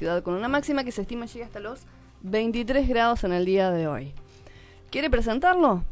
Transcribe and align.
ciudad, 0.00 0.22
con 0.22 0.32
una 0.32 0.48
máxima 0.48 0.82
que 0.82 0.92
se 0.92 1.02
estima 1.02 1.26
llega 1.26 1.44
hasta 1.44 1.60
los 1.60 1.80
23 2.22 2.88
grados 2.88 3.22
en 3.24 3.32
el 3.34 3.44
día 3.44 3.70
de 3.70 3.86
hoy. 3.86 4.14
¿Quiere 4.90 5.10
presentarlo? 5.10 5.84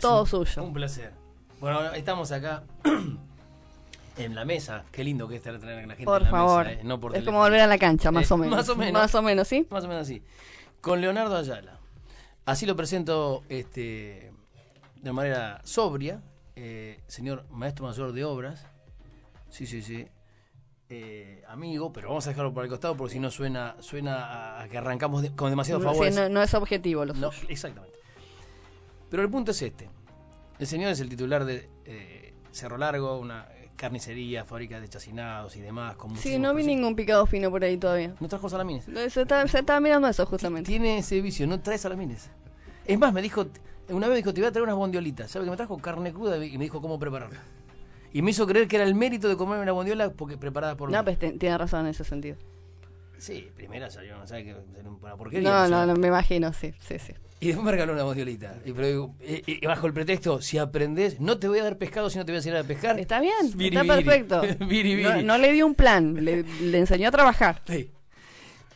Todo 0.00 0.24
suyo. 0.24 0.64
Un 0.64 0.72
placer. 0.72 1.12
Bueno, 1.60 1.92
estamos 1.92 2.32
acá 2.32 2.62
en 4.16 4.34
la 4.34 4.46
mesa. 4.46 4.84
Qué 4.90 5.04
lindo 5.04 5.28
que 5.28 5.36
es 5.36 5.42
tener 5.42 5.62
a 5.62 5.86
la 5.86 5.94
gente 5.94 6.04
Por 6.06 6.22
en 6.22 6.24
la 6.24 6.30
favor. 6.30 6.64
mesa, 6.66 6.80
¿eh? 6.80 6.84
No 6.84 6.98
por 6.98 7.10
es 7.10 7.16
teléfono. 7.16 7.36
como 7.36 7.44
volver 7.44 7.60
a 7.60 7.66
la 7.66 7.76
cancha, 7.76 8.10
más 8.10 8.30
Eh, 8.30 8.34
o 8.34 8.36
menos. 8.38 8.56
Más 8.56 8.68
o 8.70 8.74
menos. 8.76 8.92
Más 9.02 9.14
o 9.14 9.20
menos, 9.22 9.46
¿sí? 9.48 9.66
Más 9.70 9.84
o 9.84 9.88
menos 9.88 10.02
así. 10.04 10.22
Con 10.80 11.02
Leonardo 11.02 11.36
Ayala. 11.36 11.78
Así 12.46 12.64
lo 12.64 12.74
presento 12.74 13.42
este, 13.50 14.32
de 14.96 15.12
manera 15.12 15.60
sobria. 15.64 16.22
eh, 16.56 17.00
señor 17.06 17.44
maestro 17.50 17.86
mayor 17.86 18.12
de 18.12 18.24
obras. 18.24 18.64
Sí, 19.50 19.66
sí, 19.66 19.82
sí. 19.82 20.08
Eh, 20.94 21.42
amigo, 21.48 21.90
pero 21.90 22.08
vamos 22.08 22.26
a 22.26 22.30
dejarlo 22.30 22.52
por 22.52 22.64
el 22.64 22.68
costado 22.68 22.94
porque 22.94 23.14
si 23.14 23.18
no 23.18 23.30
suena 23.30 23.76
suena 23.80 24.60
a 24.60 24.68
que 24.68 24.76
arrancamos 24.76 25.22
de- 25.22 25.34
con 25.34 25.48
demasiado 25.48 25.80
Sí, 25.80 25.86
favores. 25.86 26.14
no, 26.14 26.28
no 26.28 26.42
es 26.42 26.52
objetivo 26.52 27.06
lo 27.06 27.14
No, 27.14 27.30
exactamente. 27.48 27.98
Pero 29.08 29.22
el 29.22 29.30
punto 29.30 29.52
es 29.52 29.62
este. 29.62 29.88
El 30.58 30.66
señor 30.66 30.92
es 30.92 31.00
el 31.00 31.08
titular 31.08 31.46
de 31.46 31.70
eh, 31.86 32.34
Cerro 32.50 32.76
Largo, 32.76 33.18
una 33.18 33.48
carnicería, 33.74 34.44
fábrica 34.44 34.80
de 34.80 34.88
chacinados 34.88 35.56
y 35.56 35.62
demás. 35.62 35.96
Con 35.96 36.14
Sí, 36.16 36.38
no 36.38 36.52
vi 36.54 36.62
ningún 36.64 36.94
picado 36.94 37.24
fino 37.24 37.50
por 37.50 37.64
ahí 37.64 37.78
todavía. 37.78 38.14
No 38.20 38.28
trajo 38.28 38.50
salamines. 38.50 38.84
Se 38.84 39.22
estaba, 39.22 39.48
se 39.48 39.60
estaba 39.60 39.80
mirando 39.80 40.08
eso 40.08 40.26
justamente. 40.26 40.68
Tiene 40.68 40.98
ese 40.98 41.22
vicio, 41.22 41.46
no 41.46 41.58
trae 41.60 41.78
salamines. 41.78 42.28
Es 42.84 42.98
más, 42.98 43.14
me 43.14 43.22
dijo, 43.22 43.46
una 43.88 44.08
vez 44.08 44.10
me 44.10 44.16
dijo, 44.18 44.34
te 44.34 44.42
voy 44.42 44.48
a 44.48 44.52
traer 44.52 44.64
unas 44.64 44.76
bondiolitas. 44.76 45.30
¿Sabe 45.30 45.46
que 45.46 45.50
me 45.52 45.56
trajo? 45.56 45.78
Carne 45.78 46.12
cruda 46.12 46.36
y 46.44 46.58
me 46.58 46.64
dijo 46.64 46.82
cómo 46.82 46.98
prepararla. 46.98 47.40
Y 48.12 48.22
me 48.22 48.30
hizo 48.32 48.46
creer 48.46 48.68
que 48.68 48.76
era 48.76 48.84
el 48.84 48.94
mérito 48.94 49.28
de 49.28 49.36
comer 49.36 49.58
una 49.58 49.72
bondiola 49.72 50.10
porque 50.12 50.36
preparada 50.36 50.76
por 50.76 50.90
No, 50.90 50.98
mí. 50.98 51.04
pues 51.04 51.18
te- 51.18 51.32
tiene 51.32 51.56
razón 51.58 51.80
en 51.80 51.86
ese 51.88 52.04
sentido. 52.04 52.36
Sí, 53.18 53.48
primera 53.54 53.88
salió, 53.90 54.16
no 54.18 54.26
sabe 54.26 54.44
que 54.44 54.54
una 55.02 55.16
porquería. 55.16 55.48
No, 55.48 55.68
no, 55.68 55.86
no, 55.86 55.94
me 55.94 56.08
imagino, 56.08 56.52
sí, 56.52 56.74
sí, 56.80 56.98
sí. 56.98 57.12
Y 57.40 57.46
después 57.48 57.64
me 57.64 57.70
regaló 57.72 57.92
una 57.92 58.02
bondiolita. 58.04 58.56
Y, 58.64 58.72
pero 58.72 58.86
digo, 58.86 59.14
eh, 59.20 59.42
eh, 59.46 59.66
bajo 59.66 59.86
el 59.86 59.92
pretexto, 59.92 60.40
si 60.42 60.58
aprendes, 60.58 61.20
no 61.20 61.38
te 61.38 61.48
voy 61.48 61.58
a 61.60 61.64
dar 61.64 61.76
pescado 61.78 62.08
si 62.10 62.18
no 62.18 62.24
te 62.24 62.32
voy 62.32 62.36
a 62.36 62.38
enseñar 62.38 62.58
a 62.58 62.64
pescar. 62.64 62.98
Está 63.00 63.20
bien, 63.20 63.32
está 63.58 63.84
perfecto. 63.84 64.42
No, 65.24 65.38
le 65.38 65.52
dio 65.52 65.66
un 65.66 65.74
plan, 65.74 66.24
le, 66.24 66.42
le 66.42 66.78
enseñó 66.78 67.08
a 67.08 67.10
trabajar. 67.12 67.62
Sí. 67.66 67.90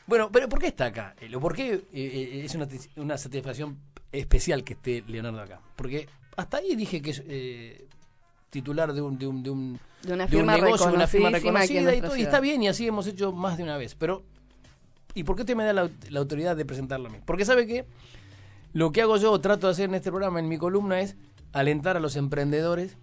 Bueno, 0.07 0.31
pero 0.33 0.49
¿por 0.49 0.61
qué 0.61 0.69
está 0.69 0.87
acá? 0.87 1.15
Eh, 1.21 1.29
lo- 1.29 1.41
¿Por 1.41 1.55
qué 1.55 1.75
eh, 1.75 1.81
eh, 1.93 2.43
es 2.45 2.55
una, 2.55 2.67
tis- 2.69 2.89
una 2.97 3.19
satisfacción 3.19 3.79
especial 4.13 4.63
que 4.65 4.75
esté 4.75 5.03
Leonardo 5.09 5.41
acá? 5.43 5.61
Porque 5.75 6.09
hasta 6.37 6.59
ahí 6.59 6.77
dije 6.77 7.03
que 7.03 7.11
es 7.11 7.23
eh, 7.27 7.87
titular 8.51 8.93
de 8.93 9.03
un, 9.03 9.19
de 9.19 9.27
un, 9.27 9.43
de 9.43 9.51
un, 9.51 9.81
De 10.03 10.13
una 10.13 10.27
de 10.27 10.37
un 10.37 10.41
firma 10.41 10.57
negocio, 10.57 10.87
una 10.89 11.07
reconocida 11.31 11.95
y, 11.95 12.01
todo, 12.01 12.17
y 12.17 12.23
está 12.23 12.41
bien, 12.41 12.63
y 12.63 12.69
así 12.69 12.87
hemos 12.87 13.07
hecho 13.07 13.33
más 13.33 13.57
de 13.57 13.63
una 13.63 13.77
vez. 13.77 13.95
Pero, 13.95 14.25
¿y 15.15 15.25
por 15.25 15.37
qué 15.37 15.43
usted 15.43 15.57
me 15.57 15.65
da 15.65 15.73
la, 15.73 15.91
la 16.09 16.21
autoridad 16.21 16.57
de 16.57 16.65
presentarlo 16.65 17.09
a 17.09 17.11
mí? 17.11 17.19
Porque 17.25 17.45
sabe 17.45 17.67
que 17.67 17.87
lo 18.73 18.93
que 18.93 19.03
hago 19.03 19.17
yo, 19.17 19.33
o 19.33 19.41
trato 19.41 19.67
de 19.67 19.73
hacer 19.73 19.89
en 19.89 19.95
este 19.95 20.11
programa, 20.11 20.39
en 20.39 20.49
mi 20.49 20.59
columna, 20.59 21.01
es 21.01 21.17
alentar 21.53 21.97
a 21.97 22.01
los 22.01 22.17
emprendedores 22.17 22.97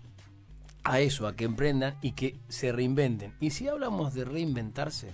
a 0.83 1.00
eso, 1.00 1.27
a 1.27 1.35
que 1.35 1.45
emprendan 1.45 1.95
y 2.02 2.11
que 2.11 2.35
se 2.50 2.72
reinventen. 2.72 3.33
Y 3.39 3.52
si 3.52 3.67
hablamos 3.67 4.13
de 4.13 4.25
reinventarse, 4.25 5.11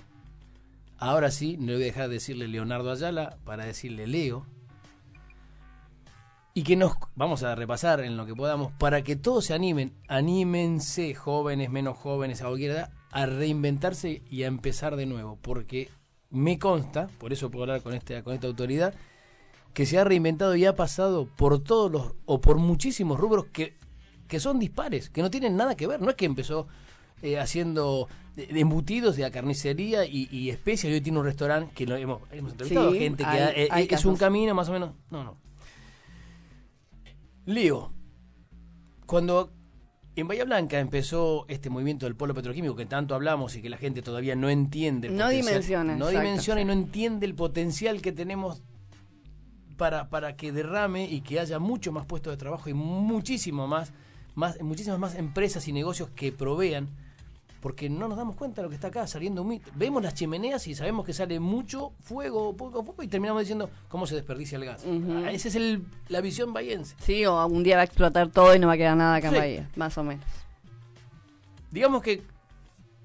ahora 0.97 1.31
sí, 1.31 1.57
no 1.57 1.73
voy 1.73 1.83
a 1.83 1.85
dejar 1.85 2.07
de 2.09 2.15
decirle 2.15 2.47
Leonardo 2.47 2.91
Ayala 2.91 3.37
para 3.45 3.65
decirle 3.65 4.07
Leo. 4.07 4.45
Y 6.53 6.63
que 6.63 6.75
nos 6.75 6.93
vamos 7.15 7.43
a 7.43 7.55
repasar 7.55 7.99
en 8.01 8.17
lo 8.17 8.25
que 8.25 8.35
podamos 8.35 8.71
para 8.73 9.01
que 9.03 9.15
todos 9.15 9.45
se 9.45 9.53
animen, 9.53 9.93
anímense, 10.07 11.13
jóvenes, 11.13 11.69
menos 11.69 11.97
jóvenes, 11.97 12.41
a 12.41 12.45
cualquier 12.47 12.71
edad, 12.71 12.91
a 13.11 13.25
reinventarse 13.25 14.23
y 14.29 14.43
a 14.43 14.47
empezar 14.47 14.95
de 14.95 15.05
nuevo. 15.05 15.37
Porque 15.41 15.89
me 16.31 16.57
consta, 16.59 17.07
por 17.19 17.33
eso 17.33 17.49
puedo 17.51 17.63
hablar 17.63 17.81
con, 17.81 17.93
este, 17.93 18.21
con 18.23 18.33
esta 18.33 18.47
autoridad, 18.47 18.93
que 19.73 19.85
se 19.85 19.99
ha 19.99 20.03
reinventado 20.03 20.55
y 20.55 20.65
ha 20.65 20.75
pasado 20.75 21.27
por 21.27 21.63
todos 21.63 21.91
los, 21.91 22.13
o 22.25 22.41
por 22.41 22.57
muchísimos 22.57 23.19
rubros 23.19 23.45
que, 23.53 23.77
que 24.27 24.39
son 24.39 24.59
dispares, 24.59 25.09
que 25.09 25.21
no 25.21 25.29
tienen 25.29 25.55
nada 25.55 25.75
que 25.75 25.87
ver. 25.87 26.01
No 26.01 26.09
es 26.09 26.15
que 26.15 26.25
empezó 26.25 26.67
eh, 27.21 27.39
haciendo 27.39 28.07
embutidos 28.35 29.15
de 29.17 29.23
la 29.23 29.31
carnicería 29.31 30.05
y, 30.05 30.27
y 30.31 30.49
especias 30.49 30.91
y 30.91 30.95
hoy 30.95 31.01
tiene 31.01 31.19
un 31.19 31.25
restaurante 31.25 31.73
que 31.75 31.85
lo 31.85 31.95
hemos, 31.95 32.21
hemos 32.31 32.51
entrevistado 32.53 32.91
Sí, 32.91 32.99
gente 32.99 33.23
que 33.23 33.29
hay- 33.29 33.39
ha- 33.39 33.51
eh, 33.51 33.67
hay 33.71 33.87
es 33.89 34.05
un 34.05 34.15
camino 34.17 34.55
más 34.55 34.69
o 34.69 34.71
menos. 34.73 34.91
No, 35.11 35.23
no. 35.23 35.37
Leo, 37.49 37.91
cuando 39.05 39.51
en 40.15 40.27
Bahía 40.27 40.45
Blanca 40.45 40.79
empezó 40.79 41.45
este 41.47 41.69
movimiento 41.69 42.05
del 42.05 42.15
polo 42.15 42.35
petroquímico 42.35 42.75
que 42.75 42.85
tanto 42.85 43.15
hablamos 43.15 43.55
y 43.55 43.61
que 43.61 43.69
la 43.69 43.77
gente 43.77 44.01
todavía 44.01 44.35
no 44.35 44.49
entiende. 44.49 45.09
No 45.09 45.29
dimensiona, 45.29 45.95
No 45.95 46.09
exacto, 46.09 46.27
dimensiona 46.27 46.61
y 46.61 46.65
no 46.65 46.73
entiende 46.73 47.25
el 47.25 47.33
potencial 47.33 48.01
que 48.01 48.11
tenemos 48.11 48.61
para, 49.77 50.09
para 50.09 50.35
que 50.35 50.51
derrame 50.51 51.05
y 51.05 51.21
que 51.21 51.39
haya 51.39 51.57
mucho 51.57 51.91
más 51.91 52.05
puestos 52.05 52.31
de 52.31 52.37
trabajo 52.37 52.69
y 52.69 52.73
muchísimo 52.73 53.67
más, 53.67 53.93
más, 54.35 54.61
muchísimas 54.61 54.99
más 54.99 55.15
empresas 55.15 55.67
y 55.67 55.73
negocios 55.73 56.09
que 56.11 56.31
provean, 56.31 56.89
porque 57.61 57.89
no 57.89 58.07
nos 58.07 58.17
damos 58.17 58.35
cuenta 58.35 58.61
de 58.61 58.63
lo 58.63 58.69
que 58.69 58.75
está 58.75 58.87
acá 58.87 59.05
saliendo 59.07 59.43
muy. 59.43 59.61
Vemos 59.75 60.01
las 60.03 60.13
chimeneas 60.13 60.65
y 60.67 60.75
sabemos 60.75 61.05
que 61.05 61.13
sale 61.13 61.39
mucho 61.39 61.91
fuego, 62.01 62.55
poco 62.55 62.79
a 62.79 62.83
poco, 62.83 63.03
y 63.03 63.07
terminamos 63.07 63.41
diciendo 63.41 63.69
cómo 63.87 64.07
se 64.07 64.15
desperdicia 64.15 64.57
el 64.57 64.65
gas. 64.65 64.85
Ah, 64.85 65.31
Esa 65.31 65.47
es 65.49 65.55
el, 65.55 65.83
la 66.07 66.21
visión 66.21 66.53
bahiense. 66.53 66.95
Sí, 67.01 67.25
o 67.25 67.45
un 67.47 67.63
día 67.63 67.75
va 67.75 67.81
a 67.81 67.85
explotar 67.85 68.29
todo 68.29 68.55
y 68.55 68.59
no 68.59 68.67
va 68.67 68.73
a 68.73 68.77
quedar 68.77 68.95
nada 68.97 69.15
acá 69.15 69.27
en. 69.29 69.33
Bahía, 69.35 69.69
más 69.75 69.97
o 69.97 70.03
menos. 70.03 70.23
Digamos 71.71 72.01
que, 72.01 72.23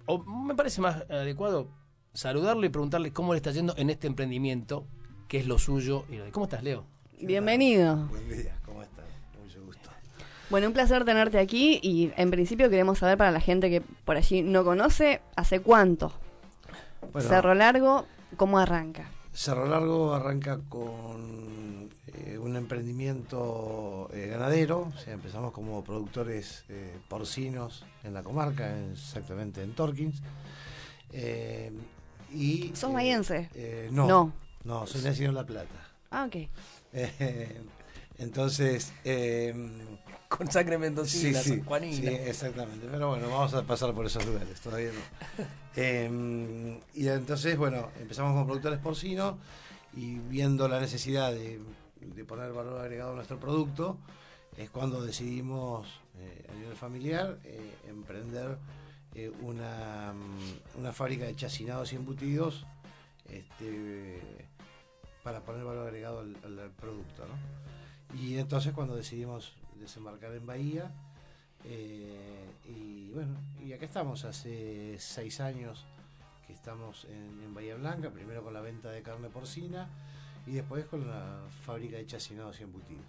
o 0.07 0.19
me 0.23 0.55
parece 0.55 0.81
más 0.81 1.03
adecuado 1.11 1.69
saludarle 2.13 2.69
y 2.69 2.71
preguntarle 2.71 3.13
cómo 3.13 3.33
le 3.35 3.39
está 3.39 3.51
yendo 3.51 3.75
en 3.77 3.91
este 3.91 4.07
emprendimiento, 4.07 4.87
que 5.29 5.39
es 5.39 5.47
lo 5.47 5.59
suyo. 5.59 6.05
y 6.11 6.17
lo 6.17 6.25
de- 6.25 6.31
¿Cómo 6.31 6.45
estás, 6.45 6.63
Leo? 6.63 6.85
Bienvenido. 7.21 7.97
Buen 8.07 8.29
día, 8.29 8.57
Bueno, 10.51 10.67
un 10.69 10.73
placer 10.73 11.05
tenerte 11.05 11.39
aquí 11.39 11.81
y 11.83 12.13
en 12.17 12.31
principio 12.31 12.69
queremos 12.69 12.99
saber 12.99 13.17
para 13.17 13.31
la 13.31 13.41
gente 13.41 13.71
que 13.71 13.81
por 13.81 14.17
allí 14.17 14.43
no 14.43 14.65
conoce, 14.65 15.21
¿hace 15.37 15.61
cuánto? 15.61 16.13
Bueno, 17.13 17.29
Cerro 17.29 17.55
Largo, 17.55 18.07
¿cómo 18.37 18.59
arranca? 18.59 19.09
Cerro 19.33 19.67
Largo 19.67 20.15
arranca 20.15 20.61
con 20.69 21.91
eh, 22.07 22.39
un 22.39 22.57
emprendimiento 22.57 24.09
eh, 24.13 24.29
ganadero. 24.29 24.93
O 24.95 24.99
sea, 24.99 25.15
empezamos 25.15 25.53
como 25.53 25.83
productores 25.83 26.65
eh, 26.69 26.97
porcinos 27.09 27.85
en 28.05 28.15
la 28.15 28.23
comarca, 28.23 28.73
exactamente 28.93 29.63
en 29.63 29.75
Torkins. 29.75 30.23
Y, 32.33 32.73
¿Sos 32.75 32.93
eh, 33.31 33.89
no, 33.93 34.07
No. 34.07 34.33
no. 34.65 34.87
soy 34.87 35.03
nacido 35.03 35.29
en 35.31 35.35
La 35.37 35.47
Plata. 35.47 35.89
Ah, 36.11 36.27
ok. 36.27 36.49
Entonces, 38.19 38.93
eh, 39.05 39.53
Con 40.37 40.51
sangre 40.51 40.77
Sí, 40.77 40.81
mendocina, 40.81 41.41
sí, 41.41 41.63
Juanina. 41.65 41.97
sí, 41.97 42.07
exactamente. 42.15 42.87
Pero 42.91 43.09
bueno, 43.11 43.29
vamos 43.29 43.55
a 43.55 43.63
pasar 43.63 43.93
por 43.95 44.07
esos 44.07 44.25
lugares, 44.27 44.61
todavía 44.61 44.91
no. 44.93 45.45
Eh, 45.77 46.79
y 46.95 47.09
entonces, 47.09 47.57
bueno, 47.59 47.89
empezamos 48.01 48.33
como 48.33 48.47
productores 48.47 48.79
porcinos 48.79 49.35
y 49.97 50.21
viendo 50.21 50.69
la 50.69 50.79
necesidad 50.81 51.33
de, 51.33 51.61
de 52.01 52.25
poner 52.25 52.53
valor 52.53 52.81
agregado 52.81 53.11
a 53.11 53.15
nuestro 53.17 53.41
producto, 53.41 53.99
es 54.57 54.71
cuando 54.71 55.03
decidimos 55.05 55.89
eh, 56.17 56.47
a 56.49 56.55
nivel 56.55 56.77
familiar 56.77 57.39
eh, 57.43 57.75
emprender 57.89 58.57
eh, 59.17 59.33
una, 59.43 60.13
mm, 60.15 60.79
una 60.79 60.93
fábrica 60.93 61.25
de 61.25 61.35
chacinados 61.35 61.93
y 61.93 61.97
embutidos 61.97 62.65
este, 63.29 64.21
para 65.25 65.41
poner 65.41 65.65
valor 65.65 65.89
agregado 65.89 66.21
al, 66.21 66.37
al- 66.45 66.59
al 66.61 66.71
producto. 66.71 67.25
¿no? 67.27 68.17
Y 68.21 68.39
entonces 68.39 68.73
cuando 68.73 68.95
decidimos 68.95 69.55
desembarcar 69.85 70.33
en 70.35 70.47
Bahía, 70.47 70.91
eh, 71.65 72.51
y 72.67 73.11
bueno, 73.13 73.37
y 73.65 73.73
acá 73.73 73.87
estamos, 73.87 74.25
hace 74.25 74.97
seis 74.99 75.41
años 75.41 75.85
que 76.47 76.53
estamos 76.53 77.05
en, 77.07 77.41
en 77.43 77.55
Bahía 77.55 77.77
Blanca, 77.77 78.11
primero 78.11 78.43
con 78.43 78.53
la 78.53 78.61
venta 78.61 78.91
de 78.91 79.03
carne 79.03 79.29
porcina 79.29 79.89
y 80.47 80.53
después 80.53 80.85
con 80.87 81.09
la 81.09 81.39
fábrica 81.65 81.97
de 81.97 82.07
chacinados 82.07 82.61
y 82.61 82.65
embutidos. 82.65 83.05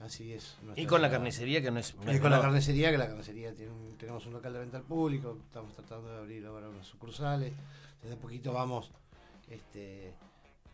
Así 0.00 0.32
es. 0.32 0.56
Y 0.76 0.86
con 0.86 1.02
la 1.02 1.08
carnicería, 1.10 1.60
que 1.62 1.70
no 1.72 1.80
es. 1.80 1.94
Y 2.06 2.20
con 2.20 2.30
la 2.30 2.40
carnicería, 2.40 2.90
que 2.92 2.98
la 2.98 3.08
carnicería 3.08 3.52
tiene 3.54 3.72
un- 3.72 3.96
tenemos 3.98 4.24
un 4.26 4.34
local 4.34 4.52
de 4.52 4.58
venta 4.60 4.76
al 4.76 4.84
público, 4.84 5.38
estamos 5.46 5.74
tratando 5.74 6.08
de 6.12 6.18
abrir 6.18 6.46
ahora 6.46 6.68
unas 6.68 6.86
sucursales. 6.86 7.52
Desde 8.02 8.16
poquito 8.16 8.52
vamos 8.52 8.92
este, 9.50 10.12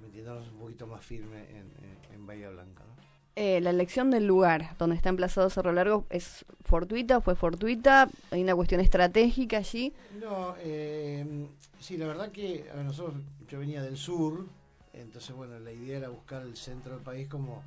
metiéndonos 0.00 0.48
un 0.48 0.58
poquito 0.58 0.86
más 0.86 1.02
firme 1.02 1.40
en, 1.50 1.56
en- 1.56 2.14
en 2.14 2.26
Bahía 2.26 2.50
Blanca. 2.50 2.82
¿no? 2.84 3.13
Eh, 3.36 3.60
la 3.60 3.70
elección 3.70 4.10
del 4.12 4.26
lugar 4.26 4.76
donde 4.78 4.94
está 4.94 5.08
emplazado 5.08 5.50
Cerro 5.50 5.72
Largo 5.72 6.06
es 6.08 6.44
fortuita, 6.64 7.20
fue 7.20 7.34
fortuita, 7.34 8.08
hay 8.30 8.42
una 8.42 8.54
cuestión 8.54 8.80
estratégica 8.80 9.56
allí. 9.58 9.92
No, 10.20 10.54
eh, 10.60 11.48
sí, 11.80 11.96
la 11.96 12.06
verdad 12.06 12.30
que 12.30 12.70
a 12.72 12.80
nosotros, 12.84 13.16
yo 13.48 13.58
venía 13.58 13.82
del 13.82 13.96
sur, 13.96 14.46
entonces 14.92 15.34
bueno, 15.34 15.58
la 15.58 15.72
idea 15.72 15.98
era 15.98 16.08
buscar 16.10 16.42
el 16.42 16.56
centro 16.56 16.94
del 16.94 17.02
país 17.02 17.26
como 17.26 17.62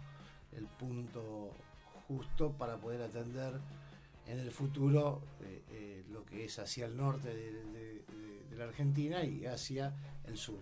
el 0.56 0.64
punto 0.68 1.52
justo 2.08 2.52
para 2.54 2.78
poder 2.78 3.02
atender 3.02 3.54
en 4.26 4.40
el 4.40 4.52
futuro 4.52 5.22
eh, 5.44 5.62
eh, 5.72 6.04
lo 6.14 6.24
que 6.24 6.46
es 6.46 6.60
hacia 6.60 6.86
el 6.86 6.96
norte 6.96 7.28
de- 7.34 8.02
de 8.50 8.58
la 8.58 8.64
Argentina 8.64 9.22
y 9.24 9.46
hacia 9.46 9.94
el 10.26 10.38
sur. 10.38 10.60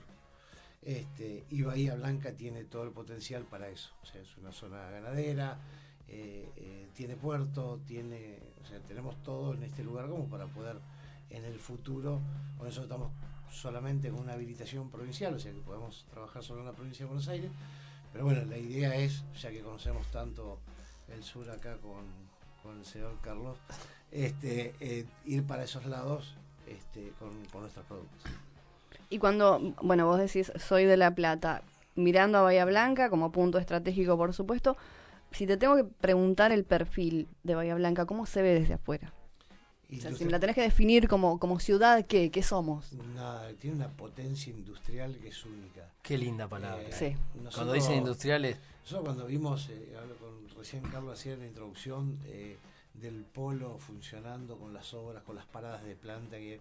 Este, 0.85 1.43
y 1.49 1.63
Bahía 1.63 1.95
Blanca 1.95 2.33
tiene 2.33 2.63
todo 2.63 2.83
el 2.83 2.91
potencial 2.91 3.43
para 3.43 3.69
eso. 3.69 3.91
O 4.03 4.05
sea, 4.05 4.21
es 4.21 4.37
una 4.37 4.51
zona 4.51 4.89
ganadera, 4.91 5.57
eh, 6.07 6.47
eh, 6.55 6.87
tiene 6.93 7.15
puerto, 7.15 7.81
tiene, 7.87 8.39
o 8.61 8.65
sea, 8.65 8.79
tenemos 8.81 9.21
todo 9.23 9.55
en 9.55 9.63
este 9.63 9.83
lugar 9.83 10.07
como 10.07 10.29
para 10.29 10.45
poder 10.45 10.77
en 11.31 11.43
el 11.43 11.59
futuro, 11.59 12.21
por 12.59 12.67
eso 12.67 12.83
estamos 12.83 13.11
solamente 13.49 14.11
con 14.11 14.19
una 14.21 14.33
habilitación 14.33 14.91
provincial, 14.91 15.33
o 15.33 15.39
sea 15.39 15.51
que 15.51 15.59
podemos 15.61 16.05
trabajar 16.11 16.43
solo 16.43 16.59
en 16.59 16.67
la 16.67 16.73
provincia 16.73 17.05
de 17.05 17.07
Buenos 17.07 17.27
Aires, 17.27 17.51
pero 18.13 18.25
bueno, 18.25 18.45
la 18.45 18.57
idea 18.57 18.95
es, 18.95 19.23
ya 19.41 19.49
que 19.49 19.61
conocemos 19.61 20.05
tanto 20.11 20.59
el 21.07 21.23
sur 21.23 21.49
acá 21.49 21.77
con, 21.77 22.05
el 22.77 22.85
señor 22.85 23.17
Carlos, 23.21 23.57
este, 24.11 24.75
eh, 24.79 25.05
ir 25.25 25.45
para 25.45 25.63
esos 25.63 25.85
lados 25.85 26.35
este, 26.67 27.11
con 27.19 27.31
nuestros 27.61 27.85
productos. 27.85 28.23
Y 29.09 29.19
cuando, 29.19 29.59
bueno, 29.81 30.05
vos 30.05 30.19
decís, 30.19 30.51
soy 30.57 30.85
de 30.85 30.97
La 30.97 31.13
Plata, 31.13 31.61
mirando 31.95 32.37
a 32.39 32.41
Bahía 32.41 32.65
Blanca 32.65 33.09
como 33.09 33.31
punto 33.31 33.57
estratégico, 33.57 34.17
por 34.17 34.33
supuesto, 34.33 34.75
si 35.31 35.45
te 35.47 35.57
tengo 35.57 35.75
que 35.75 35.83
preguntar 35.83 36.51
el 36.51 36.63
perfil 36.63 37.27
de 37.43 37.55
Bahía 37.55 37.75
Blanca, 37.75 38.05
¿cómo 38.05 38.25
se 38.25 38.41
ve 38.41 38.53
desde 38.59 38.73
afuera? 38.75 39.13
Y 39.87 39.99
O 39.99 40.01
sea, 40.01 40.09
lo 40.11 40.17
si 40.17 40.19
sé- 40.23 40.25
me 40.25 40.31
la 40.31 40.39
tenés 40.39 40.55
que 40.55 40.61
definir 40.63 41.07
como, 41.07 41.39
como 41.39 41.59
ciudad, 41.59 42.05
¿qué, 42.07 42.31
¿qué 42.31 42.41
somos? 42.41 42.91
nada, 43.13 43.47
tiene 43.59 43.75
una 43.75 43.89
potencia 43.89 44.51
industrial 44.51 45.15
que 45.21 45.27
es 45.27 45.45
única. 45.45 45.89
Qué 46.01 46.17
linda 46.17 46.47
palabra. 46.47 46.81
Eh, 46.81 46.91
Sí. 46.91 47.15
Cuando 47.53 47.73
dicen 47.73 47.97
industriales, 47.97 48.57
Nosotros 48.83 49.03
cuando 49.05 49.25
vimos, 49.27 49.69
eh, 49.69 49.95
hablo 50.01 50.15
con, 50.15 50.49
recién 50.57 50.81
Carlos 50.83 51.19
hacía 51.19 51.35
la 51.35 51.45
introducción 51.45 52.17
eh, 52.25 52.57
del 52.95 53.25
polo 53.25 53.77
funcionando 53.77 54.57
con 54.57 54.73
las 54.73 54.93
obras, 54.93 55.21
con 55.23 55.35
las 55.35 55.45
paradas 55.45 55.83
de 55.83 55.95
planta, 55.95 56.37
que 56.37 56.59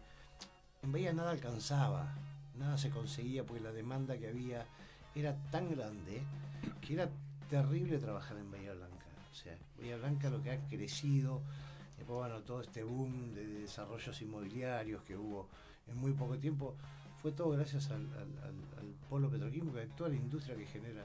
en 0.83 0.93
Bahía 0.93 1.13
nada 1.15 1.31
alcanzaba, 1.31 2.13
nada 2.59 2.79
se 2.79 2.91
conseguía 2.91 3.45
porque 3.45 3.63
la 3.63 3.73
demanda 3.73 4.17
que 4.19 4.29
había 4.29 4.65
era 5.15 5.35
tan 5.51 5.71
grande 5.71 6.23
que 6.81 6.95
era 6.95 7.09
terrible 7.51 7.99
trabajar 7.99 8.37
en 8.37 8.51
Bahía 8.51 8.73
Blanca. 8.75 9.05
O 9.31 9.35
sea, 9.35 9.57
Bahía 9.79 9.97
Blanca 9.97 10.31
lo 10.31 10.43
que 10.43 10.51
ha 10.51 10.59
crecido, 10.69 11.41
después 11.97 12.19
bueno, 12.19 12.41
todo 12.43 12.61
este 12.61 12.83
boom 12.83 13.33
de 13.35 13.47
desarrollos 13.47 14.21
inmobiliarios 14.23 15.03
que 15.03 15.17
hubo 15.17 15.49
en 15.89 15.97
muy 15.99 16.13
poco 16.13 16.37
tiempo, 16.39 16.75
fue 17.21 17.33
todo 17.33 17.51
gracias 17.51 17.91
al, 17.91 18.03
al- 18.13 18.39
al- 18.45 18.79
al 18.81 18.95
polo 19.09 19.31
petroquímico 19.31 19.79
y 19.79 19.83
a 19.83 19.87
toda 19.97 20.11
la 20.11 20.17
industria 20.17 20.57
que 20.57 20.67
genera 20.67 21.05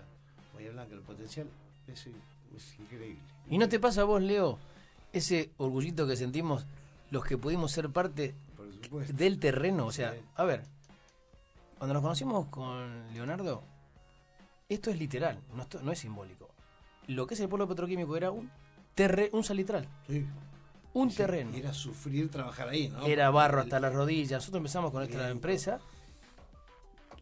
Bahía 0.54 0.72
Blanca. 0.72 0.94
El 0.96 1.02
potencial 1.02 1.48
es, 1.88 2.08
es 2.56 2.80
increíble. 2.80 3.22
¿Y 3.50 3.58
no 3.58 3.68
te 3.70 3.80
pasa 3.80 4.02
a 4.02 4.06
vos, 4.06 4.22
Leo, 4.22 4.58
ese 5.14 5.52
orgullito 5.58 6.08
que 6.08 6.16
sentimos 6.16 6.66
los 7.12 7.24
que 7.26 7.38
pudimos 7.38 7.72
ser 7.72 7.90
parte 7.90 8.34
del 9.14 9.40
terreno? 9.40 9.86
O 9.88 9.92
sea, 9.92 10.14
a 10.36 10.44
ver, 10.44 10.64
cuando 11.80 11.94
nos 11.96 12.04
conocimos 12.04 12.46
con 12.48 13.12
Leonardo, 13.14 13.64
esto 14.68 14.92
es 14.92 15.00
literal, 15.00 15.40
no, 15.56 15.64
esto- 15.64 15.82
no 15.82 15.92
es 15.92 15.98
simbólico. 16.00 16.48
Lo 17.08 17.26
que 17.26 17.34
es 17.34 17.40
el 17.40 17.50
pueblo 17.50 17.68
petroquímico 17.68 18.16
era 18.16 18.30
un, 18.30 18.52
terre, 18.94 19.30
un 19.34 19.44
salitral, 19.44 19.88
Sí. 20.08 20.26
un 20.94 21.10
Sí, 21.10 21.18
terreno. 21.18 21.56
Era 21.56 21.74
sufrir 21.74 22.30
trabajar 22.30 22.70
ahí, 22.70 22.90
¿no? 22.90 23.06
Era 23.08 23.32
barro 23.32 23.60
el- 23.60 23.64
hasta 23.64 23.80
las 23.80 23.94
rodillas. 23.94 24.34
Nosotros 24.42 24.60
empezamos 24.60 24.92
con 24.92 25.00
nuestra 25.02 25.30
empresa. 25.30 25.80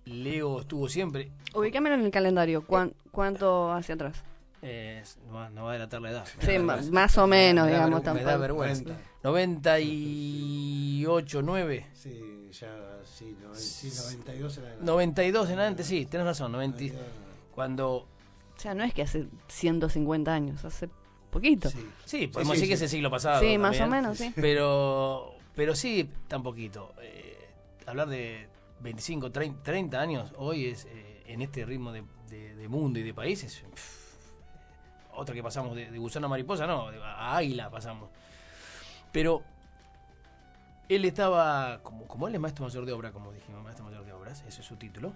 Leo 0.05 0.61
estuvo 0.61 0.89
siempre. 0.89 1.31
Ubícamelo 1.53 1.95
en 1.95 2.01
el 2.05 2.11
calendario. 2.11 2.65
¿Cuán- 2.65 2.93
¿Cuánto 3.11 3.71
hacia 3.71 3.95
atrás? 3.95 4.23
Eh, 4.61 5.03
no, 5.27 5.33
va- 5.33 5.49
no 5.49 5.63
va 5.65 5.71
a 5.71 5.73
delatar 5.73 6.01
la 6.01 6.11
edad. 6.11 6.25
Sí, 6.39 6.47
vergüenza. 6.47 6.91
más 6.91 7.17
o 7.17 7.27
menos, 7.27 7.65
Me 7.65 7.71
da 7.71 7.77
digamos, 7.85 8.03
ver- 8.03 8.13
me 8.13 8.19
da 8.21 8.25
tampoco. 8.31 8.41
vergüenza. 8.41 8.83
90. 9.23 9.77
98, 9.77 11.41
9. 11.41 11.85
Sí, 11.93 12.49
ya, 12.51 12.99
sí, 13.03 13.35
no, 13.41 13.53
sí, 13.55 13.89
92 13.95 14.57
era. 14.57 14.75
92 14.81 15.49
en 15.49 15.59
adelante, 15.59 15.83
sí, 15.83 16.05
tenés 16.05 16.25
razón. 16.27 16.51
90, 16.51 16.77
92, 16.77 17.01
cuando. 17.53 17.89
O 17.95 18.59
sea, 18.59 18.73
no 18.73 18.83
es 18.83 18.93
que 18.93 19.03
hace 19.03 19.27
150 19.47 20.33
años, 20.33 20.65
hace 20.65 20.89
poquito. 21.29 21.69
Sí, 21.69 21.77
Sí. 21.77 21.87
Sí, 22.19 22.27
podemos 22.27 22.55
sí, 22.55 22.61
decir 22.61 22.73
que 22.73 22.77
sí. 22.77 22.85
es 22.85 22.91
el 22.93 22.97
siglo 22.97 23.11
pasado. 23.11 23.41
más 23.59 23.75
o 23.75 23.79
también. 23.79 23.89
menos, 24.01 24.17
sí. 24.17 24.31
Pero, 24.35 25.33
pero 25.55 25.75
sí, 25.75 26.09
tan 26.27 26.41
poquito. 26.41 26.93
Eh, 27.01 27.37
hablar 27.85 28.07
de 28.09 28.47
25, 28.81 29.31
30, 29.31 29.61
30 29.63 29.99
años 30.01 30.31
hoy 30.37 30.67
es 30.67 30.85
eh, 30.85 31.23
en 31.27 31.41
este 31.41 31.65
ritmo 31.65 31.91
de, 31.91 32.03
de- 32.29 32.55
de 32.55 32.67
mundo 32.67 32.97
y 32.99 33.03
de 33.03 33.13
países. 33.13 33.63
pff, 33.73 34.06
otra 35.17 35.35
que 35.35 35.43
pasamos 35.43 35.75
de, 35.75 35.91
de 35.91 35.97
gusano 35.97 36.27
a 36.27 36.29
mariposa, 36.29 36.65
no, 36.67 36.91
de- 36.91 37.03
a 37.03 37.35
águila 37.37 37.69
pasamos. 37.69 38.09
Pero 39.11 39.43
él 40.89 41.03
estaba, 41.05 41.79
como, 41.83 42.05
como 42.07 42.27
él 42.27 42.35
es 42.35 42.41
maestro 42.41 42.65
mayor 42.65 42.85
de 42.85 42.91
obra, 42.93 43.11
como 43.11 43.31
dijimos, 43.33 43.63
maestro 43.63 43.85
mayor 43.85 44.05
de 44.05 44.13
obras, 44.13 44.43
ese 44.47 44.61
es 44.61 44.65
su 44.67 44.75
título. 44.77 45.13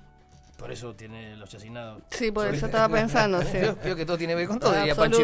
Por 0.57 0.71
eso 0.71 0.93
tiene 0.93 1.35
los 1.37 1.49
chacinados 1.49 2.03
Sí, 2.11 2.29
por 2.31 2.45
eso 2.53 2.67
estaba 2.67 2.87
pensando, 2.93 3.41
sí. 3.41 3.57
Veo 3.83 3.95
que 3.95 4.05
todo 4.05 4.17
tiene 4.17 4.33
que 4.33 4.37
ver 4.37 4.47
con 4.47 4.59
todo, 4.59 4.73
diría 4.73 4.93
Pancho. 4.95 5.17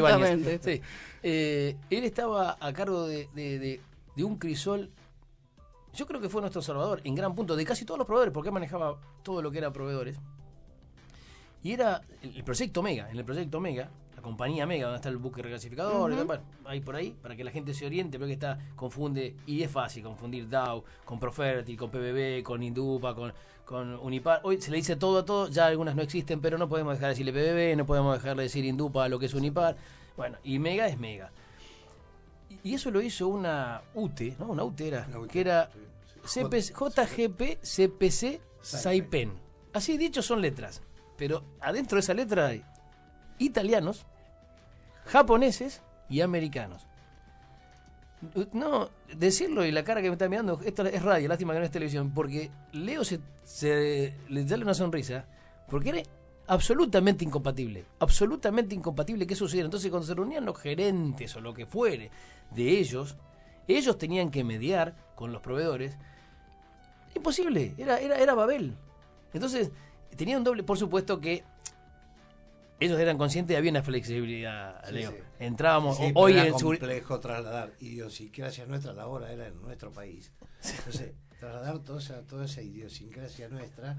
Sí. 0.63 0.81
Eh, 1.21 1.75
él 1.89 2.03
estaba 2.05 2.57
a 2.59 2.73
cargo 2.73 3.05
de, 3.07 3.27
de- 3.35 3.81
un 4.23 4.37
crisol, 4.39 4.89
yo 5.93 6.07
creo 6.07 6.19
que 6.19 6.27
fue 6.29 6.41
nuestro 6.41 6.61
salvador, 6.63 7.01
en 7.03 7.13
gran 7.13 7.35
punto, 7.35 7.55
de 7.55 7.63
casi 7.65 7.85
todos 7.85 7.99
los 7.99 8.07
proveedores, 8.07 8.33
porque 8.33 8.49
él 8.49 8.53
manejaba 8.53 8.97
todo 9.21 9.41
lo 9.43 9.51
que 9.51 9.59
era 9.59 9.71
proveedores. 9.71 10.17
Y 11.61 11.73
era 11.73 12.01
el, 12.23 12.37
el 12.37 12.43
proyecto 12.43 12.81
Mega, 12.81 13.09
en 13.11 13.17
el 13.17 13.25
proyecto 13.25 13.59
Mega, 13.59 13.89
la 14.17 14.23
compañía 14.23 14.65
Mega, 14.65 14.85
donde 14.87 14.95
está 14.95 15.09
el 15.09 15.17
buque 15.17 15.41
y 15.41 15.43
Ujú. 15.45 16.15
demás, 16.15 16.39
ahí 16.65 16.81
por 16.81 16.95
ahí, 16.95 17.15
para 17.21 17.35
que 17.35 17.43
la 17.43 17.51
gente 17.51 17.75
se 17.75 17.85
oriente, 17.85 18.17
pero 18.17 18.25
que 18.27 18.33
está, 18.33 18.57
confunde, 18.75 19.35
y 19.45 19.61
es 19.61 19.69
fácil 19.69 20.03
confundir 20.03 20.49
DAO 20.49 20.83
con 21.05 21.19
Profertil, 21.19 21.77
con 21.77 21.91
PBB, 21.91 22.41
con 22.41 22.63
Indupa, 22.63 23.13
con, 23.13 23.31
con 23.63 23.93
Unipar. 23.99 24.41
Hoy 24.43 24.59
se 24.59 24.71
le 24.71 24.77
dice 24.77 24.95
todo 24.95 25.19
a 25.19 25.25
todo, 25.25 25.49
ya 25.49 25.67
algunas 25.67 25.95
no 25.95 26.01
existen, 26.01 26.41
pero 26.41 26.57
no 26.57 26.67
podemos 26.67 26.95
dejar 26.95 27.09
de 27.09 27.23
decirle 27.23 27.31
PBB, 27.31 27.77
no 27.77 27.85
podemos 27.85 28.15
dejar 28.15 28.35
de 28.35 28.43
decir 28.43 28.65
Indupa 28.65 29.05
a 29.05 29.07
lo 29.09 29.19
que 29.19 29.27
es 29.27 29.33
Unipar. 29.35 29.77
Bueno, 30.17 30.39
y 30.43 30.57
Mega 30.57 30.87
es 30.87 30.97
Mega. 30.97 31.31
Y- 32.63 32.73
eso 32.73 32.89
lo 32.89 32.99
hizo 33.01 33.27
una 33.27 33.83
UTE, 33.93 34.35
¿no? 34.39 34.47
Una 34.47 34.63
UTE 34.63 34.87
era, 34.87 35.05
Una 35.09 35.19
UTE, 35.19 35.29
que 35.31 35.41
era 35.41 35.69
sí, 35.71 35.79
sí. 36.33 36.39
CPC 36.43 36.73
JGP 36.73 37.59
CPC 37.61 38.41
Saipen. 38.61 38.81
Saipen. 38.81 39.33
Así 39.73 39.95
dicho 39.95 40.23
son 40.23 40.41
letras, 40.41 40.81
pero 41.17 41.43
adentro 41.59 41.97
de 41.97 41.99
esa 41.99 42.15
letra 42.15 42.47
hay 42.47 42.63
italianos, 43.39 44.05
japoneses 45.05 45.81
y 46.09 46.21
americanos. 46.21 46.87
No, 48.51 48.89
decirlo 49.15 49.63
y 49.63 49.71
la 49.71 49.83
cara 49.83 50.01
que 50.01 50.09
me 50.09 50.13
está 50.13 50.27
mirando, 50.27 50.59
esto 50.65 50.83
es 50.85 51.03
radio, 51.03 51.27
lástima 51.27 51.53
que 51.53 51.59
no 51.59 51.65
es 51.65 51.71
televisión, 51.71 52.11
porque 52.13 52.49
Leo 52.71 53.03
se, 53.03 53.19
se 53.43 54.15
le 54.27 54.47
sale 54.47 54.63
una 54.63 54.73
sonrisa, 54.73 55.25
porque 55.69 55.89
era 55.89 56.01
absolutamente 56.47 57.23
incompatible, 57.23 57.85
absolutamente 57.99 58.73
incompatible 58.73 59.27
que 59.27 59.35
sucediera. 59.35 59.65
Entonces 59.67 59.91
cuando 59.91 60.07
se 60.07 60.15
reunían 60.15 60.45
los 60.45 60.57
gerentes 60.57 61.35
o 61.35 61.41
lo 61.41 61.53
que 61.53 61.67
fuere 61.67 62.09
de 62.51 62.79
ellos, 62.79 63.17
ellos 63.67 63.97
tenían 63.97 64.31
que 64.31 64.43
mediar 64.43 64.95
con 65.15 65.31
los 65.31 65.41
proveedores. 65.41 65.95
Imposible, 67.15 67.75
era, 67.77 67.99
era, 67.99 68.17
era 68.17 68.33
Babel. 68.33 68.75
Entonces, 69.33 69.71
tenía 70.15 70.37
un 70.37 70.43
doble, 70.43 70.63
por 70.63 70.77
supuesto 70.77 71.19
que 71.19 71.43
ellos 72.79 72.99
eran 72.99 73.17
conscientes 73.17 73.53
de 73.53 73.57
había 73.57 73.71
una 73.71 73.83
flexibilidad, 73.83 74.83
Sí, 74.87 74.93
Leo. 74.93 75.11
sí. 75.11 75.17
Entrábamos 75.39 75.97
Sí, 75.97 76.11
hoy 76.15 76.33
era 76.33 76.47
en 76.47 76.57
su 76.59 76.65
complejo 76.67 77.19
trasladar 77.19 77.73
idiosincrasia 77.79 78.65
nuestra, 78.65 78.93
la 78.93 79.07
hora 79.07 79.31
era 79.31 79.47
en 79.47 79.61
nuestro 79.61 79.91
país. 79.91 80.31
Entonces, 80.63 81.13
trasladar 81.39 81.79
toda 81.79 81.99
esa, 81.99 82.21
toda 82.23 82.45
esa 82.45 82.61
idiosincrasia 82.61 83.47
nuestra 83.49 83.97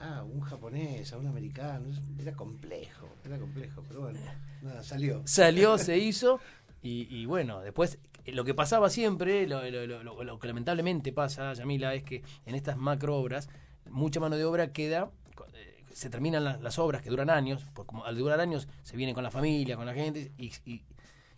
a 0.00 0.22
un 0.22 0.40
japonés, 0.40 1.12
a 1.12 1.18
un 1.18 1.26
americano, 1.26 1.86
era 2.20 2.32
complejo, 2.34 3.08
era 3.24 3.38
complejo, 3.38 3.82
pero 3.88 4.02
bueno, 4.02 4.20
nada, 4.62 4.82
salió. 4.84 5.22
salió, 5.24 5.76
se 5.78 5.98
hizo 5.98 6.40
y, 6.82 7.08
y 7.14 7.26
bueno, 7.26 7.60
después 7.60 7.98
eh, 8.24 8.32
lo 8.32 8.44
que 8.44 8.54
pasaba 8.54 8.90
siempre, 8.90 9.48
lo, 9.48 9.68
lo- 9.68 9.86
lo- 9.88 10.02
lo- 10.04 10.22
lo 10.22 10.38
que 10.38 10.46
lamentablemente 10.46 11.12
pasa, 11.12 11.52
Yamila, 11.52 11.94
es 11.94 12.04
que 12.04 12.22
en 12.46 12.54
estas 12.54 12.76
macro 12.76 13.16
obras 13.16 13.48
mucha 13.90 14.20
mano 14.20 14.36
de 14.36 14.44
obra 14.44 14.72
queda, 14.72 15.10
eh, 15.54 15.77
se 15.98 16.10
terminan 16.10 16.44
la- 16.44 16.56
las 16.58 16.78
obras 16.78 17.02
que 17.02 17.10
duran 17.10 17.28
años, 17.30 17.64
porque 17.74 17.88
como 17.88 18.04
al 18.04 18.16
durar 18.16 18.38
años 18.40 18.68
se 18.82 18.96
viene 18.96 19.14
con 19.14 19.24
la 19.24 19.30
familia, 19.30 19.76
con 19.76 19.84
la 19.86 19.94
gente 19.94 20.30
y, 20.38 20.52
y- 20.64 20.82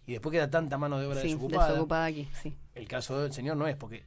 y 0.06 0.12
después 0.12 0.32
queda 0.32 0.50
tanta 0.50 0.76
mano 0.76 0.98
de 0.98 1.06
obra 1.06 1.20
Sí, 1.20 1.28
desocupada. 1.28 1.70
desocupada 1.70 2.04
aquí, 2.06 2.28
sí. 2.42 2.54
El 2.74 2.86
caso 2.88 3.20
del 3.20 3.32
señor 3.32 3.56
no 3.56 3.66
es 3.66 3.76
porque 3.76 4.04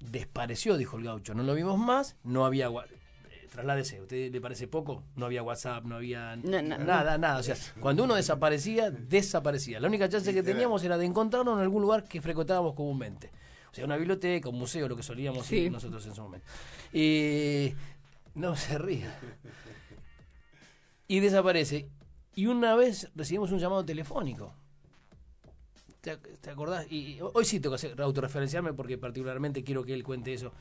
despareció, 0.00 0.76
dijo 0.76 0.96
el 0.96 1.04
gaucho, 1.04 1.34
no 1.34 1.42
lo 1.42 1.54
vimos 1.54 1.78
más, 1.78 2.16
no 2.24 2.44
había 2.46 2.68
eh, 2.68 3.48
trasládese, 3.50 3.98
¿a 3.98 4.02
usted 4.02 4.32
le 4.32 4.40
parece 4.40 4.68
poco? 4.68 5.02
No 5.16 5.26
había 5.26 5.42
WhatsApp, 5.42 5.84
no 5.84 5.96
había 5.96 6.36
No, 6.36 6.60
no. 6.62 6.78
nada, 6.78 7.18
nada. 7.18 7.38
O 7.38 7.42
sea, 7.42 7.56
cuando 7.80 8.04
uno 8.04 8.14
desaparecía, 8.14 8.90
desaparecía. 8.90 9.80
La 9.80 9.88
única 9.88 10.08
chance 10.08 10.32
que 10.32 10.42
teníamos 10.42 10.82
era 10.84 10.98
de 10.98 11.04
encontrarnos 11.06 11.56
en 11.56 11.62
algún 11.62 11.82
lugar 11.82 12.04
que 12.04 12.20
frecuentábamos 12.20 12.74
comúnmente. 12.74 13.30
O 13.70 13.74
sea, 13.74 13.84
una 13.86 13.96
biblioteca, 13.96 14.48
un 14.48 14.58
museo, 14.58 14.88
lo 14.88 14.94
que 14.96 15.02
solíamos 15.02 15.46
Sí. 15.46 15.56
ir 15.56 15.72
nosotros 15.72 16.06
en 16.06 16.14
su 16.14 16.22
momento. 16.22 16.46
Y 16.92 17.74
no 18.34 18.56
se 18.56 18.78
ría. 18.78 19.18
Y 21.06 21.20
desaparece. 21.20 21.88
Y 22.34 22.46
una 22.46 22.74
vez 22.74 23.10
recibimos 23.14 23.52
un 23.52 23.58
llamado 23.58 23.84
telefónico. 23.84 24.54
¿Te, 26.00 26.50
acordás? 26.50 26.90
Y, 26.90 27.18
hoy 27.20 27.44
sí 27.44 27.60
tengo 27.60 27.76
que 27.76 27.94
autorreferenciarme 28.02 28.74
porque 28.74 28.98
particularmente 28.98 29.64
quiero 29.64 29.84
que 29.84 29.94
él 29.94 30.04
cuente 30.04 30.34
eso. 30.34 30.52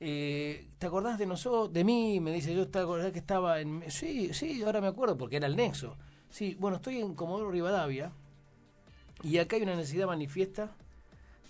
eh, 0.00 0.68
¿te 0.78 0.86
acordás 0.86 1.18
de 1.18 1.26
nosotros, 1.26 1.72
de 1.72 1.84
mí? 1.84 2.18
Me 2.20 2.32
dice, 2.32 2.54
yo 2.54 2.68
te 2.68 2.78
acordás 2.80 3.12
que 3.12 3.20
estaba 3.20 3.60
en... 3.60 3.84
Sí, 3.88 4.32
sí, 4.34 4.62
ahora 4.64 4.80
me 4.80 4.88
acuerdo, 4.88 5.16
porque 5.16 5.36
era 5.36 5.46
el 5.46 5.56
nexo. 5.56 5.96
Sí, 6.30 6.56
bueno, 6.58 6.78
estoy 6.78 6.98
en 6.98 7.14
Comodoro 7.14 7.50
Rivadavia 7.50 8.12
y 9.22 9.38
acá 9.38 9.56
hay 9.56 9.62
una 9.62 9.76
necesidad 9.76 10.06
manifiesta 10.06 10.74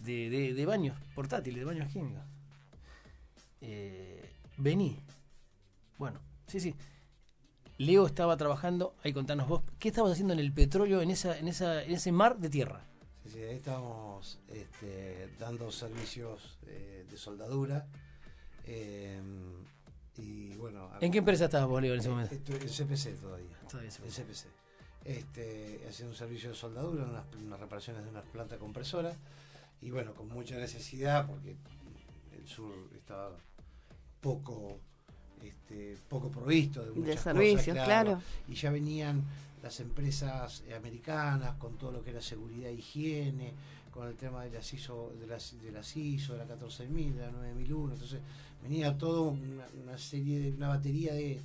de, 0.00 0.28
de, 0.30 0.54
de 0.54 0.66
baños 0.66 0.96
portátiles, 1.14 1.60
de 1.60 1.64
baños 1.64 1.90
químicos. 1.92 2.22
Eh, 3.60 4.30
vení. 4.56 4.98
Bueno, 5.98 6.20
sí, 6.46 6.60
sí. 6.60 6.74
Leo 7.78 8.06
estaba 8.06 8.36
trabajando, 8.36 8.96
ahí 9.04 9.12
contanos 9.12 9.46
vos, 9.48 9.62
¿qué 9.78 9.88
estabas 9.88 10.12
haciendo 10.12 10.32
en 10.34 10.40
el 10.40 10.52
petróleo, 10.52 11.00
en, 11.00 11.10
esa, 11.10 11.38
en, 11.38 11.46
esa, 11.48 11.82
en 11.84 11.92
ese 11.92 12.10
mar 12.10 12.36
de 12.38 12.48
tierra? 12.50 12.84
Sí, 13.24 13.30
sí, 13.30 13.42
ahí 13.42 13.56
estábamos 13.56 14.40
este, 14.48 15.28
dando 15.38 15.70
servicios 15.70 16.58
eh, 16.66 17.06
de 17.08 17.16
soldadura. 17.16 17.86
eh, 18.64 19.20
y 20.16 20.56
bueno. 20.56 20.90
¿En 21.00 21.12
qué 21.12 21.18
empresa 21.18 21.44
estabas 21.44 21.68
vos, 21.68 21.80
Leo, 21.80 21.94
en 21.94 22.00
ese 22.00 22.08
momento? 22.08 22.34
En 22.34 22.40
CPC 22.42 23.20
todavía. 23.20 23.56
Todavía 23.70 23.90
En 24.04 24.10
CPC. 24.10 24.46
Este, 25.04 25.80
haciendo 25.88 26.12
un 26.12 26.18
servicio 26.18 26.50
de 26.50 26.56
soldadura, 26.56 27.04
unas, 27.04 27.24
unas 27.40 27.60
reparaciones 27.60 28.02
de 28.02 28.10
una 28.10 28.22
planta 28.22 28.58
compresora. 28.58 29.14
Y 29.80 29.90
bueno, 29.90 30.14
con 30.14 30.28
mucha 30.28 30.56
necesidad, 30.56 31.24
porque 31.28 31.56
el 32.32 32.48
sur 32.48 32.72
estaba 32.96 33.30
poco 34.20 34.80
este, 35.42 35.96
poco 36.08 36.30
provisto 36.30 36.82
de, 36.84 36.90
muchas 36.92 37.16
cosas, 37.16 37.22
servicios, 37.34 37.76
claro. 37.84 38.22
Y 38.48 38.54
ya 38.54 38.70
venían 38.70 39.22
las 39.62 39.80
empresas 39.80 40.62
eh, 40.68 40.74
americanas 40.74 41.54
con 41.58 41.76
todo 41.78 41.92
lo 41.92 42.02
que 42.04 42.10
era 42.10 42.20
seguridad 42.22 42.70
e 42.70 42.74
higiene, 42.74 43.52
con 43.90 44.06
el 44.08 44.14
tema 44.16 44.44
de 44.44 44.50
las 44.50 44.72
ISO, 44.72 45.12
de 45.20 45.26
las, 45.26 45.60
de 45.62 45.72
las 45.72 45.96
ISO, 45.96 46.34
de 46.34 46.38
la 46.38 46.44
14000, 46.46 47.14
de 47.16 47.20
la 47.22 47.30
9001. 47.32 47.92
Entonces 47.94 48.20
venía 48.62 48.96
todo 48.96 49.22
una, 49.30 49.66
una 49.82 49.98
serie 49.98 50.38
de, 50.40 50.52
una 50.52 50.68
batería 50.68 51.12
de, 51.14 51.40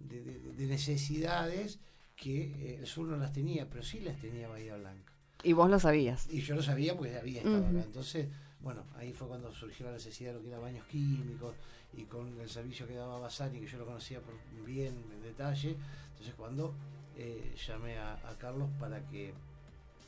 de- 0.00 0.22
de- 0.22 0.38
de 0.56 0.66
necesidades 0.66 1.78
que 2.16 2.42
eh, 2.44 2.76
el 2.80 2.86
sur 2.86 3.06
no 3.06 3.16
las 3.16 3.32
tenía, 3.32 3.68
pero 3.68 3.82
sí 3.82 4.00
las 4.00 4.16
tenía 4.20 4.48
Bahía 4.48 4.76
Blanca. 4.76 5.12
Y 5.42 5.52
vos 5.52 5.68
lo 5.70 5.78
sabías. 5.80 6.26
Y 6.30 6.40
yo 6.42 6.54
lo 6.54 6.62
sabía 6.62 6.96
porque 6.96 7.16
había 7.18 7.38
estado 7.38 7.66
acá. 7.66 7.82
Entonces, 7.82 8.28
bueno, 8.60 8.84
ahí 8.96 9.12
fue 9.12 9.28
cuando 9.28 9.52
surgió 9.52 9.86
la 9.86 9.92
necesidad 9.92 10.30
de 10.30 10.36
lo 10.38 10.42
que 10.42 10.48
era 10.48 10.58
baños 10.58 10.86
químicos 10.86 11.54
y 11.96 12.02
con 12.04 12.40
el 12.40 12.48
servicio 12.48 12.86
que 12.86 12.94
daba 12.94 13.18
Basani, 13.18 13.60
que 13.60 13.66
yo 13.66 13.78
lo 13.78 13.86
conocía 13.86 14.20
por 14.20 14.34
bien 14.64 14.94
en 15.12 15.22
detalle. 15.22 15.76
Entonces, 16.12 16.34
cuando 16.36 16.74
eh, 17.16 17.54
llamé 17.66 17.98
a, 17.98 18.14
a 18.14 18.36
Carlos 18.38 18.68
para 18.80 19.00
que 19.06 19.32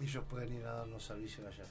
ellos 0.01 0.25
puedan 0.29 0.53
ir 0.53 0.65
a 0.67 0.73
darnos 0.75 1.05
servicio 1.05 1.47
allá. 1.47 1.65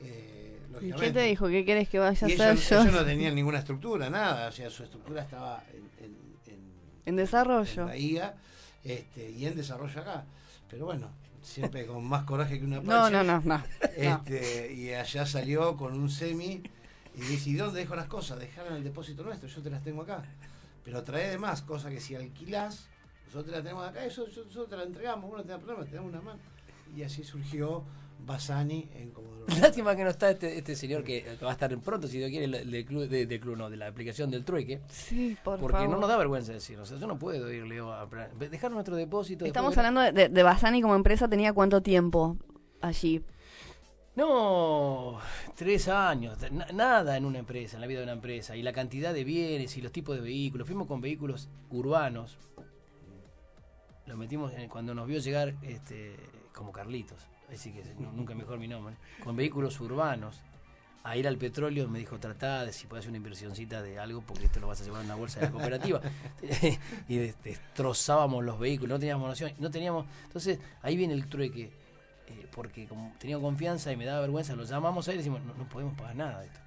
Eh, 0.00 0.58
¿Y 0.80 0.92
qué 0.92 1.10
te 1.10 1.22
dijo? 1.22 1.48
¿Qué 1.48 1.64
querés 1.64 1.88
que 1.88 1.98
vaya 1.98 2.10
a 2.10 2.12
hacer 2.12 2.30
ellos, 2.30 2.68
yo? 2.70 2.82
ellos 2.82 2.92
no 2.92 3.04
tenían 3.04 3.34
ninguna 3.34 3.58
estructura, 3.58 4.08
nada. 4.08 4.48
O 4.48 4.52
sea, 4.52 4.70
su 4.70 4.84
estructura 4.84 5.22
estaba 5.22 5.64
en, 5.72 6.04
en- 6.04 6.14
en- 6.46 6.54
En 6.54 6.62
en 7.06 7.16
desarrollo. 7.16 7.86
Bahía 7.86 8.34
este, 8.84 9.30
y 9.30 9.46
en 9.46 9.56
desarrollo 9.56 10.00
acá. 10.00 10.24
Pero 10.70 10.84
bueno, 10.86 11.08
siempre 11.42 11.84
con 11.86 12.04
más 12.04 12.22
coraje 12.24 12.58
que 12.60 12.64
una 12.64 12.76
No, 12.76 12.82
pancha. 12.84 13.22
no, 13.24 13.40
no, 13.40 13.42
no. 13.44 13.64
Este, 13.96 14.72
y 14.72 14.92
allá 14.92 15.26
salió 15.26 15.76
con 15.76 15.94
un 15.98 16.10
semi 16.10 16.62
y 17.18 17.22
dice, 17.22 17.50
¿y 17.50 17.54
dónde 17.54 17.80
dejo 17.80 17.94
las 17.96 18.06
cosas? 18.06 18.38
Dejaron 18.38 18.72
en 18.72 18.78
el 18.78 18.84
depósito 18.84 19.22
nuestro, 19.22 19.48
yo 19.48 19.60
te 19.62 19.70
las 19.70 19.82
tengo 19.82 20.02
acá. 20.02 20.22
Pero 20.84 21.02
trae 21.02 21.30
de 21.30 21.38
más, 21.38 21.62
cosa 21.62 21.90
que 21.90 22.00
si 22.00 22.14
alquilás, 22.14 22.88
nosotros 23.26 23.46
te 23.46 23.50
las 23.52 23.62
tenemos 23.62 23.86
acá, 23.88 24.04
eso 24.04 24.24
nosotros 24.26 24.68
te 24.68 24.76
la 24.76 24.84
entregamos, 24.84 25.28
vos 25.28 25.38
no 25.38 25.44
tenés 25.44 25.62
problema, 25.62 25.84
te 25.84 25.96
damos 25.96 26.10
una 26.12 26.20
mano. 26.22 26.38
Y 26.96 27.02
así 27.02 27.22
surgió 27.24 27.84
Basani 28.24 28.88
en 28.94 29.10
Comodoro. 29.10 29.44
Lástima 29.60 29.94
que 29.94 30.04
no 30.04 30.10
está 30.10 30.30
este, 30.30 30.56
este 30.58 30.74
señor 30.74 31.04
que, 31.04 31.36
va 31.44 31.50
a 31.50 31.52
estar 31.52 31.76
pronto, 31.80 32.08
si 32.08 32.18
Dios 32.18 32.30
quiere, 32.30 32.46
el- 32.46 32.70
del 32.70 32.84
club, 32.84 33.08
de, 33.08 33.26
del 33.26 33.40
club, 33.40 33.56
no, 33.56 33.68
de 33.68 33.76
la 33.76 33.86
aplicación 33.88 34.30
del 34.30 34.44
trueque. 34.44 34.80
Sí, 34.88 35.36
por 35.44 35.58
porque 35.60 35.76
favor. 35.78 35.90
no 35.90 35.98
nos 36.00 36.08
da 36.08 36.16
vergüenza 36.16 36.52
decirlo. 36.52 36.84
O 36.84 36.86
sea, 36.86 36.98
yo 36.98 37.06
no 37.06 37.18
puedo 37.18 37.52
ir, 37.52 37.64
Leo, 37.66 37.92
a 37.92 38.06
dejar 38.38 38.70
nuestro 38.72 38.96
depósito. 38.96 39.44
Estamos 39.44 39.76
hablando 39.76 40.00
de, 40.00 40.12
de, 40.12 40.28
de 40.28 40.42
Basani 40.42 40.80
como 40.82 40.94
empresa, 40.94 41.28
¿tenía 41.28 41.52
cuánto 41.52 41.82
tiempo 41.82 42.36
allí? 42.80 43.22
No, 44.18 45.20
tres 45.54 45.86
años, 45.86 46.36
na- 46.50 46.66
nada 46.74 47.16
en 47.16 47.24
una 47.24 47.38
empresa, 47.38 47.76
en 47.76 47.80
la 47.82 47.86
vida 47.86 47.98
de 48.00 48.04
una 48.06 48.14
empresa. 48.14 48.56
Y 48.56 48.62
la 48.64 48.72
cantidad 48.72 49.14
de 49.14 49.22
bienes 49.22 49.76
y 49.76 49.80
los 49.80 49.92
tipos 49.92 50.16
de 50.16 50.22
vehículos. 50.22 50.66
Fuimos 50.66 50.88
con 50.88 51.00
vehículos 51.00 51.48
urbanos. 51.70 52.36
Lo 54.06 54.16
metimos 54.16 54.52
en- 54.54 54.68
cuando 54.68 54.92
nos 54.92 55.06
vio 55.06 55.20
llegar 55.20 55.54
este, 55.62 56.16
como 56.52 56.72
Carlitos. 56.72 57.28
Así 57.48 57.70
que 57.72 57.84
nu- 57.96 58.10
nunca 58.12 58.34
mejor 58.34 58.58
mi 58.58 58.66
nombre. 58.66 58.96
Con 59.22 59.36
vehículos 59.36 59.78
urbanos. 59.78 60.40
A 61.04 61.16
ir 61.16 61.28
al 61.28 61.38
petróleo 61.38 61.86
me 61.88 62.00
dijo, 62.00 62.18
tratá 62.18 62.64
de 62.66 62.72
si 62.72 62.88
puedes 62.88 63.04
hacer 63.04 63.10
una 63.10 63.18
inversioncita 63.18 63.82
de 63.82 64.00
algo 64.00 64.20
porque 64.22 64.46
esto 64.46 64.58
lo 64.58 64.66
vas 64.66 64.80
a 64.80 64.84
llevar 64.84 65.02
a 65.02 65.04
una 65.04 65.14
bolsa 65.14 65.38
de 65.38 65.46
la 65.46 65.52
cooperativa. 65.52 66.00
y 67.08 67.16
des- 67.18 67.40
destrozábamos 67.44 68.44
los 68.44 68.58
vehículos, 68.58 68.96
no 68.96 68.98
teníamos 68.98 69.28
noción, 69.28 69.52
no 69.60 69.70
teníamos... 69.70 70.06
Entonces 70.24 70.58
ahí 70.82 70.96
viene 70.96 71.14
el 71.14 71.28
trueque 71.28 71.70
eh, 72.28 72.46
porque 72.52 72.86
como 72.86 73.12
tenía 73.18 73.38
confianza 73.38 73.92
y 73.92 73.96
me 73.96 74.04
daba 74.04 74.20
vergüenza, 74.20 74.54
lo 74.56 74.64
llamamos 74.64 75.08
a 75.08 75.10
él 75.12 75.16
y 75.16 75.18
decimos, 75.18 75.42
no, 75.44 75.54
no 75.54 75.68
podemos 75.68 75.94
pagar 75.96 76.16
nada 76.16 76.40
de 76.40 76.46
esto. 76.46 76.60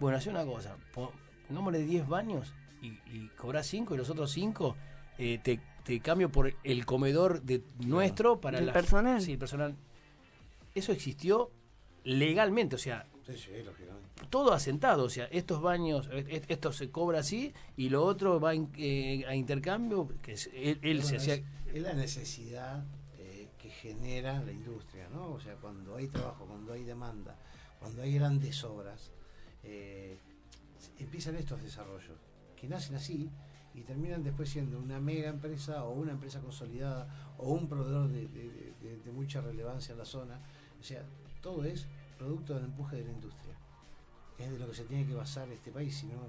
Bueno, 0.00 0.16
hace 0.18 0.30
una 0.30 0.44
cosa, 0.44 0.76
po- 0.92 1.12
pongámosle 1.48 1.82
10 1.82 2.06
baños 2.08 2.52
y, 2.82 2.88
y 3.12 3.30
cobrás 3.36 3.66
5 3.66 3.94
y 3.94 3.98
los 3.98 4.10
otros 4.10 4.30
5 4.32 4.76
te, 5.16 5.60
te 5.84 6.00
cambio 6.00 6.30
por 6.30 6.52
el 6.64 6.84
comedor 6.86 7.42
de 7.42 7.62
nuestro 7.86 8.40
para 8.40 8.58
¿Del 8.58 8.66
la- 8.68 8.72
personal? 8.72 9.20
Sí, 9.22 9.32
el 9.32 9.38
personal. 9.38 9.74
Eso 10.74 10.92
existió 10.92 11.50
legalmente, 12.02 12.74
o 12.76 12.78
sea, 12.78 13.06
Sí, 13.26 13.38
sí, 13.38 13.50
lógicamente. 13.64 14.08
todo 14.28 14.52
asentado, 14.52 15.04
o 15.04 15.08
sea, 15.08 15.24
estos 15.26 15.62
baños, 15.62 16.08
e- 16.12 16.42
esto 16.48 16.72
se 16.72 16.90
cobra 16.90 17.20
así 17.20 17.54
y 17.76 17.88
lo 17.88 18.04
otro 18.04 18.38
va 18.40 18.54
in- 18.54 18.70
eh, 18.76 19.24
a 19.26 19.34
intercambio, 19.34 20.08
que 20.20 20.32
es- 20.32 20.50
él, 20.52 20.78
él 20.82 21.02
se 21.04 21.16
hacía... 21.16 21.34
es, 21.34 21.42
la 21.82 21.94
necesidad 21.94 22.80
eh, 22.82 22.86
genera 23.84 24.42
la 24.42 24.50
industria, 24.50 25.06
¿no? 25.10 25.32
O 25.32 25.40
sea, 25.40 25.56
cuando 25.56 25.94
hay 25.96 26.08
trabajo, 26.08 26.46
cuando 26.46 26.72
hay 26.72 26.84
demanda, 26.84 27.36
cuando 27.78 28.00
hay 28.00 28.14
grandes 28.14 28.64
obras, 28.64 29.10
eh, 29.62 30.18
empiezan 30.98 31.36
estos 31.36 31.62
desarrollos 31.62 32.16
que 32.56 32.66
nacen 32.66 32.96
así 32.96 33.28
y 33.74 33.82
terminan 33.82 34.22
después 34.22 34.48
siendo 34.48 34.78
una 34.78 35.00
mega 35.00 35.28
empresa 35.28 35.84
o 35.84 35.92
una 35.92 36.12
empresa 36.12 36.40
consolidada 36.40 37.34
o 37.36 37.52
un 37.52 37.68
proveedor 37.68 38.08
de, 38.08 38.26
de- 38.28 38.72
de- 38.80 38.96
de 39.04 39.12
mucha 39.12 39.42
relevancia 39.42 39.92
en 39.92 39.98
la 39.98 40.06
zona. 40.06 40.40
O 40.80 40.82
sea, 40.82 41.04
todo 41.42 41.62
es 41.64 41.86
producto 42.16 42.54
del 42.54 42.64
empuje 42.64 42.96
de 42.96 43.04
la 43.04 43.12
industria. 43.12 43.54
Es 44.38 44.50
de 44.50 44.58
lo 44.58 44.66
que 44.66 44.74
se 44.76 44.84
tiene 44.84 45.06
que 45.06 45.14
basar 45.14 45.46
este 45.50 45.70
país, 45.70 45.94
si 45.94 46.06
no, 46.06 46.22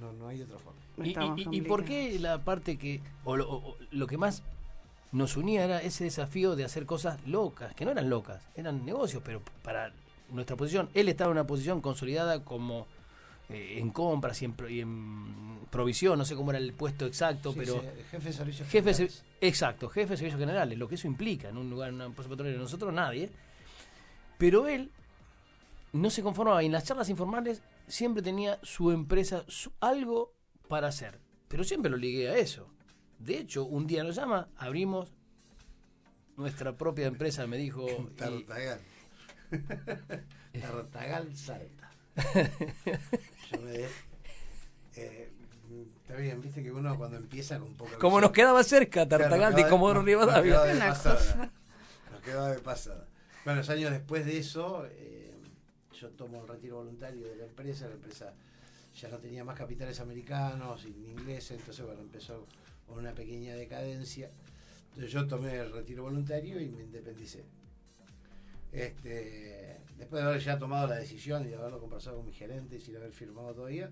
no, 0.00 0.12
no 0.14 0.26
hay 0.26 0.42
otra 0.42 0.58
forma. 0.58 0.80
¿Y, 0.96 1.10
Estamos 1.10 1.38
y- 1.38 1.42
y 1.58 1.60
por 1.68 1.84
qué 1.84 2.18
la 2.18 2.42
parte 2.44 2.76
que, 2.76 3.00
o 3.24 3.36
lo, 3.36 3.48
o 3.52 3.76
lo 3.92 4.06
que 4.08 4.16
más 4.18 4.42
nos 5.12 5.36
unía 5.36 5.64
era 5.64 5.82
ese 5.82 6.04
desafío 6.04 6.54
de 6.56 6.64
hacer 6.64 6.86
cosas 6.86 7.18
locas, 7.26 7.74
que 7.74 7.84
no 7.84 7.90
eran 7.90 8.08
locas, 8.08 8.42
eran 8.54 8.84
negocios, 8.84 9.22
pero 9.24 9.42
para 9.62 9.92
nuestra 10.30 10.56
posición, 10.56 10.88
él 10.94 11.08
estaba 11.08 11.30
en 11.30 11.38
una 11.38 11.46
posición 11.46 11.80
consolidada 11.80 12.44
como 12.44 12.86
eh, 13.48 13.78
en 13.80 13.90
compras 13.90 14.40
y 14.42 14.44
en, 14.44 14.54
y 14.68 14.80
en 14.80 15.58
provisión, 15.70 16.16
no 16.18 16.24
sé 16.24 16.36
cómo 16.36 16.52
era 16.52 16.58
el 16.58 16.72
puesto 16.72 17.06
exacto, 17.06 17.50
Sí, 17.52 17.58
pero 17.58 17.80
sí, 17.80 17.86
jefe 18.10 18.28
de 18.28 18.32
servicios 18.32 18.68
jefe 18.68 18.92
generales. 18.94 19.24
exacto, 19.40 19.88
jefe 19.88 20.10
de 20.10 20.16
servicios 20.18 20.38
generales, 20.40 20.78
lo 20.78 20.88
que 20.88 20.94
eso 20.94 21.08
implica 21.08 21.48
en 21.48 21.56
un 21.56 21.68
lugar, 21.68 21.88
en 21.88 21.96
una 21.96 22.04
empresa 22.04 22.30
petrolera, 22.30 22.56
nosotros 22.58 22.92
nadie, 22.94 23.30
pero 24.38 24.68
él 24.68 24.90
no 25.92 26.08
se 26.10 26.22
conformaba 26.22 26.62
y 26.62 26.66
en 26.66 26.72
las 26.72 26.84
charlas 26.84 27.08
informales 27.08 27.62
siempre 27.88 28.22
tenía 28.22 28.60
su 28.62 28.92
empresa, 28.92 29.44
su- 29.48 29.72
algo 29.80 30.32
para 30.68 30.86
hacer, 30.86 31.18
pero 31.48 31.64
siempre 31.64 31.90
lo 31.90 31.96
ligué 31.96 32.28
a 32.30 32.36
eso. 32.36 32.68
De 33.20 33.38
hecho, 33.38 33.64
un 33.66 33.86
día 33.86 34.02
nos 34.02 34.16
llama, 34.16 34.48
abrimos 34.56 35.12
nuestra 36.36 36.76
propia 36.76 37.06
empresa, 37.06 37.46
me 37.46 37.56
dijo, 37.58 37.86
y- 37.88 38.06
Tartagal. 38.16 38.80
Tartagal 40.60 41.36
salta. 41.36 41.90
Yo 43.52 43.60
me 43.62 43.70
de- 43.70 43.88
eh, 44.96 45.30
está 46.02 46.16
bien, 46.16 46.40
viste 46.40 46.62
que 46.62 46.72
uno 46.72 46.96
cuando 46.96 47.16
empieza 47.16 47.58
con 47.58 47.74
poca 47.74 47.96
como 47.98 48.16
visión- 48.16 48.20
nos 48.22 48.32
quedaba 48.32 48.62
cerca, 48.64 49.06
Claro, 49.06 49.24
Tartagal 49.24 49.50
nos 49.50 49.56
de 49.56 49.56
quedaba- 49.62 49.70
Comodoro 49.70 50.00
nos- 50.00 50.06
Rivadavia. 50.06 50.54
Nos 50.54 50.62
quedaba 50.64 50.72
de 50.74 50.80
pasada. 50.90 51.50
Nos 52.12 52.20
quedaba 52.22 52.48
de 52.50 52.58
pasada. 52.58 53.06
Bueno, 53.44 53.58
los 53.60 53.70
años 53.70 53.90
después 53.90 54.26
de 54.26 54.38
eso, 54.38 54.86
eh, 54.90 55.34
yo 55.92 56.08
tomo 56.10 56.42
el 56.42 56.48
retiro 56.48 56.76
voluntario 56.76 57.26
de 57.28 57.36
la 57.36 57.44
empresa. 57.44 57.86
La 57.86 57.94
empresa 57.94 58.32
ya 58.94 59.08
no 59.08 59.18
tenía 59.18 59.44
más 59.44 59.56
capitales 59.56 60.00
americanos 60.00 60.84
ni 60.86 61.10
ingleses, 61.12 61.58
entonces 61.58 61.84
bueno, 61.84 62.00
empezó 62.00 62.46
con 62.90 62.98
una 62.98 63.14
pequeña 63.14 63.54
decadencia. 63.54 64.30
Entonces 64.88 65.12
yo 65.12 65.26
tomé 65.26 65.56
el 65.56 65.72
retiro 65.72 66.02
voluntario 66.02 66.60
y 66.60 66.68
me 66.68 66.82
independicé. 66.82 67.44
Este, 68.72 69.78
después 69.96 70.22
de 70.22 70.28
haber 70.28 70.40
ya 70.40 70.58
tomado 70.58 70.88
la 70.88 70.96
decisión 70.96 71.44
y 71.44 71.48
de 71.48 71.56
haberlo 71.56 71.80
conversado 71.80 72.16
con 72.16 72.26
mi 72.26 72.32
gerente 72.32 72.80
sin 72.80 72.96
haber 72.96 73.12
firmado 73.12 73.54
todavía, 73.54 73.90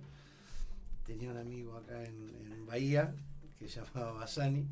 tenía 1.07 1.31
un 1.31 1.37
amigo 1.37 1.77
acá 1.77 2.03
en, 2.05 2.53
en 2.53 2.67
Bahía 2.67 3.15
que 3.59 3.69
se 3.69 3.81
llamaba 3.95 4.13
Basani 4.13 4.69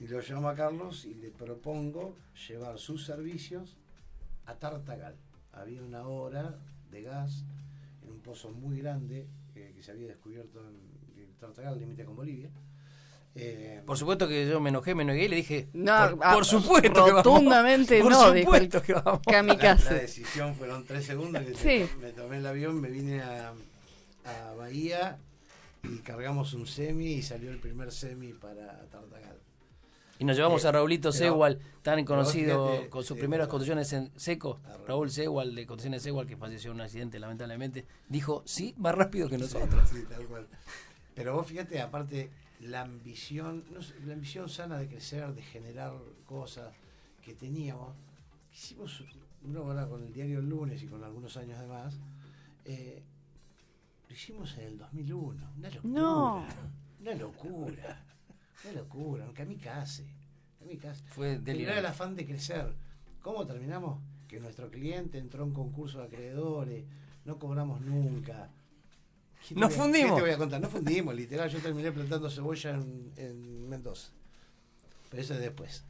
y 0.00 0.08
lo 0.08 0.20
llamo 0.20 0.48
a 0.48 0.54
Carlos 0.54 1.04
y 1.04 1.14
le 1.14 1.30
propongo 1.30 2.16
llevar 2.48 2.78
sus 2.78 3.06
servicios 3.06 3.76
a 4.44 4.56
Tartagal. 4.56 5.14
Había 5.52 5.82
una 5.82 6.06
hora 6.06 6.58
de 6.90 7.02
gas 7.02 7.44
en 8.02 8.10
un 8.10 8.20
pozo 8.20 8.50
muy 8.50 8.78
grande 8.78 9.26
que, 9.54 9.72
que 9.72 9.82
se 9.82 9.92
había 9.92 10.08
descubierto 10.08 10.60
en 10.68 11.34
Tartagal, 11.38 11.78
límite 11.78 12.04
con 12.04 12.16
Bolivia. 12.16 12.50
Eh, 13.38 13.82
Por 13.84 13.98
supuesto 13.98 14.26
que 14.26 14.48
yo 14.48 14.60
me 14.60 14.70
enojé, 14.70 14.94
me 14.94 15.02
enogué 15.02 15.24
y 15.24 15.28
le 15.28 15.36
dije, 15.36 15.68
No, 15.74 15.92
por, 16.10 16.18
ah, 16.22 16.34
por 16.34 16.44
supuesto 16.46 16.92
que 17.04 17.12
vamos. 17.12 17.24
rotundamente 17.24 18.00
por 18.02 18.10
no, 18.12 18.32
dijo 18.32 18.54
el 18.54 18.62
supuesto 18.70 18.82
que 18.82 18.92
vamos. 18.94 19.20
la, 19.26 19.32
la 19.32 19.38
Kamikaze. 19.56 19.94
decisión 19.94 20.54
fueron 20.54 20.84
tres 20.86 21.04
segundos. 21.04 21.42
que 21.44 21.54
Sí. 21.54 21.90
Me 22.00 22.12
tomé 22.12 22.38
el 22.38 22.46
avión, 22.46 22.80
me 22.80 22.88
vine 22.88 23.20
a, 23.20 23.52
a 24.24 24.54
Bahía 24.54 25.18
y 25.82 25.98
cargamos 25.98 26.54
un 26.54 26.66
semi 26.66 27.12
y 27.12 27.22
salió 27.22 27.50
el 27.50 27.58
primer 27.58 27.92
semi 27.92 28.32
para 28.32 28.80
Tartagal. 28.90 29.36
Y 30.18 30.24
nos 30.24 30.34
llevamos 30.34 30.64
Eh, 30.64 30.68
a 30.68 30.72
Raulito 30.72 31.12
Segual, 31.12 31.60
tan 31.82 32.02
conocido 32.06 32.70
fíjate, 32.70 32.88
con 32.88 33.04
sus 33.04 33.16
sí, 33.16 33.20
primeras 33.20 33.48
conducciones 33.48 33.92
en 33.92 34.10
seco. 34.16 34.58
Raúl. 34.86 35.10
Segual, 35.10 35.54
de 35.54 35.66
Conducciones 35.66 36.02
Segual, 36.02 36.26
que 36.26 36.38
falleció 36.38 36.70
en 36.70 36.76
un 36.76 36.80
accidente, 36.80 37.18
lamentablemente, 37.18 37.84
dijo, 38.08 38.42
sí, 38.46 38.74
más 38.78 38.94
rápido 38.94 39.28
que 39.28 39.36
nosotros. 39.36 39.86
Sí, 39.92 40.04
tal 40.08 40.24
cual. 40.26 40.46
Pero 41.14 41.34
vos 41.34 41.46
fíjate, 41.46 41.80
aparte, 41.82 42.30
la 42.60 42.82
ambición, 42.82 43.64
no 43.72 43.82
sé, 43.82 43.94
la 44.06 44.14
ambición 44.14 44.48
sana 44.48 44.78
de 44.78 44.88
crecer, 44.88 45.32
de 45.34 45.42
generar 45.42 45.92
cosas 46.24 46.74
que 47.22 47.34
teníamos. 47.34 47.94
Hicimos, 48.52 49.02
uno 49.42 49.60
ahora 49.60 49.86
con 49.86 50.02
el 50.02 50.12
diario 50.12 50.38
El 50.38 50.48
Lunes 50.48 50.82
y 50.82 50.86
con 50.86 51.04
algunos 51.04 51.36
años 51.36 51.60
de 51.60 51.66
más, 51.66 51.98
eh, 52.64 53.02
lo 54.08 54.14
hicimos 54.14 54.56
en 54.58 54.64
el 54.64 54.78
2001. 54.78 55.50
Una 55.56 55.70
locura. 55.70 56.00
No. 56.00 56.46
Una 57.00 57.14
locura. 57.14 58.04
Una 58.64 58.72
locura. 58.72 59.24
Un 59.26 59.32
kamikaze. 59.34 60.06
kamikaze. 60.58 61.04
Fue 61.08 61.26
Era 61.28 61.36
el 61.36 61.44
delirante. 61.44 61.86
afán 61.88 62.16
de 62.16 62.26
crecer. 62.26 62.74
¿Cómo 63.20 63.46
terminamos? 63.46 64.00
Que 64.28 64.40
nuestro 64.40 64.70
cliente 64.70 65.18
entró 65.18 65.44
en 65.44 65.52
concurso 65.52 65.98
de 65.98 66.04
acreedores, 66.06 66.84
no 67.24 67.38
cobramos 67.38 67.80
nunca. 67.80 68.50
¿Qué 69.48 69.54
te 69.54 69.60
Nos 69.60 69.70
voy 69.70 69.78
a- 69.78 69.82
fundimos. 69.82 70.10
¿Qué 70.12 70.16
te 70.16 70.22
voy 70.22 70.30
a 70.30 70.38
contar? 70.38 70.60
No 70.60 70.68
fundimos, 70.68 71.14
literal. 71.14 71.48
Yo 71.50 71.58
terminé 71.60 71.92
plantando 71.92 72.30
cebolla 72.30 72.70
en, 72.70 73.12
en 73.16 73.68
Mendoza. 73.68 74.08
Pero 75.10 75.22
eso 75.22 75.34
es 75.34 75.40
después. 75.40 75.84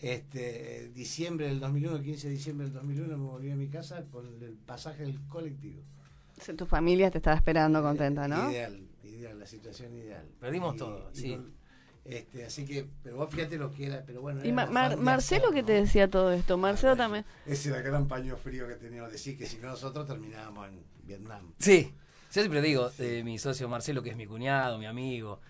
Este, 0.00 0.90
diciembre 0.94 1.46
del 1.48 1.58
2001, 1.60 2.02
15 2.02 2.28
de 2.28 2.34
diciembre 2.34 2.66
del 2.66 2.74
2001, 2.74 3.16
me 3.16 3.24
volví 3.24 3.50
a 3.50 3.56
mi 3.56 3.68
casa 3.68 4.04
con 4.10 4.26
el 4.42 4.52
pasaje 4.54 5.04
del 5.04 5.18
colectivo. 5.28 5.80
Tu 6.56 6.66
familia 6.66 7.10
te 7.10 7.18
estaba 7.18 7.36
esperando 7.36 7.82
contenta, 7.82 8.28
¿no? 8.28 8.50
Ideal, 8.50 8.78
ideal, 9.04 9.38
la 9.38 9.46
situación 9.46 9.94
ideal. 9.96 10.26
Perdimos 10.38 10.76
todo, 10.76 11.08
sí. 11.14 11.38
este, 12.04 12.44
así 12.44 12.66
que, 12.66 12.86
pero 13.02 13.16
vos 13.16 13.30
fíjate 13.34 13.56
lo 13.56 13.70
que 13.70 13.86
era, 13.86 14.04
pero 14.04 14.20
bueno. 14.20 14.40
Y 14.44 14.48
era 14.50 14.66
Mar- 14.66 14.98
Marcelo, 14.98 15.50
¿qué 15.50 15.62
¿no? 15.62 15.66
te 15.66 15.72
decía 15.72 16.10
todo 16.10 16.30
esto? 16.32 16.58
Marcelo 16.58 16.92
Ah, 16.92 16.96
también. 16.96 17.24
Ese 17.46 17.70
era 17.70 17.78
el 17.78 17.84
gran 17.84 18.06
paño 18.06 18.36
frío 18.36 18.68
que 18.68 18.74
teníamos. 18.74 19.10
Decir 19.12 19.38
que 19.38 19.46
si 19.46 19.56
no 19.56 19.68
nosotros 19.68 20.06
terminábamos 20.06 20.68
en 20.68 20.78
Vietnam. 21.04 21.52
Sí, 21.58 21.94
yo 22.36 22.42
siempre 22.42 22.60
digo 22.62 22.90
de 22.98 23.24
mi 23.24 23.38
socio 23.38 23.68
Marcelo, 23.68 24.02
que 24.02 24.10
es 24.10 24.16
mi 24.16 24.26
cuñado, 24.26 24.78
mi 24.78 24.86
amigo, 24.86 25.40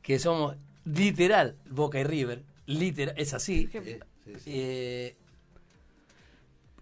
que 0.00 0.18
somos 0.18 0.56
literal 0.84 1.56
Boca 1.70 2.00
y 2.00 2.04
River, 2.04 2.42
literal, 2.66 3.14
es 3.18 3.34
así. 3.34 3.68
Sí, 3.70 3.78
sí, 4.24 4.32
sí. 4.38 4.40
Eh, 4.46 5.16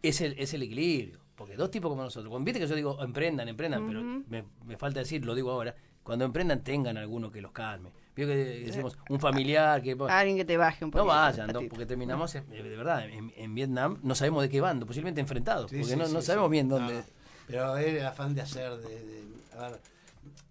es, 0.03 0.21
el, 0.21 0.35
es 0.39 0.55
el 0.55 0.63
equilibrio. 0.63 1.19
Porque 1.35 1.57
dos 1.57 1.71
tipos 1.71 1.91
como 1.91 2.03
nosotros, 2.03 2.31
cuando 2.31 2.45
viste 2.45 2.61
que 2.61 2.67
yo 2.67 2.75
digo 2.77 3.03
emprendan, 3.03 3.49
emprendan, 3.49 3.87
pero 3.87 4.03
me, 4.03 4.45
me 4.67 4.77
falta 4.77 5.01
decir, 5.01 5.25
lo 5.25 5.35
digo 5.35 5.51
ahora, 5.51 5.75
cuando 6.03 6.25
emprendan 6.27 6.63
tengan 6.63 6.97
alguno 6.99 7.31
que 7.31 7.41
los 7.41 7.51
calme. 7.53 7.91
Vio 8.15 8.27
que 8.27 8.35
decimos 8.37 8.99
un 9.09 9.19
familiar 9.19 9.81
que... 9.83 9.97
Alguien 10.11 10.37
que 10.37 10.45
te 10.45 10.57
baje 10.59 10.85
un 10.85 10.91
poco. 10.91 11.05
No 11.05 11.09
vayan, 11.11 11.47
no, 11.53 11.63
porque 11.69 11.87
terminamos, 11.87 12.35
en- 12.35 12.49
de 12.51 12.63
verdad, 12.63 13.09
en, 13.09 13.33
en 13.37 13.55
Vietnam 13.55 13.99
no 14.03 14.15
sabemos 14.15 14.43
de 14.43 14.49
qué 14.51 14.61
bando, 14.61 14.85
posiblemente 14.87 15.21
enfrentados, 15.23 15.71
Sí, 15.71 15.79
porque 15.79 15.95
sí, 15.95 15.99
no, 15.99 16.07
sí, 16.07 16.13
no 16.13 16.21
sí. 16.21 16.27
sabemos 16.27 16.51
bien 16.51 16.69
dónde... 16.69 16.95
no. 16.95 17.03
Pero 17.47 17.77
era 17.79 18.01
el 18.01 18.07
afán 18.07 18.35
de 18.35 18.43
hacer, 18.43 18.77
de, 18.77 19.05
de- 19.05 19.30
a 19.57 19.71
ver, 19.71 19.81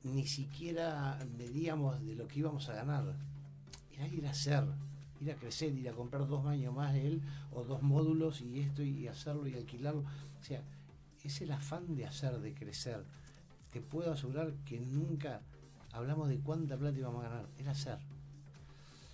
ni 0.03 0.25
siquiera 0.27 1.19
medíamos 1.37 2.03
de 2.05 2.15
lo 2.15 2.27
que 2.27 2.39
íbamos 2.39 2.67
a 2.69 2.73
ganar. 2.73 3.15
Era 3.93 4.07
ir 4.07 4.25
a 4.27 4.31
hacer, 4.31 4.63
ir 5.21 5.31
a 5.31 5.35
crecer, 5.35 5.73
ir 5.75 5.89
a 5.89 5.93
comprar 5.93 6.27
dos 6.27 6.43
baños 6.43 6.73
más 6.73 6.93
de 6.93 7.07
él, 7.07 7.21
o 7.51 7.63
dos 7.63 7.81
módulos 7.81 8.41
y 8.41 8.59
esto, 8.59 8.81
y 8.83 9.07
hacerlo 9.07 9.47
y 9.47 9.53
alquilarlo. 9.55 10.01
O 10.39 10.43
sea, 10.43 10.63
es 11.23 11.41
el 11.41 11.51
afán 11.51 11.95
de 11.95 12.05
hacer, 12.05 12.39
de 12.39 12.53
crecer. 12.53 13.03
Te 13.73 13.81
puedo 13.81 14.11
asegurar 14.13 14.53
que 14.65 14.79
nunca 14.79 15.41
hablamos 15.91 16.29
de 16.29 16.39
cuánta 16.39 16.77
plata 16.77 16.97
íbamos 16.97 17.25
a 17.25 17.29
ganar, 17.29 17.45
era 17.57 17.71
hacer. 17.71 17.97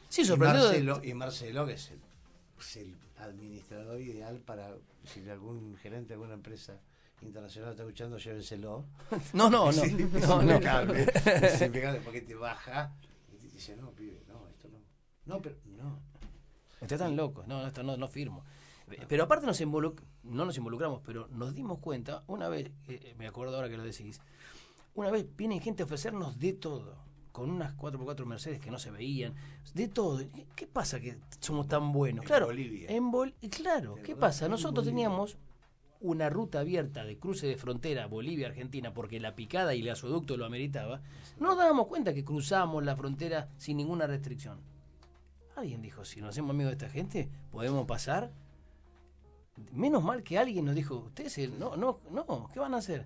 Sí, 0.10 0.22
Y 0.22 0.26
sorprendido. 0.26 0.70
de- 0.70 0.84
Marcelo, 0.84 1.02
y 1.04 1.14
Marcelo, 1.14 1.66
que 1.66 1.74
es 1.74 1.92
el, 1.92 2.00
es 2.60 2.76
el 2.78 2.96
administrador 3.18 4.00
ideal 4.00 4.38
para, 4.40 4.76
si 5.04 5.28
algún 5.30 5.76
gerente 5.78 6.10
de 6.10 6.14
alguna 6.16 6.36
empresa 6.36 6.80
internacional 7.22 7.72
está 7.72 7.84
escuchando, 7.84 8.18
llévenselo. 8.18 8.86
No, 9.34 9.50
no, 9.50 9.66
no. 9.68 9.72
Sí, 9.84 9.96
es 10.16 10.28
no, 10.28 10.42
no. 10.42 10.54
impecable, 10.54 11.04
es 11.42 11.62
impecable, 11.62 12.02
porque 12.02 12.22
te 12.22 12.36
baja 12.36 12.94
y 13.34 13.38
te 13.38 13.48
dice, 13.50 13.76
no, 13.76 13.92
pibe, 13.92 14.24
no, 14.28 14.48
esto 14.50 14.68
no. 14.70 14.80
No, 15.26 15.42
pero 15.42 15.56
no. 15.66 16.00
Ustedes 16.82 16.94
están 17.02 17.16
locos, 17.16 17.48
no, 17.48 17.66
esto 17.66 17.84
no, 17.84 17.98
no 17.98 18.08
firmo. 18.08 18.44
Pero 19.08 19.24
aparte 19.24 19.48
nos 19.48 19.60
involuc 19.62 20.00
no 20.24 20.46
nos 20.46 20.56
involucramos, 20.58 21.02
pero 21.04 21.28
nos 21.30 21.56
dimos 21.56 21.80
cuenta, 21.80 22.24
una 22.28 22.50
vez, 22.50 22.70
eh, 22.88 23.16
me 23.18 23.26
acuerdo 23.28 23.56
ahora 23.56 23.68
que 23.70 23.78
lo 23.78 23.84
decís, 23.84 24.20
una 24.94 25.10
vez 25.10 25.26
viene 25.36 25.60
gente 25.60 25.82
a 25.82 25.86
ofrecernos 25.86 26.38
de 26.38 26.54
todo, 26.54 26.96
con 27.32 27.50
unas 27.50 27.76
4x4 27.76 28.26
Mercedes 28.26 28.60
que 28.60 28.70
no 28.70 28.78
se 28.78 28.92
veían, 28.92 29.34
de 29.74 29.88
todo. 29.88 30.20
¿Qué- 30.32 30.46
¿Qué 30.56 30.68
pasa 30.68 31.00
que 31.00 31.18
somos 31.40 31.68
tan 31.68 31.92
buenos? 31.92 32.22
En 32.24 32.28
claro, 32.28 32.46
Bolivia. 32.46 32.88
En 32.90 33.10
Bol 33.10 33.34
claro, 33.50 33.96
¿qué 34.04 34.16
pasa? 34.16 34.48
Nosotros 34.48 34.86
teníamos 34.86 35.36
una 36.02 36.30
ruta 36.30 36.60
abierta 36.60 37.04
de 37.06 37.18
cruce 37.18 37.48
de 37.48 37.56
frontera 37.58 38.06
Bolivia-Argentina 38.08 38.94
porque 38.94 39.20
la 39.20 39.36
picada 39.36 39.74
y 39.76 39.82
el 39.82 39.88
gasoducto 39.88 40.38
lo 40.38 40.46
ameritaba, 40.46 41.02
no 41.40 41.48
nos 41.50 41.58
dábamos 41.58 41.88
cuenta 41.88 42.14
que 42.14 42.24
cruzamos 42.26 42.84
la 42.84 42.96
frontera 42.96 43.50
sin 43.58 43.78
ninguna 43.78 44.06
restricción. 44.08 44.60
Alguien 45.56 45.82
dijo, 45.82 46.04
si 46.06 46.20
nos 46.22 46.32
hacemos 46.32 46.52
amigos 46.52 46.72
de 46.78 46.86
esta 46.86 46.90
gente, 46.94 47.30
podemos 47.52 47.86
pasar. 47.88 48.32
Menos 49.72 50.04
mal 50.04 50.22
que 50.22 50.38
alguien 50.38 50.66
nos 50.66 50.76
dijo, 50.76 50.96
ustedes, 50.96 51.50
no, 51.58 51.78
no, 51.78 52.00
no, 52.12 52.50
¿qué 52.54 52.60
van 52.60 52.74
a 52.74 52.78
hacer? 52.78 53.06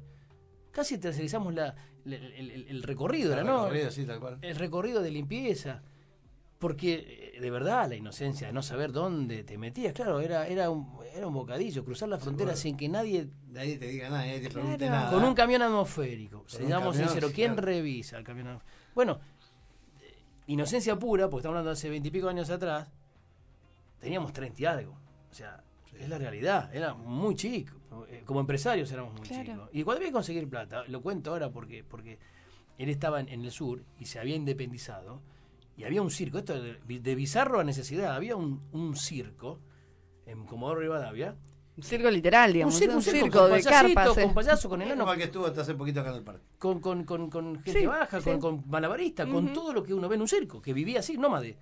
Casi 0.72 0.98
tercerizamos 0.98 1.54
la, 1.54 1.76
la- 2.06 2.16
el, 2.16 2.50
el- 2.52 2.68
el 2.70 2.84
recorrido, 2.84 3.38
El 3.38 3.46
¿no? 3.46 3.64
recorrido, 3.66 3.92
sí, 3.92 4.06
tal 4.06 4.20
cual. 4.20 4.40
el 4.42 4.56
recorrido 4.56 5.02
de 5.04 5.12
limpieza. 5.12 5.84
Porque 6.60 7.32
eh, 7.36 7.40
de 7.40 7.50
verdad 7.52 7.88
la 7.88 7.96
inocencia 7.96 8.48
de 8.48 8.54
no 8.54 8.62
saber 8.62 8.92
dónde 8.92 9.44
te 9.46 9.58
metías, 9.58 9.94
claro, 9.94 10.20
era, 10.20 10.46
era, 10.46 10.70
un, 10.70 10.94
era 11.16 11.26
un 11.26 11.34
bocadillo, 11.34 11.86
cruzar 11.86 12.10
la 12.10 12.18
frontera 12.20 12.54
sin 12.56 12.76
que 12.76 12.90
nadie, 12.90 13.30
Nadie 13.48 13.78
te 13.78 13.88
diga 13.88 14.10
nada, 14.10 14.26
nadie 14.26 14.42
te 14.42 14.50
pregunte 14.50 14.78
Claro. 14.86 14.92
nada. 14.94 15.12
con 15.12 15.24
un 15.24 15.34
camión 15.34 15.62
atmosférico, 15.62 16.44
seamos 16.48 16.98
sinceros, 16.98 17.32
¿quién 17.32 17.54
claro. 17.54 17.66
revisa 17.66 18.18
el 18.18 18.26
camión 18.26 18.48
atmosférico? 18.48 18.78
Bueno, 18.94 19.20
eh, 20.02 20.18
inocencia 20.48 21.00
pura, 21.00 21.30
porque 21.30 21.40
estamos 21.42 21.54
hablando 21.54 21.70
de 21.70 21.74
hace 21.74 21.90
veintipico 21.90 22.28
años 22.28 22.50
atrás, 22.50 22.90
teníamos 24.00 24.34
treinta 24.34 24.62
y 24.62 24.66
algo, 24.66 24.98
o 25.32 25.34
sea, 25.34 25.64
es 25.98 26.10
la 26.10 26.18
realidad, 26.18 26.76
era 26.76 26.94
muy 26.94 27.36
chico, 27.36 27.74
eh, 28.10 28.24
como 28.26 28.42
empresarios 28.42 28.92
éramos 28.92 29.14
muy 29.14 29.28
Claro. 29.28 29.44
chicos. 29.54 29.70
Y 29.72 29.84
cuando 29.84 30.00
había 30.00 30.10
que 30.10 30.14
conseguir 30.14 30.50
plata, 30.50 30.84
lo 30.90 31.02
cuento 31.02 31.32
ahora 31.32 31.50
porque, 31.52 31.86
porque 31.86 32.20
él 32.78 32.90
estaba 32.90 33.22
en, 33.22 33.30
en 33.30 33.46
el 33.46 33.52
sur 33.52 33.82
y 33.98 34.06
se 34.06 34.20
había 34.20 34.36
independizado 34.36 35.22
y 35.80 35.84
había 35.86 36.02
un 36.02 36.12
circo, 36.12 36.38
esto 36.38 36.62
de, 36.62 36.78
de 37.00 37.16
bizarro 37.16 37.60
a 37.60 37.64
necesidad, 37.64 38.14
había 38.16 38.36
un, 38.36 38.62
un 38.72 38.96
circo 38.96 39.60
en 40.26 40.46
Comodoro 40.46 40.82
Rivadavia, 40.82 41.36
Un 41.78 41.84
circo 41.84 42.10
literal, 42.12 42.52
digamos. 42.54 42.76
un 42.76 42.80
circo, 42.80 42.92
un 42.94 42.98
un 42.98 43.04
circo 43.04 43.20
circo 43.26 43.40
con 43.40 43.52
de 43.52 43.64
carpas. 43.64 44.18
eh. 44.18 44.22
con 44.24 44.34
payaso, 44.34 44.70
con 44.70 44.82
Es 44.82 44.86
enano, 44.88 45.02
como 45.04 45.14
el 45.14 45.18
que 45.18 45.24
estuvo 45.26 45.46
hasta 45.46 45.62
hace 45.62 45.74
poquito 45.76 46.02
acá 46.02 46.10
en 46.12 46.16
el 46.18 46.24
parque. 46.24 46.44
con, 46.58 46.80
con, 46.82 47.04
con, 47.06 47.30
con 47.30 47.56
gente 47.64 47.80
Sí, 47.80 47.86
baja, 47.86 48.20
sí. 48.20 48.30
con, 48.30 48.40
con 48.42 48.64
malabarista, 48.70 49.26
con 49.26 49.54
todo 49.54 49.72
lo 49.74 49.82
que 49.84 49.94
uno 49.94 50.10
ve 50.10 50.16
en 50.16 50.22
un 50.22 50.28
circo, 50.28 50.62
que 50.62 50.74
vivía 50.74 51.00
así, 51.00 51.18
nómade. 51.18 51.58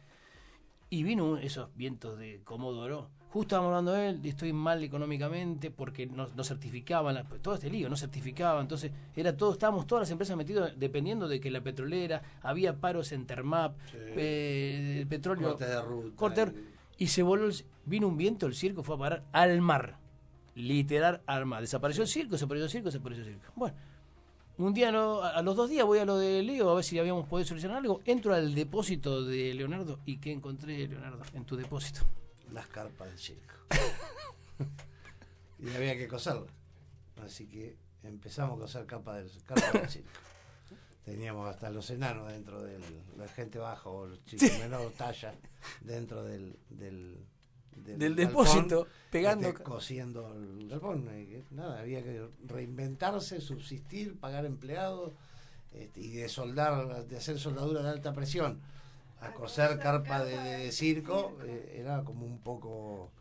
Y 0.90 1.04
vino 1.04 1.38
esos 1.38 1.70
vientos 1.76 2.18
de 2.18 2.42
Comodoro. 2.44 3.12
Justo 3.30 3.42
estábamos 3.56 3.70
hablando 3.70 3.92
de 3.92 4.10
él, 4.10 4.22
estoy 4.24 4.54
mal 4.54 4.82
económicamente 4.84 5.70
porque 5.70 6.08
no, 6.08 6.28
no 6.34 6.44
certificaban, 6.44 7.14
la- 7.16 7.24
todo 7.24 7.56
este 7.56 7.70
lío, 7.70 7.90
no 7.90 7.98
certificaban. 7.98 8.62
Entonces, 8.62 8.92
era 9.16 9.36
todo, 9.36 9.52
estábamos 9.52 9.86
todas 9.86 10.04
las 10.04 10.12
empresas 10.12 10.38
metidas 10.38 10.74
dependiendo 10.78 11.28
de 11.28 11.40
que 11.42 11.52
la 11.52 11.62
petrolera, 11.62 12.22
había 12.42 12.78
paros 12.78 13.12
en 13.12 13.26
Termap, 13.26 13.76
Sí. 13.92 13.98
eh, 14.00 14.98
el 15.02 15.08
petróleo. 15.08 15.50
Cortes 15.50 15.68
de 15.68 15.82
ruta. 15.82 16.16
corte- 16.16 16.54
y 16.98 17.08
se 17.08 17.22
voló, 17.22 17.46
el- 17.48 17.66
vino 17.86 18.08
un 18.08 18.18
viento, 18.18 18.46
el 18.48 18.56
circo 18.56 18.82
fue 18.82 18.96
a 18.96 19.00
parar 19.00 19.24
al 19.34 19.62
mar. 19.62 19.98
Literal 20.56 21.22
al 21.28 21.46
mar. 21.46 21.62
Desapareció 21.62 22.04
el 22.04 22.10
circo, 22.10 22.32
desapareció 22.32 22.66
el 22.66 22.72
circo, 22.72 22.86
desapareció 22.86 23.24
el 23.26 23.30
circo. 23.34 23.52
Bueno, 23.56 23.76
un 24.58 24.74
día, 24.74 24.92
no, 24.92 25.22
a 25.22 25.30
a 25.38 25.42
los 25.44 25.56
dos 25.56 25.70
días 25.70 25.86
voy 25.86 26.00
a 26.00 26.06
lo 26.06 26.18
de 26.18 26.42
Leo 26.42 26.70
a 26.72 26.76
ver 26.76 26.84
si 26.84 26.98
habíamos 26.98 27.28
podido 27.28 27.46
solucionar 27.48 27.78
algo. 27.78 28.00
Entro 28.06 28.34
al 28.34 28.56
depósito 28.56 29.24
de 29.24 29.54
Leonardo 29.54 30.00
y 30.06 30.18
¿qué 30.18 30.32
encontré, 30.32 30.88
Leonardo? 30.88 31.22
En 31.34 31.44
tu 31.46 31.56
depósito. 31.56 32.02
Las 32.52 32.68
carpas 32.68 33.08
del 33.10 33.18
circo. 33.20 33.54
y 35.60 35.70
había 35.76 35.98
que 35.98 36.08
coserlas. 36.08 36.52
Así 37.24 37.48
que 37.48 37.76
empezamos 38.04 38.58
a 38.58 38.62
coser 38.62 38.86
capas 38.86 39.18
del, 39.18 39.44
carpas 39.44 39.74
del 39.74 39.90
circo. 39.90 40.10
Teníamos 41.04 41.50
hasta 41.50 41.70
los 41.70 41.90
enanos 41.90 42.30
dentro 42.32 42.62
del, 42.62 42.82
la 43.18 43.28
gente 43.30 43.60
baja 43.60 43.90
o 43.90 44.08
los 44.08 44.24
chicos 44.26 44.52
de 44.52 44.60
menor 44.60 44.92
talla 44.92 45.34
dentro 45.82 46.24
del, 46.24 46.60
del, 46.70 47.26
Del 47.76 48.14
galpón, 48.14 48.16
depósito, 48.16 48.88
pegando. 49.10 49.48
este, 49.48 49.64
cosiendo 49.64 50.34
el 50.34 50.68
galpón. 50.68 51.06
Que, 51.06 51.44
nada, 51.52 51.80
había 51.80 52.04
que 52.04 52.28
reinventarse, 52.46 53.40
subsistir, 53.40 54.20
pagar 54.20 54.46
empleados. 54.46 55.14
este, 55.72 56.02
y 56.02 56.12
de 56.12 56.28
soldar, 56.28 57.06
de 57.08 57.18
hacer 57.18 57.40
soldadura 57.40 57.84
de 57.84 57.90
alta 57.90 58.12
presión 58.14 58.62
a 59.22 59.32
coser 59.34 59.80
carpa 59.80 60.24
de, 60.24 60.38
de 60.38 60.72
circo, 60.72 61.38
eh, 61.44 61.78
era 61.80 62.04
como 62.04 62.26
un 62.26 62.40
poco 62.40 63.12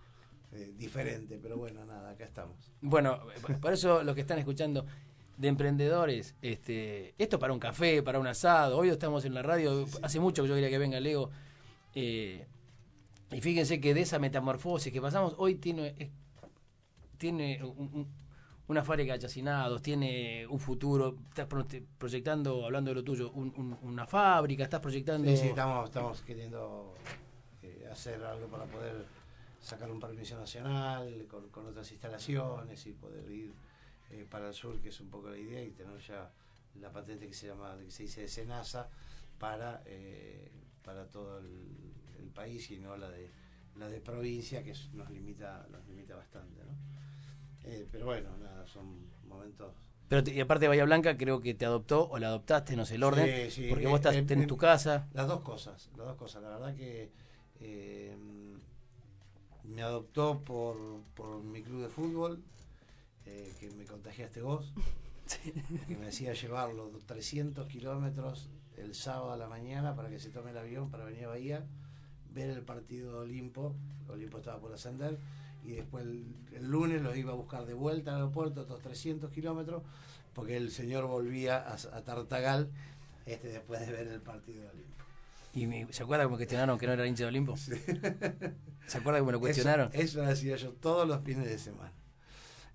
eh, 0.52 0.72
diferente, 0.76 1.38
pero 1.42 1.56
bueno, 1.56 1.84
nada, 1.84 2.10
acá 2.10 2.24
estamos. 2.24 2.72
Bueno, 2.80 3.20
por 3.60 3.72
eso 3.72 4.02
los 4.02 4.14
que 4.14 4.20
están 4.20 4.38
escuchando 4.38 4.84
de 5.36 5.48
emprendedores, 5.48 6.34
este, 6.42 7.14
esto 7.18 7.38
para 7.38 7.52
un 7.52 7.58
café, 7.58 8.02
para 8.02 8.18
un 8.18 8.26
asado, 8.26 8.78
hoy 8.78 8.88
estamos 8.88 9.24
en 9.24 9.34
la 9.34 9.42
radio, 9.42 9.86
hace 10.02 10.18
mucho 10.20 10.42
que 10.42 10.48
yo 10.48 10.54
quería 10.54 10.70
que 10.70 10.78
venga 10.78 10.98
Leo, 11.00 11.30
eh, 11.94 12.46
y 13.32 13.40
fíjense 13.40 13.80
que 13.80 13.92
de 13.92 14.02
esa 14.02 14.18
metamorfosis 14.18 14.92
que 14.92 15.00
pasamos, 15.00 15.34
hoy 15.38 15.56
tiene, 15.56 16.10
tiene 17.18 17.62
un- 17.64 17.90
un- 17.92 18.25
una 18.68 18.82
fábrica 18.82 19.12
de 19.12 19.18
chacinados, 19.20 19.80
tiene 19.82 20.46
un 20.48 20.58
futuro, 20.58 21.16
estás 21.28 21.46
pro- 21.46 21.66
proyectando, 21.98 22.64
hablando 22.64 22.90
de 22.90 22.94
lo 22.96 23.04
tuyo, 23.04 23.30
un- 23.32 23.52
un- 23.56 23.78
una 23.82 24.06
fábrica, 24.06 24.64
estás 24.64 24.80
proyectando... 24.80 25.28
Sí, 25.36 25.48
estamos, 25.48 25.84
estamos 25.86 26.20
queriendo 26.22 26.94
eh, 27.62 27.88
hacer 27.90 28.22
algo 28.24 28.48
para 28.48 28.64
poder 28.64 29.04
sacar 29.62 29.90
un 29.90 30.00
permiso 30.00 30.36
nacional 30.38 31.26
con, 31.30 31.48
con 31.50 31.66
otras 31.66 31.90
instalaciones 31.92 32.86
y 32.86 32.92
poder 32.92 33.30
ir 33.30 33.52
eh, 34.10 34.26
para 34.28 34.48
el 34.48 34.54
sur, 34.54 34.80
que 34.80 34.88
es 34.90 35.00
un 35.00 35.10
poco 35.10 35.28
la 35.30 35.38
idea, 35.38 35.62
y 35.62 35.70
tener 35.70 35.98
ya 36.00 36.30
la 36.80 36.90
patente 36.90 37.26
que 37.26 37.34
se 37.34 37.46
llama, 37.48 37.76
que 37.84 37.90
se 37.90 38.02
dice 38.04 38.22
de 38.22 38.28
Senasa 38.28 38.88
para, 39.38 39.82
eh, 39.86 40.50
para 40.84 41.06
todo 41.06 41.38
el, 41.38 41.46
el 42.20 42.28
país 42.30 42.70
y 42.70 42.78
no 42.78 42.96
la 42.96 43.10
de 43.10 43.30
la 43.78 43.88
de 43.88 44.00
provincia 44.00 44.62
que 44.64 44.72
nos 44.94 45.10
limita 45.10 45.66
nos 45.70 45.86
limita 45.86 46.16
bastante, 46.16 46.62
¿no? 46.64 46.72
Eh, 47.66 47.86
pero 47.90 48.06
bueno, 48.06 48.36
nada, 48.38 48.64
son 48.66 49.06
momentos 49.28 49.74
Pero 50.08 50.22
te- 50.22 50.32
y 50.34 50.40
aparte 50.40 50.64
de 50.64 50.68
Bahía 50.68 50.84
Blanca, 50.84 51.16
creo 51.16 51.40
que 51.40 51.52
te 51.54 51.66
adoptó 51.66 52.08
o 52.08 52.18
la 52.18 52.28
adoptaste, 52.28 52.76
no 52.76 52.86
sé 52.86 52.94
el 52.94 53.02
orden, 53.02 53.50
Sí, 53.50 53.62
sí, 53.62 53.66
porque 53.68 53.84
eh, 53.84 53.88
vos 53.88 53.96
estás, 53.96 54.14
eh, 54.14 54.24
eh, 54.28 54.46
tu 54.46 54.56
casa. 54.56 55.08
Las 55.12 55.26
dos 55.26 55.40
cosas, 55.40 55.90
las 55.96 56.06
dos 56.06 56.16
cosas. 56.16 56.42
La 56.42 56.50
verdad 56.50 56.74
que 56.76 57.10
eh, 57.60 58.16
me 59.64 59.82
adoptó 59.82 60.44
por, 60.44 60.76
por 61.14 61.42
mi 61.42 61.62
club 61.62 61.82
de 61.82 61.88
fútbol, 61.88 62.42
que 63.24 63.70
me 63.76 63.84
contagiaste 63.84 64.40
vos, 64.42 64.72
que 65.88 65.96
me 65.96 66.06
hacía 66.08 66.32
llevar 66.34 66.72
los 66.72 67.04
300 67.04 67.66
kilómetros 67.66 68.48
el 68.76 68.94
sábado 68.94 69.32
a 69.32 69.36
la 69.36 69.48
mañana 69.48 69.96
para 69.96 70.08
que 70.08 70.20
se 70.20 70.30
tome 70.30 70.50
el 70.52 70.58
avión 70.58 70.90
para 70.90 71.04
venir 71.04 71.24
a 71.24 71.28
Bahía, 71.28 71.64
ver 72.32 72.50
el 72.50 72.62
partido 72.62 73.12
de 73.12 73.18
Olimpo, 73.18 73.74
Olimpo 74.08 74.38
estaba 74.38 74.60
por 74.60 74.72
ascender, 74.72 75.18
y 75.66 75.72
después 75.72 76.04
el, 76.04 76.24
el 76.54 76.66
lunes 76.68 77.02
los 77.02 77.16
iba 77.16 77.32
a 77.32 77.36
buscar 77.36 77.66
de 77.66 77.74
vuelta 77.74 78.10
al 78.12 78.16
aeropuerto, 78.18 78.60
otros 78.62 78.80
300 78.82 79.30
kilómetros, 79.30 79.82
porque 80.32 80.56
el 80.56 80.70
señor 80.70 81.06
volvía 81.06 81.56
a, 81.56 81.74
a 81.74 82.04
Tartagal 82.04 82.70
este, 83.26 83.48
después 83.48 83.80
de 83.84 83.92
ver 83.92 84.06
el 84.08 84.20
partido 84.20 84.62
de 84.62 84.68
Olimpo. 84.70 85.04
Y 85.54 85.66
me- 85.66 85.92
¿Se 85.92 86.02
acuerda 86.02 86.28
me 86.28 86.36
cuestionaron 86.36 86.78
que 86.78 86.86
no 86.86 86.92
era 86.92 87.06
hincha 87.06 87.24
de 87.24 87.28
Olimpo? 87.28 87.56
¿Se 88.86 88.98
acuerda 88.98 89.20
me 89.22 89.32
lo 89.32 89.38
Eso, 89.38 89.40
cuestionaron? 89.40 89.90
eso 89.92 90.22
lo 90.22 90.30
hacía 90.30 90.56
yo 90.56 90.72
todos 90.72 91.08
los 91.08 91.22
fines 91.24 91.46
de 91.46 91.58
semana. 91.58 91.92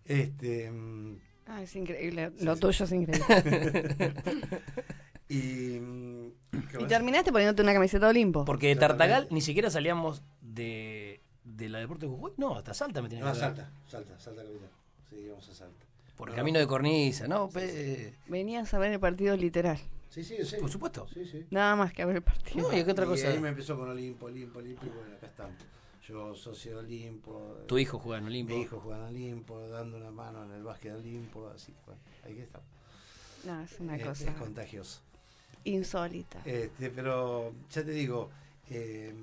Este, 0.06 0.70
mm, 0.72 1.18
Ah, 1.48 1.62
es 1.64 1.76
increíble. 1.76 2.32
Sí, 2.38 2.46
Lo 2.46 2.56
sí. 2.56 2.62
tuyo 2.62 2.86
es 2.86 2.92
increíble. 2.92 4.14
y, 5.30 5.80
mm, 5.80 6.32
¿qué 6.72 6.78
y 6.82 6.86
terminaste 6.88 7.32
poniéndote 7.32 7.62
una 7.62 7.74
camiseta 7.74 8.06
de 8.06 8.10
Olimpo. 8.12 8.46
Porque 8.46 8.68
de. 8.70 8.76
Tartagal 8.78 9.28
ni 9.32 9.42
siquiera 9.42 9.70
salíamos 9.70 10.24
de, 10.42 11.21
de 11.44 11.70
la 11.70 11.80
Deporte 11.80 12.06
de 12.06 12.12
Jujuy. 12.12 12.32
No, 12.38 12.56
hasta 12.56 12.74
Salta 12.74 13.02
me 13.02 13.10
tenía 13.10 13.26
No, 13.26 13.32
que 13.34 13.40
dar. 13.40 13.56
salta, 13.56 13.72
salta, 13.88 14.20
salta 14.20 14.44
capital. 14.44 14.70
Sí, 15.10 15.16
íbamos 15.18 15.48
a 15.50 15.54
salta. 15.54 15.86
Por 16.16 16.30
No, 16.30 16.36
camino 16.36 16.60
de 16.60 16.68
cornisa, 16.68 17.28
¿no? 17.28 17.50
Venías 18.28 18.74
a 18.74 18.80
ver 18.80 18.92
el 18.92 19.00
partido 19.00 19.36
literal. 19.36 19.80
Sí, 20.10 20.24
sí, 20.24 20.36
sí. 20.44 20.58
Por 20.60 20.70
supuesto. 20.70 21.08
Sí, 21.14 21.26
sí. 21.26 21.46
Nada 21.52 21.76
más 21.76 21.94
que 21.94 22.02
a 22.02 22.06
ver 22.06 22.18
el 22.18 22.22
partido. 22.22 22.70
No, 22.70 22.78
y 22.78 22.84
qué 22.84 22.92
otra 22.92 23.06
Y 23.06 23.08
cosa. 23.08 23.30
ahí 23.30 23.40
me 23.40 23.50
empezó 23.50 23.78
con 23.78 23.90
Olimpo, 23.90 24.26
Olimpo, 24.26 24.60
Olimpo, 24.60 24.86
y 24.86 24.90
bueno, 24.90 25.16
acá 25.16 25.28
estamos. 25.28 25.56
Yo 26.08 26.36
socio 26.36 26.72
de 26.74 26.78
Olimpo. 26.80 27.60
Tu 27.68 27.78
hijo 27.78 27.98
juega 27.98 28.20
en 28.20 28.26
Olimpo. 28.26 28.54
Mi 28.54 28.62
hijo 28.62 28.80
jugando 28.82 29.08
en 29.08 29.16
Olimpo, 29.16 29.68
dando 29.70 29.98
una 29.98 30.12
mano 30.12 30.44
en 30.44 30.52
el 30.52 30.64
básquet 30.64 30.92
de 30.94 31.00
Olimpo, 31.00 31.48
así 31.48 31.72
que 31.72 31.80
bueno, 31.86 32.02
ahí 32.26 32.36
que 32.36 32.44
estamos. 32.44 32.68
No, 33.46 33.62
es 33.62 33.80
una 33.80 33.96
Es- 33.96 34.06
cosa 34.06 34.30
es 34.32 34.36
contagioso. 34.38 35.00
insólita. 35.64 36.42
Este, 36.46 36.90
pero 36.90 37.54
ya 37.72 37.84
te 37.86 37.92
digo, 37.92 38.30
eh, 38.70 39.14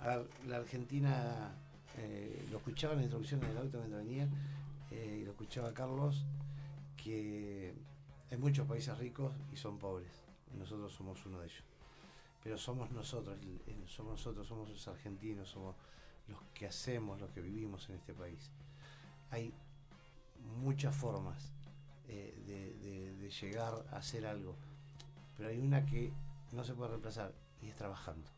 a 0.00 0.08
ver, 0.08 0.28
la 0.46 0.56
Argentina, 0.56 1.54
eh, 1.96 2.46
lo 2.50 2.58
escuchaba 2.58 2.94
en 2.94 3.00
la 3.00 3.04
introducción 3.04 3.42
en 3.44 3.50
el 3.50 3.58
auto 3.58 3.78
mientras 3.78 4.04
venía, 4.04 4.28
eh, 4.90 5.18
y 5.20 5.24
lo 5.24 5.32
escuchaba 5.32 5.72
Carlos, 5.72 6.24
que 6.96 7.74
hay 8.30 8.38
muchos 8.38 8.66
países 8.66 8.96
ricos 8.98 9.32
y 9.52 9.56
son 9.56 9.78
pobres, 9.78 10.10
nosotros 10.58 10.92
somos 10.92 11.24
uno 11.26 11.40
de 11.40 11.46
ellos. 11.46 11.62
Pero 12.42 12.58
somos 12.58 12.90
nosotros, 12.90 13.38
somos 13.88 14.12
nosotros, 14.12 14.46
somos 14.46 14.68
los 14.68 14.88
argentinos, 14.88 15.48
somos 15.48 15.76
los 16.28 16.40
que 16.52 16.66
hacemos, 16.66 17.20
los 17.20 17.30
que 17.30 17.40
vivimos 17.40 17.88
en 17.88 17.96
este 17.96 18.12
país. 18.12 18.50
Hay 19.30 19.54
muchas 20.62 20.94
formas 20.94 21.52
eh, 22.08 22.34
de 22.46 23.30
llegar 23.30 23.86
a 23.90 23.96
hacer 23.96 24.26
algo, 24.26 24.56
pero 25.36 25.48
hay 25.48 25.58
una 25.58 25.86
que 25.86 26.12
no 26.52 26.64
se 26.64 26.74
puede 26.74 26.90
reemplazar 26.90 27.32
y 27.62 27.68
es 27.68 27.76
trabajando. 27.76 28.28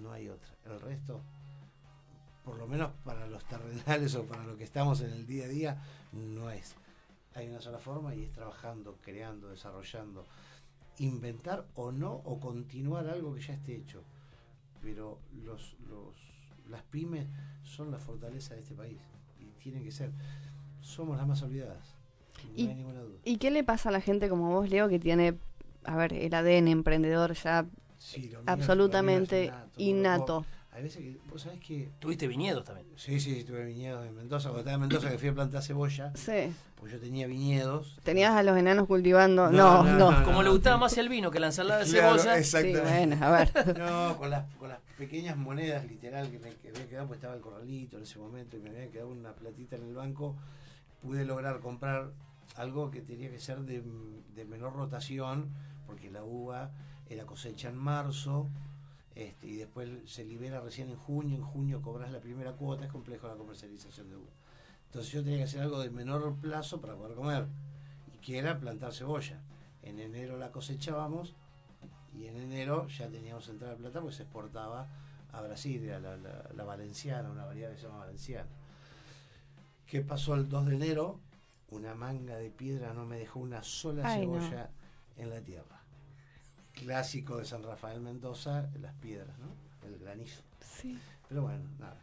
No 0.00 0.12
hay 0.12 0.28
otra. 0.28 0.48
El 0.64 0.80
resto, 0.80 1.22
por 2.44 2.56
lo 2.58 2.66
menos 2.66 2.90
para 3.04 3.26
los 3.26 3.44
terrenales 3.44 4.14
o 4.16 4.24
para 4.24 4.44
lo 4.44 4.56
que 4.56 4.64
estamos 4.64 5.00
en 5.00 5.10
el 5.12 5.26
día 5.26 5.44
a 5.46 5.48
día, 5.48 5.82
no 6.12 6.50
es. 6.50 6.74
Hay 7.34 7.48
una 7.48 7.60
sola 7.60 7.78
forma 7.78 8.14
y 8.14 8.24
es 8.24 8.32
trabajando, 8.32 8.96
creando, 9.02 9.48
desarrollando, 9.48 10.24
inventar 10.98 11.66
o 11.74 11.92
no, 11.92 12.12
o 12.24 12.40
continuar 12.40 13.08
algo 13.08 13.34
que 13.34 13.42
ya 13.42 13.54
esté 13.54 13.76
hecho. 13.76 14.02
Pero 14.80 15.18
los, 15.44 15.76
los, 15.88 16.14
las 16.70 16.82
pymes 16.84 17.26
son 17.64 17.90
la 17.90 17.98
fortaleza 17.98 18.54
de 18.54 18.60
este 18.60 18.74
país 18.74 18.98
y 19.38 19.44
tienen 19.62 19.82
que 19.84 19.90
ser. 19.92 20.12
Somos 20.80 21.16
las 21.18 21.26
más 21.26 21.42
olvidadas. 21.42 21.94
No 22.44 22.50
Y- 22.54 22.68
hay 22.68 22.74
ninguna 22.74 23.00
duda. 23.00 23.18
¿Y 23.24 23.36
qué 23.38 23.50
le 23.50 23.64
pasa 23.64 23.88
a 23.88 23.92
la 23.92 24.00
gente 24.00 24.28
como 24.28 24.50
vos, 24.50 24.70
Leo, 24.70 24.88
que 24.88 24.98
tiene, 24.98 25.36
a 25.84 25.96
ver, 25.96 26.12
el 26.14 26.32
ADN 26.32 26.68
emprendedor 26.68 27.32
ya 27.34 27.66
Sí, 27.98 28.22
lo 28.30 28.40
mío- 28.40 28.44
absolutamente 28.46 29.46
lo 29.46 29.52
mío 29.52 29.64
es 29.76 29.80
innato? 29.82 30.46
Hay 30.72 30.82
veces 30.82 31.00
que, 31.00 31.16
vos 31.30 31.40
sabés 31.40 31.58
que. 31.60 31.88
Tuviste 32.00 32.28
viñedos 32.28 32.64
también. 32.64 32.86
Sí, 32.96 33.18
sí, 33.18 33.44
tuve 33.44 33.64
viñedos 33.64 34.06
en 34.06 34.14
Mendoza. 34.14 34.50
Cuando 34.50 34.58
estaba 34.60 34.74
en 34.74 34.80
Mendoza, 34.82 35.10
que 35.10 35.16
fui 35.18 35.28
a 35.28 35.34
plantar 35.34 35.62
cebolla, 35.62 36.12
Sí. 36.14 36.52
pues 36.74 36.92
yo 36.92 37.00
tenía 37.00 37.26
viñedos. 37.26 37.98
Tenías 38.02 38.32
a 38.32 38.42
los 38.42 38.58
enanos 38.58 38.86
cultivando. 38.86 39.50
No, 39.50 39.82
No, 39.82 39.84
no, 39.84 39.98
no. 39.98 40.10
no, 40.20 40.24
Como 40.24 40.42
le 40.42 40.50
gustaba 40.50 40.76
más 40.76 40.98
el 40.98 41.08
vino 41.08 41.30
que 41.30 41.40
la 41.40 41.46
ensalada 41.46 41.82
de 41.82 41.90
Claro, 41.90 42.18
cebolla. 42.18 42.36
es- 42.36 42.50
Sí, 42.50 42.56
Exactamente. 42.58 43.06
bueno, 43.16 43.26
a 43.26 43.30
ver. 43.30 43.52
No, 43.78 44.16
con 44.18 44.28
las, 44.28 44.54
con 44.56 44.68
las 44.68 44.78
pequeñas 44.98 45.38
monedas, 45.38 45.86
literal, 45.86 46.30
que 46.30 46.38
me 46.40 46.50
que 46.56 46.68
había 46.68 46.86
quedado, 46.86 47.06
pues 47.06 47.16
estaba 47.18 47.34
el 47.34 47.40
corralito 47.40 47.96
en 47.96 48.02
ese 48.02 48.18
momento 48.18 48.58
y 48.58 48.60
me 48.60 48.68
había 48.68 48.90
quedado 48.90 49.08
una 49.08 49.32
platita 49.32 49.76
en 49.76 49.84
el 49.84 49.94
banco, 49.94 50.36
pude 51.00 51.24
lograr 51.24 51.60
comprar 51.60 52.10
algo 52.56 52.90
que 52.90 53.00
tenía 53.00 53.30
que 53.30 53.38
ser 53.38 53.60
de, 53.60 53.82
de 54.34 54.44
menor 54.44 54.74
rotación, 54.74 55.54
porque 55.86 56.10
la 56.10 56.22
uva 56.22 56.70
era 57.08 57.24
cosecha 57.26 57.68
en 57.68 57.76
marzo, 57.76 58.48
este, 59.14 59.46
y 59.46 59.56
después 59.56 59.88
se 60.06 60.24
libera 60.24 60.60
recién 60.60 60.90
en 60.90 60.96
junio, 60.96 61.36
en 61.36 61.42
junio 61.44 61.80
cobras 61.82 62.10
la 62.10 62.20
primera 62.20 62.52
cuota, 62.52 62.84
es 62.84 62.92
complejo 62.92 63.28
la 63.28 63.34
comercialización 63.34 64.08
de 64.10 64.16
uva. 64.16 64.30
Entonces 64.86 65.12
yo 65.12 65.22
tenía 65.22 65.38
que 65.38 65.44
hacer 65.44 65.62
algo 65.62 65.80
de 65.80 65.90
menor 65.90 66.34
plazo 66.36 66.80
para 66.80 66.94
poder 66.96 67.16
comer, 67.16 67.46
y 68.14 68.18
que 68.18 68.38
era 68.38 68.58
plantar 68.58 68.92
cebolla. 68.92 69.40
En 69.82 70.00
enero 70.00 70.36
la 70.36 70.50
cosechábamos 70.52 71.34
y 72.14 72.26
en 72.26 72.36
enero 72.36 72.88
ya 72.88 73.08
teníamos 73.08 73.48
entrada 73.48 73.74
de 73.74 73.78
plata 73.80 74.00
porque 74.00 74.16
se 74.16 74.22
exportaba 74.24 74.88
a 75.32 75.40
Brasil, 75.42 75.84
era 75.84 76.00
la, 76.00 76.16
la- 76.16 76.50
la 76.54 76.64
valenciana, 76.64 77.30
una 77.30 77.44
variedad 77.44 77.70
que 77.70 77.76
se 77.76 77.84
llama 77.86 77.98
valenciana. 77.98 78.48
¿Qué 79.86 80.00
pasó 80.00 80.34
el 80.34 80.48
2 80.48 80.66
de 80.66 80.74
enero? 80.74 81.20
Una 81.70 81.94
manga 81.94 82.36
de 82.36 82.50
piedra 82.50 82.92
no 82.94 83.04
me 83.06 83.18
dejó 83.18 83.40
una 83.40 83.62
sola 83.62 84.02
Ay, 84.08 84.26
no. 84.26 84.34
cebolla 84.40 84.70
en 85.16 85.30
la 85.30 85.40
tierra. 85.40 85.75
Clásico 86.76 87.38
de 87.38 87.44
San 87.44 87.62
Rafael 87.62 88.00
Mendoza, 88.00 88.68
las 88.80 88.94
piedras, 88.94 89.36
¿no? 89.38 89.48
El 89.88 89.98
granizo. 89.98 90.42
Sí. 90.60 90.98
Pero 91.28 91.42
bueno, 91.42 91.64
nada. 91.78 91.96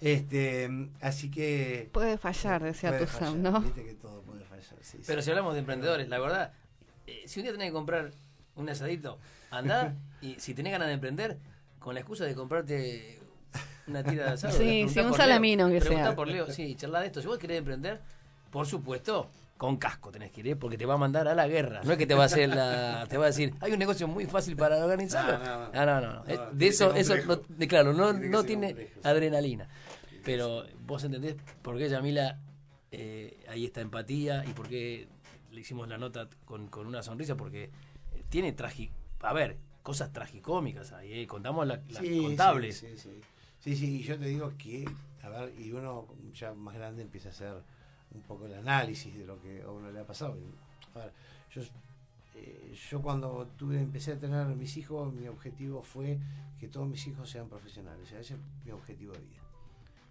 Este, 0.00 0.68
así 1.00 1.30
que 1.30 1.88
Puede 1.92 2.18
fallar, 2.18 2.62
decía 2.62 2.90
puede 2.90 3.06
tu 3.06 3.12
fallar, 3.12 3.30
Sam, 3.30 3.42
¿no? 3.42 3.60
Viste 3.60 3.84
que 3.84 3.94
todo 3.94 4.22
puede 4.22 4.44
fallar, 4.44 4.64
sí, 4.82 4.98
sí. 4.98 5.04
Pero 5.06 5.22
si 5.22 5.30
hablamos 5.30 5.54
de 5.54 5.60
emprendedores, 5.60 6.08
la 6.08 6.18
verdad, 6.18 6.52
eh, 7.06 7.22
si 7.26 7.40
un 7.40 7.44
día 7.44 7.52
tenés 7.52 7.68
que 7.68 7.72
comprar 7.72 8.12
un 8.56 8.68
asadito, 8.68 9.18
andá 9.50 9.94
y 10.20 10.34
si 10.40 10.54
tenés 10.54 10.72
ganas 10.72 10.88
de 10.88 10.94
emprender, 10.94 11.38
con 11.78 11.94
la 11.94 12.00
excusa 12.00 12.24
de 12.24 12.34
comprarte 12.34 13.20
una 13.86 14.02
tira 14.02 14.26
de 14.26 14.30
asado. 14.32 14.52
Sí, 14.52 14.58
preguntá 14.64 14.92
sí, 14.92 15.00
un 15.00 15.08
por 15.08 15.16
salamino, 15.16 15.68
Leo, 15.68 15.80
preguntá 15.80 16.04
sea. 16.06 16.16
por 16.16 16.28
Leo, 16.28 16.50
sí, 16.50 16.74
charla 16.74 17.00
de 17.00 17.06
esto. 17.06 17.20
Si 17.20 17.26
vos 17.26 17.38
querés 17.38 17.58
emprender, 17.58 18.00
por 18.50 18.66
supuesto, 18.66 19.30
con 19.62 19.76
casco 19.76 20.10
tenés 20.10 20.32
que 20.32 20.40
ir, 20.40 20.48
¿eh? 20.48 20.56
porque 20.56 20.76
te 20.76 20.84
va 20.86 20.94
a 20.94 20.96
mandar 20.96 21.28
a 21.28 21.36
la 21.36 21.46
guerra. 21.46 21.82
No 21.84 21.92
es 21.92 21.96
que 21.96 22.04
te 22.04 22.14
va 22.14 22.24
a 22.24 22.26
hacer 22.26 22.48
la, 22.48 23.06
te 23.08 23.16
va 23.16 23.26
a 23.26 23.28
decir, 23.28 23.54
hay 23.60 23.70
un 23.72 23.78
negocio 23.78 24.08
muy 24.08 24.26
fácil 24.26 24.56
para 24.56 24.84
organizarlo. 24.84 25.38
No, 25.38 25.44
no, 25.44 25.72
no. 25.72 25.86
No, 25.86 26.00
no, 26.00 26.12
no. 26.14 26.24
Eh, 26.26 26.34
No, 26.36 26.50
De 26.50 26.66
eso, 26.66 26.92
eso 26.96 27.14
ser 27.14 27.26
no, 27.28 27.36
de- 27.36 27.68
claro, 27.68 27.92
no, 27.92 28.12
no 28.12 28.38
ser 28.38 28.46
tiene 28.48 28.66
complejo, 28.70 28.90
sí. 28.94 29.00
adrenalina. 29.08 29.68
Pero 30.24 30.64
vos 30.84 31.04
entendés 31.04 31.36
por 31.62 31.78
qué 31.78 31.88
Yamila 31.88 32.40
eh, 32.90 33.44
ahí 33.48 33.64
está 33.64 33.80
empatía 33.82 34.44
y 34.44 34.52
por 34.52 34.66
qué 34.68 35.06
le 35.52 35.60
hicimos 35.60 35.86
la 35.86 35.96
nota 35.96 36.28
con, 36.44 36.66
con 36.66 36.88
una 36.88 37.04
sonrisa 37.04 37.36
porque 37.36 37.70
eh, 38.14 38.24
tiene 38.30 38.50
tragi... 38.54 38.90
A 39.20 39.32
ver, 39.32 39.58
cosas 39.84 40.12
tragicómicas 40.12 40.90
ahí, 40.92 41.20
¿eh? 41.20 41.26
contamos 41.28 41.68
la- 41.68 41.80
las 41.88 42.02
Sí, 42.02 42.20
contables. 42.20 42.78
Sí, 42.78 42.88
sí, 42.96 42.98
sí. 42.98 43.20
Sí, 43.60 43.76
sí, 43.76 43.96
y 44.00 44.02
yo 44.02 44.18
te 44.18 44.24
digo 44.24 44.52
que, 44.58 44.84
a 45.22 45.28
ver, 45.28 45.54
y 45.56 45.70
uno 45.70 46.08
ya 46.34 46.52
más 46.52 46.74
grande 46.74 47.02
empieza 47.02 47.28
a 47.28 47.30
hacer 47.30 47.54
un 48.14 48.22
poco 48.22 48.46
el 48.46 48.54
análisis 48.54 49.16
de 49.16 49.24
lo 49.24 49.40
que 49.40 49.62
a 49.62 49.70
uno 49.70 49.90
le 49.90 50.00
ha 50.00 50.06
pasado. 50.06 50.36
A 50.94 51.10
yo, 51.50 51.62
eh, 52.34 52.74
yo 52.90 53.02
cuando 53.02 53.46
tuve, 53.56 53.80
empecé 53.80 54.12
a 54.12 54.18
tener 54.18 54.46
mis 54.48 54.76
hijos, 54.76 55.12
mi 55.12 55.28
objetivo 55.28 55.82
fue 55.82 56.18
que 56.58 56.68
todos 56.68 56.88
mis 56.88 57.06
hijos 57.06 57.28
sean 57.28 57.48
profesionales. 57.48 58.10
Ese 58.12 58.34
es 58.34 58.40
mi 58.64 58.72
objetivo 58.72 59.12
de 59.12 59.20
vida. 59.20 59.42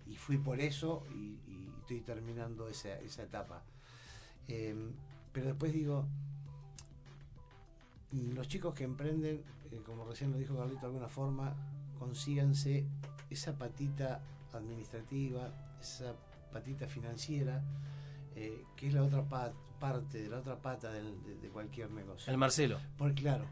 Y 0.08 0.18
fui 0.18 0.38
por 0.38 0.60
eso 0.60 1.04
y, 1.16 1.38
estoy 1.82 2.02
terminando 2.02 2.68
esa, 2.70 3.00
esa 3.00 3.24
etapa. 3.24 3.64
Eh, 4.48 4.76
pero 5.34 5.48
después 5.48 5.74
digo, 5.74 6.06
los 8.12 8.48
chicos 8.48 8.74
que 8.74 8.84
emprenden, 8.84 9.44
eh, 9.72 9.82
como 9.86 10.06
recién 10.06 10.32
lo 10.32 10.38
dijo 10.38 10.56
Carlito 10.56 10.82
de 10.82 10.88
alguna 10.88 11.08
forma, 11.08 11.56
consíganse 11.98 12.86
esa 13.30 13.58
patita 13.58 14.22
administrativa, 14.54 15.54
esa 15.80 16.14
patita 16.52 16.88
financiera, 16.88 17.62
eh, 18.36 18.64
que 18.76 18.88
es 18.88 18.94
la 18.94 19.04
otra 19.04 19.24
pa- 19.24 19.54
parte, 19.80 20.22
de 20.22 20.30
la 20.30 20.40
otra 20.40 20.56
pata 20.58 20.92
del- 20.92 21.22
de, 21.24 21.36
de 21.38 21.50
cualquier 21.50 21.90
negocio. 21.92 22.32
El 22.32 22.38
Marcelo. 22.38 22.78
Porque, 22.98 23.22
claro, 23.22 23.46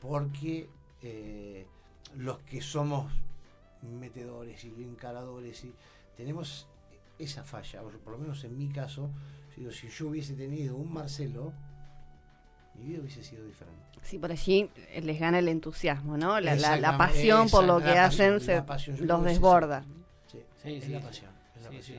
porque 0.00 0.68
eh, 1.02 1.66
los 2.16 2.38
que 2.40 2.60
somos 2.60 3.12
metedores 3.82 4.62
y 4.64 4.68
encaradores 4.82 5.64
y 5.64 5.72
tenemos 6.16 6.66
esa 7.18 7.44
falla, 7.44 7.82
o 7.82 7.88
por 7.90 8.12
lo 8.14 8.18
menos 8.18 8.44
en 8.44 8.56
mi 8.58 8.68
caso, 8.68 9.10
digo, 9.56 9.70
si 9.70 9.88
yo 9.88 10.08
hubiese 10.08 10.34
tenido 10.34 10.76
un 10.76 10.92
Marcelo, 10.92 11.52
mi 12.74 12.84
vida 12.86 13.00
hubiese 13.00 13.22
sido 13.22 13.44
diferente. 13.46 13.80
Sí, 14.02 14.18
por 14.18 14.30
allí 14.32 14.70
eh, 14.92 15.00
les 15.02 15.18
gana 15.20 15.38
el 15.38 15.48
entusiasmo, 15.48 16.16
¿no? 16.16 16.40
La, 16.40 16.54
la- 16.56 16.96
pasión 16.98 17.48
por 17.50 17.64
lo 17.64 17.78
que 17.80 17.90
hacen 17.98 18.40
se 18.40 18.62
pasión, 18.62 18.96
los 19.06 19.22
desborda. 19.24 19.78
eso. 19.80 19.88
Sí, 20.32 20.38
Sí, 20.62 20.74
es 20.76 20.84
sí, 20.84 20.90
la 20.92 21.00
sí. 21.00 21.06
pasión. 21.06 21.30
es 21.56 21.62
la 21.62 21.70
Sí, 21.70 21.76
pasión. 21.76 21.98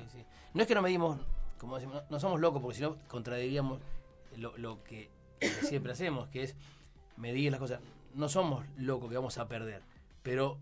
No 0.54 0.62
es 0.62 0.68
que 0.68 0.76
no 0.76 0.82
medimos, 0.82 1.18
como 1.58 1.76
decimos, 1.76 2.04
no, 2.10 2.20
somos 2.20 2.40
locos, 2.40 2.62
porque 2.62 2.78
si 2.78 2.82
no 2.84 2.98
contradiríamos 3.08 3.80
lo, 4.38 4.58
lo 4.58 4.84
que 4.84 5.10
siempre 5.62 5.92
hacemos, 5.94 6.28
que 6.30 6.44
es 6.44 6.56
medir 7.18 7.52
las 7.52 7.60
cosas. 7.60 7.80
No 8.16 8.28
somos 8.30 8.66
locos 8.78 9.10
que 9.10 9.16
vamos 9.16 9.38
a 9.38 9.48
perder, 9.48 9.82
pero 10.24 10.58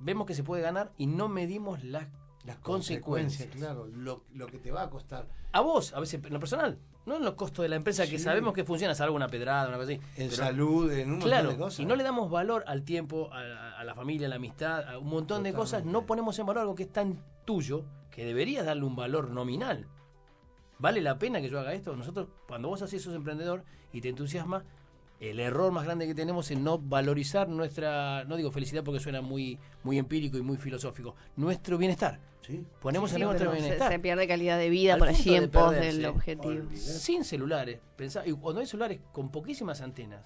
vemos 0.00 0.26
que 0.26 0.34
se 0.34 0.42
puede 0.42 0.62
ganar 0.62 0.90
y 0.98 1.06
no 1.06 1.28
medimos 1.28 1.82
las 1.84 2.06
Las 2.44 2.56
consecuencias. 2.58 3.48
consecuencias, 3.48 3.56
claro, 3.56 3.86
lo, 3.86 4.24
lo 4.34 4.46
que 4.48 4.58
te 4.58 4.70
va 4.72 4.82
a 4.82 4.90
costar. 4.90 5.26
A 5.52 5.60
vos, 5.60 5.92
a 5.94 6.00
veces 6.00 6.22
en 6.24 6.32
lo 6.32 6.40
personal, 6.40 6.78
no 7.06 7.16
en 7.16 7.24
los 7.24 7.34
costos 7.34 7.62
de 7.62 7.68
la 7.68 7.76
empresa 7.76 8.06
que 8.06 8.18
sabemos 8.18 8.52
que 8.52 8.64
funciona, 8.64 8.94
salvo 8.94 9.14
una 9.16 9.28
pedrada, 9.28 9.68
una 9.68 9.78
cosa 9.78 9.92
así. 9.92 10.00
En 10.16 10.28
pero- 10.30 10.36
salud, 10.44 10.90
en 10.92 11.04
un 11.06 11.10
montón 11.12 11.28
Claro, 11.30 11.50
de 11.50 11.56
cosas. 11.56 11.80
y 11.80 11.84
no 11.86 11.94
le 11.96 12.02
damos 12.04 12.30
valor 12.30 12.64
al 12.66 12.82
tiempo, 12.82 13.30
a, 13.32 13.38
a- 13.40 13.78
a 13.80 13.84
la 13.84 13.94
familia, 13.94 14.26
a 14.26 14.30
la 14.30 14.36
amistad, 14.36 14.88
a 14.88 14.98
un 14.98 15.08
montón 15.08 15.42
de 15.44 15.52
cosas, 15.52 15.84
no 15.84 16.04
ponemos 16.04 16.38
en 16.38 16.46
valor 16.46 16.62
algo 16.62 16.74
que 16.74 16.82
es 16.82 16.92
tan 16.92 17.18
tuyo 17.44 17.84
que 18.18 18.24
deberías 18.24 18.66
darle 18.66 18.82
un 18.82 18.96
valor 18.96 19.30
nominal. 19.30 19.86
¿Vale 20.80 21.00
la 21.00 21.20
pena 21.20 21.40
que 21.40 21.48
yo 21.48 21.60
haga 21.60 21.72
esto? 21.72 21.94
Nosotros, 21.94 22.26
cuando 22.48 22.66
vos 22.66 22.82
así 22.82 22.98
sos 22.98 23.14
emprendedor 23.14 23.62
y 23.92 24.00
te 24.00 24.08
entusiasma, 24.08 24.64
el 25.20 25.38
error 25.38 25.70
más 25.70 25.84
grande 25.84 26.04
que 26.04 26.16
tenemos 26.16 26.50
es 26.50 26.58
no 26.58 26.80
valorizar 26.80 27.48
nuestra, 27.48 28.24
no 28.24 28.36
digo 28.36 28.50
felicidad 28.50 28.82
porque 28.82 28.98
suena 28.98 29.20
muy, 29.20 29.56
muy 29.84 29.98
empírico 29.98 30.36
y 30.36 30.42
muy 30.42 30.56
filosófico, 30.56 31.14
nuestro 31.36 31.78
bienestar. 31.78 32.18
Sí. 32.40 32.66
Ponemos 32.80 33.10
Sí, 33.10 33.16
en 33.18 33.22
nuestro 33.22 33.52
se, 33.52 33.60
bienestar. 33.60 33.92
se 33.92 34.00
pierde 34.00 34.26
calidad 34.26 34.58
de 34.58 34.68
vida 34.68 34.94
Al 34.94 34.98
por 34.98 35.08
allí 35.10 35.36
en 35.36 35.48
pos 35.48 35.70
del 35.70 36.04
objetivo. 36.04 36.74
Sin 36.74 37.22
celulares. 37.22 37.78
Pensá, 37.94 38.26
y 38.26 38.32
cuando 38.32 38.60
hay 38.60 38.66
celulares 38.66 38.98
con 39.12 39.30
poquísimas 39.30 39.80
antenas, 39.80 40.24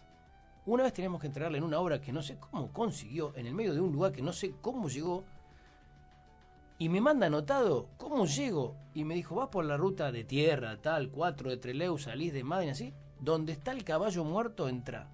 una 0.65 0.85
vez 0.85 0.95
teníamos 0.95 1.21
que 1.21 1.27
entregarle 1.27 1.59
en 1.59 1.65
una 1.65 1.79
obra 1.79 2.01
que 2.01 2.11
no 2.11 2.23
sé 2.23 2.39
cómo 2.39 2.73
consiguió, 2.73 3.35
en 3.37 3.45
el 3.45 3.53
medio 3.53 3.75
de 3.75 3.83
un 3.83 3.93
lugar 3.93 4.13
que 4.13 4.23
no 4.23 4.33
sé 4.33 4.55
cómo 4.63 4.89
llegó, 4.89 5.25
y 6.83 6.89
me 6.89 7.01
manda 7.01 7.29
anotado 7.29 7.91
cómo 7.97 8.27
llego, 8.27 8.75
y 8.93 9.05
me 9.05 9.15
dijo, 9.15 9.37
vas 9.37 9.51
por 9.51 9.65
la 9.65 9.77
ruta 9.77 10.11
de 10.11 10.25
tierra, 10.25 10.79
tal, 10.83 11.11
4 11.11 11.51
de 11.51 11.57
Treleu, 11.57 11.97
salís 11.97 12.33
de 12.33 12.43
Madrid, 12.43 12.71
así, 12.71 12.93
donde 13.21 13.53
está 13.53 13.71
el 13.71 13.85
caballo 13.85 14.25
muerto, 14.25 14.69
entra. 14.69 15.09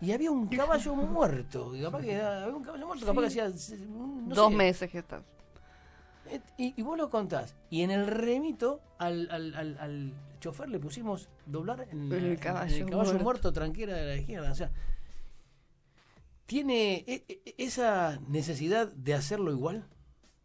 Y 0.00 0.10
había 0.10 0.32
un 0.32 0.48
caballo 0.56 0.96
muerto, 0.96 1.76
y 1.76 1.82
capaz 1.82 2.00
que 2.02 2.20
había 2.20 2.56
un 2.56 2.64
caballo 2.64 2.86
muerto, 2.88 3.06
capaz 3.06 3.20
que 3.20 3.26
hacía 3.28 3.48
no 3.86 4.34
Dos 4.34 4.50
sé, 4.50 4.56
meses 4.56 4.90
que 4.90 4.98
estás. 4.98 5.22
Y, 6.58 6.74
y 6.76 6.82
vos 6.82 6.98
lo 6.98 7.10
contás. 7.10 7.54
Y 7.70 7.82
en 7.82 7.92
el 7.92 8.08
remito 8.08 8.80
al, 8.98 9.28
al, 9.30 9.54
al, 9.54 9.78
al 9.78 10.12
chofer 10.40 10.68
le 10.68 10.80
pusimos 10.80 11.28
doblar 11.46 11.86
en, 11.92 12.10
El 12.12 12.26
en 12.26 12.36
caballo 12.36 12.74
el 12.76 12.90
caballo 12.90 13.04
muerto. 13.10 13.24
muerto. 13.24 13.52
tranquera 13.52 13.94
de 13.94 14.04
la 14.04 14.16
izquierda. 14.16 14.50
O 14.50 14.54
sea, 14.56 14.72
tiene 16.50 17.04
e- 17.06 17.24
e- 17.28 17.54
esa 17.58 18.18
necesidad 18.26 18.88
de 18.90 19.14
hacerlo 19.14 19.52
igual. 19.52 19.86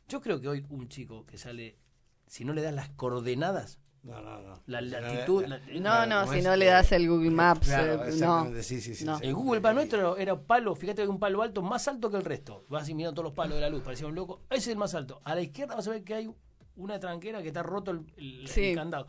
Yo 0.07 0.21
creo 0.21 0.39
que 0.39 0.47
hoy 0.47 0.63
un 0.69 0.87
chico 0.87 1.25
que 1.25 1.39
sale, 1.39 1.79
si 2.27 2.45
no 2.45 2.53
le 2.53 2.61
das 2.61 2.75
las 2.75 2.89
coordenadas, 2.89 3.79
No, 4.03 4.21
no, 4.21 4.39
no. 4.39 4.61
la 4.67 4.81
latitud, 4.81 5.47
no, 5.47 5.47
la- 5.47 5.59
No, 5.79 6.05
no, 6.05 6.19
¿cómo 6.21 6.33
si 6.33 6.37
es? 6.37 6.45
no 6.45 6.55
le 6.55 6.65
das 6.67 6.91
el 6.91 7.09
Google 7.09 7.31
Maps, 7.31 7.67
Claro, 7.69 8.05
eh, 8.05 8.11
no. 8.19 8.45
sí, 8.61 8.81
sí, 8.81 8.93
sí, 8.93 9.03
No. 9.03 9.17
el 9.19 9.33
Google 9.33 9.61
para 9.61 9.73
nuestro 9.73 10.15
era 10.17 10.39
palo, 10.39 10.75
fíjate 10.75 11.01
que 11.01 11.07
un 11.07 11.17
palo 11.17 11.41
alto 11.41 11.63
más 11.63 11.87
alto 11.87 12.11
que 12.11 12.17
el 12.17 12.23
resto. 12.23 12.65
Vas 12.69 12.83
así 12.83 12.93
mirando 12.93 13.15
todos 13.15 13.29
los 13.29 13.33
palos 13.33 13.55
de 13.55 13.61
la 13.61 13.69
luz, 13.69 13.81
parecía 13.81 14.05
un 14.05 14.13
loco. 14.13 14.41
Ese 14.51 14.59
es 14.59 14.67
el 14.67 14.77
más 14.77 14.93
alto. 14.93 15.21
A 15.23 15.33
la 15.33 15.41
izquierda 15.41 15.73
vas 15.73 15.87
a 15.87 15.89
ver 15.89 16.03
que 16.03 16.13
hay 16.13 16.31
una 16.75 16.99
tranquera 16.99 17.41
que 17.41 17.47
está 17.47 17.63
roto 17.63 17.89
el, 17.89 18.05
el- 18.17 18.47
Sí. 18.47 18.65
el 18.65 18.75
candado. 18.75 19.07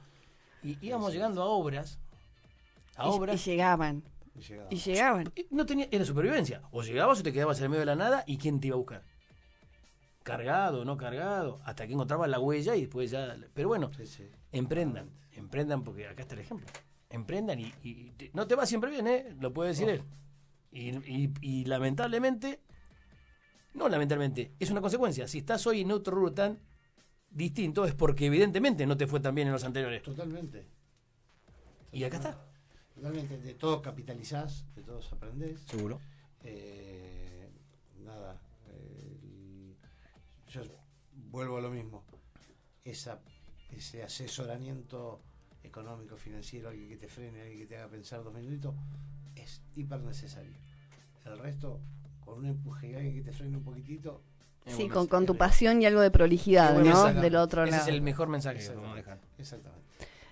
Y 0.62 0.78
íbamos 0.80 1.12
llegando 1.12 1.42
a 1.42 1.44
obras, 1.44 1.98
a 2.96 3.04
Y- 3.06 3.10
obras, 3.10 3.46
Y, 3.46 3.50
llegaban. 3.50 4.02
Y 4.36 4.40
llegaba. 4.42 4.68
Y 4.70 4.76
llegaban. 4.76 5.32
no 5.50 5.66
tenía, 5.66 5.88
era 5.90 6.04
supervivencia. 6.04 6.62
O 6.70 6.82
llegabas 6.82 7.20
o 7.20 7.22
te 7.22 7.32
quedabas 7.32 7.58
en 7.58 7.64
el 7.64 7.70
medio 7.70 7.80
de 7.80 7.86
la 7.86 7.96
nada 7.96 8.24
y 8.26 8.36
quién 8.38 8.60
te 8.60 8.66
iba 8.68 8.74
a 8.74 8.78
buscar. 8.78 9.02
Cargado, 10.22 10.84
no 10.84 10.96
cargado, 10.96 11.60
hasta 11.64 11.86
que 11.86 11.92
encontrabas 11.92 12.28
la 12.28 12.40
huella 12.40 12.74
y 12.74 12.80
después 12.80 13.10
ya. 13.10 13.36
Pero 13.54 13.68
bueno, 13.68 13.92
Sí, 13.96 14.06
sí. 14.06 14.24
emprendan, 14.50 15.08
emprendan 15.32 15.84
porque 15.84 16.08
acá 16.08 16.22
está 16.22 16.34
el 16.34 16.40
ejemplo. 16.40 16.66
Emprendan 17.10 17.60
y, 17.60 17.72
y 17.82 18.10
te- 18.10 18.30
no 18.34 18.46
te 18.48 18.56
va 18.56 18.66
siempre 18.66 18.90
bien, 18.90 19.06
¿eh? 19.06 19.36
Lo 19.40 19.52
puede 19.52 19.70
decir 19.70 19.86
No. 19.86 19.92
él. 19.92 20.02
Y, 20.72 20.88
y- 21.10 21.32
y 21.40 21.64
lamentablemente, 21.66 22.60
no 23.74 23.88
lamentablemente, 23.88 24.52
es 24.58 24.70
una 24.70 24.80
consecuencia. 24.80 25.28
Si 25.28 25.38
estás 25.38 25.64
hoy 25.68 25.82
en 25.82 25.92
otro 25.92 26.16
rubro 26.16 26.32
tan 26.34 26.58
distinto 27.30 27.84
es 27.84 27.94
porque 27.94 28.26
evidentemente 28.26 28.84
no 28.86 28.96
te 28.96 29.06
fue 29.06 29.20
tan 29.20 29.34
bien 29.34 29.46
en 29.46 29.52
los 29.52 29.62
anteriores. 29.64 30.02
Totalmente. 30.02 30.66
Y 31.92 32.02
acá 32.02 32.16
está. 32.16 32.44
Totalmente. 32.96 33.38
De 33.38 33.54
todo 33.54 33.80
capitalizás, 33.82 34.64
de 34.74 34.82
todos 34.82 35.12
aprendés. 35.12 35.60
Seguro. 35.60 36.00
Eh, 36.42 37.48
nada. 38.04 38.40
eh, 38.68 39.74
yo 40.48 40.62
vuelvo 41.30 41.58
a 41.58 41.60
lo 41.60 41.70
mismo. 41.70 42.04
Esa, 42.84 43.20
ese 43.70 44.02
asesoramiento 44.02 45.20
económico, 45.62 46.16
financiero, 46.16 46.68
alguien 46.70 46.88
que 46.88 46.96
te 46.96 47.08
frene, 47.08 47.42
alguien 47.42 47.58
que 47.60 47.66
te 47.66 47.76
haga 47.76 47.88
pensar 47.88 48.22
dos 48.24 48.32
minutitos, 48.32 48.74
es 49.34 49.60
hiper 49.74 50.00
necesario. 50.00 50.52
El 51.24 51.38
resto, 51.38 51.80
con 52.24 52.38
un 52.38 52.46
empuje 52.46 52.90
y 52.90 52.94
alguien 52.94 53.14
que 53.16 53.22
te 53.22 53.32
frene 53.32 53.56
un 53.56 53.64
poquitito, 53.64 54.22
Sí, 54.68 54.88
con, 54.88 55.06
con 55.06 55.26
tu 55.26 55.36
pasión 55.36 55.80
y 55.80 55.86
algo 55.86 56.00
de 56.00 56.10
prolijidad, 56.10 56.74
¿no? 56.76 56.82
mensaje. 56.82 57.20
Del 57.20 57.36
otro 57.36 57.62
Ese 57.62 57.70
lado. 57.70 57.82
es 57.84 57.88
el 57.88 58.02
mejor 58.02 58.26
mensaje 58.28 58.58
que 58.58 58.66
podemos 58.70 58.96
dejar. 58.96 59.20
exactamente. 59.38 59.86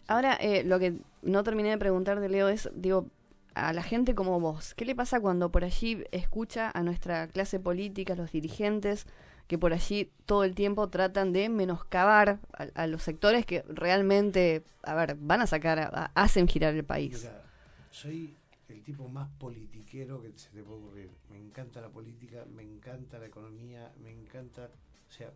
Ahora, 0.06 0.34
eh, 0.34 0.64
lo 0.64 0.78
que 0.78 0.94
no 1.22 1.42
terminé 1.44 1.70
de 1.70 1.78
preguntarte, 1.78 2.28
Leo, 2.28 2.48
es, 2.48 2.68
digo, 2.74 3.06
a 3.54 3.72
la 3.72 3.82
gente 3.82 4.14
como 4.14 4.40
vos, 4.40 4.74
¿qué 4.74 4.84
le 4.84 4.94
pasa 4.94 5.20
cuando 5.20 5.50
por 5.50 5.64
allí 5.64 6.04
escucha 6.10 6.70
a 6.74 6.82
nuestra 6.82 7.28
clase 7.28 7.60
política, 7.60 8.12
a 8.14 8.16
los 8.16 8.32
dirigentes, 8.32 9.06
que 9.46 9.58
por 9.58 9.72
allí 9.72 10.10
todo 10.26 10.44
el 10.44 10.54
tiempo 10.54 10.88
tratan 10.88 11.32
de 11.32 11.48
menoscabar 11.48 12.40
a, 12.56 12.66
a 12.82 12.86
los 12.86 13.02
sectores 13.02 13.46
que 13.46 13.62
realmente, 13.68 14.64
a 14.82 14.94
ver, 14.94 15.16
van 15.20 15.40
a 15.42 15.46
sacar, 15.46 15.78
a- 15.78 15.90
a- 15.92 16.10
hacen 16.14 16.48
girar 16.48 16.74
el 16.74 16.84
país? 16.84 17.24
Mira, 17.24 17.42
soy 17.90 18.36
el 18.68 18.82
tipo 18.82 19.08
más 19.08 19.28
politiquero 19.38 20.20
que 20.22 20.32
se 20.36 20.48
te 20.50 20.62
puede 20.62 20.78
ocurrir. 20.80 21.10
Me 21.30 21.38
encanta 21.38 21.80
la 21.80 21.88
política, 21.88 22.44
me 22.54 22.62
encanta 22.62 23.18
la 23.18 23.26
economía, 23.26 23.92
me 24.02 24.10
encanta. 24.10 24.68
O 25.08 25.12
sea, 25.12 25.30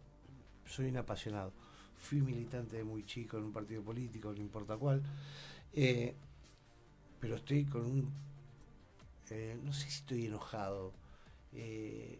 soy 0.66 0.86
un 0.88 0.96
apasionado. 0.96 1.52
Fui 1.98 2.20
militante 2.20 2.76
de 2.76 2.84
muy 2.84 3.04
chico 3.04 3.36
en 3.38 3.44
un 3.44 3.52
partido 3.52 3.82
político, 3.82 4.32
no 4.32 4.40
importa 4.40 4.76
cuál. 4.76 5.02
Eh, 5.72 6.14
pero 7.20 7.36
estoy 7.36 7.64
con 7.64 7.82
un. 7.82 8.12
eh, 9.30 9.58
no 9.62 9.72
sé 9.72 9.82
si 9.90 9.98
estoy 9.98 10.26
enojado, 10.26 10.92
eh, 11.52 12.18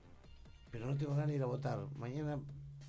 pero 0.71 0.87
no 0.87 0.97
tengo 0.97 1.13
ganas 1.13 1.29
de 1.29 1.37
ir 1.37 1.43
a 1.43 1.47
votar. 1.47 1.79
Mañana. 1.97 2.39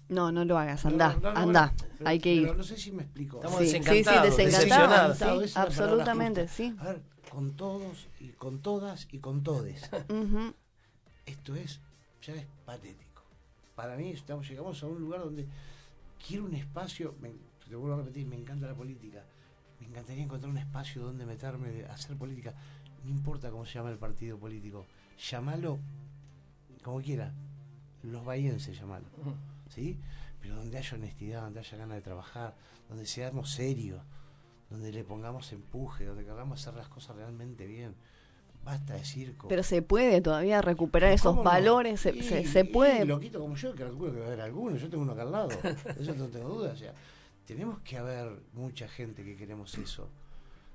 No, 0.09 0.31
no 0.31 0.43
lo 0.43 0.57
hagas, 0.57 0.83
anda, 0.87 1.09
No, 1.13 1.19
no, 1.19 1.33
no, 1.33 1.39
anda, 1.39 1.73
bueno, 1.77 1.93
pero- 1.99 2.09
hay 2.09 2.19
que 2.19 2.33
ir. 2.33 2.41
pero 2.47 2.55
no 2.55 2.63
sé 2.63 2.75
si 2.77 2.91
me 2.91 3.03
explico. 3.03 3.37
Estamos 3.37 3.59
Sí, 3.59 3.65
sí, 3.67 3.71
sí, 3.71 3.77
desencantados, 3.79 4.37
desencantados, 4.37 5.17
sí, 5.17 5.23
la 5.23 5.29
palabra 5.29 5.61
absolutamente, 5.61 6.47
sí. 6.47 6.75
A 6.79 6.83
ver, 6.85 7.01
con 7.29 7.51
todos 7.55 8.07
y 8.19 8.29
con 8.29 8.59
todas 8.59 9.07
y 9.11 9.19
con 9.19 9.43
todes. 9.43 9.87
Esto 11.27 11.55
es, 11.55 11.79
ya 12.23 12.33
es 12.33 12.45
patético. 12.65 13.21
Para 13.75 13.95
mí 13.95 14.09
estamos, 14.09 14.49
llegamos 14.49 14.81
a 14.81 14.87
un 14.87 14.99
lugar 14.99 15.19
donde 15.21 15.45
quiero 16.25 16.45
un 16.45 16.53
espacio, 16.55 17.15
me- 17.21 17.33
te 17.67 17.75
vuelvo 17.75 17.95
a 17.95 17.97
repetir, 17.99 18.25
me 18.25 18.35
encanta 18.35 18.67
la 18.67 18.75
política. 18.75 19.23
Me 19.79 19.87
encantaría 19.87 20.23
encontrar 20.23 20.51
un 20.51 20.57
espacio 20.57 21.01
donde 21.03 21.25
meterme 21.25 21.85
hacer 21.85 22.17
política. 22.17 22.53
No 23.03 23.11
importa 23.11 23.49
cómo 23.51 23.65
se 23.65 23.73
llama 23.75 23.91
el 23.91 23.97
partido 23.97 24.37
político. 24.37 24.85
Llámalo 25.29 25.79
como 26.83 27.01
quiera. 27.01 27.31
Los 28.03 28.23
bahienses, 28.25 28.77
llamalo. 28.79 29.05
¿Sí? 29.69 29.97
Pero 30.41 30.55
donde 30.55 30.77
haya 30.77 30.95
honestidad, 30.97 31.41
donde 31.43 31.59
haya 31.59 31.77
ganas 31.77 31.95
de 31.97 32.01
trabajar, 32.01 32.55
donde 32.87 33.05
seamos 33.05 33.51
serios, 33.51 34.01
donde 34.69 34.91
le 34.91 35.03
pongamos 35.03 35.51
empuje, 35.51 36.05
donde 36.05 36.23
queramos 36.25 36.59
hacer 36.61 36.73
las 36.75 36.87
cosas 36.87 37.15
realmente 37.15 37.67
bien. 37.67 37.95
Basta 38.63 38.93
de 38.93 39.03
circo. 39.05 39.47
Pero 39.47 39.63
se 39.63 39.81
puede 39.81 40.21
todavía 40.21 40.61
recuperar 40.61 41.11
esos 41.11 41.35
¿Cómo 41.35 41.43
no? 41.43 41.49
se, 41.97 41.97
se, 41.97 42.15
Y- 42.15 42.21
se, 42.23 42.45
se 42.45 42.65
puede. 42.65 43.05
loquito 43.05 43.39
como 43.39 43.55
yo, 43.55 43.73
que 43.73 43.83
calculo 43.83 44.11
que 44.13 44.19
va 44.19 44.25
a 44.25 44.27
haber 44.27 44.41
alguno, 44.41 44.75
yo 44.75 44.89
tengo 44.89 45.03
uno 45.03 45.13
acá 45.13 45.23
al 45.23 45.31
lado, 45.31 45.49
eso 45.99 46.13
no 46.15 46.27
tengo 46.27 46.49
duda. 46.49 46.73
O 46.73 46.75
sea, 46.75 46.93
tenemos 47.45 47.79
que 47.81 47.97
haber 47.97 48.43
mucha 48.53 48.87
gente 48.87 49.23
que 49.23 49.35
queremos 49.35 49.75
eso. 49.77 50.09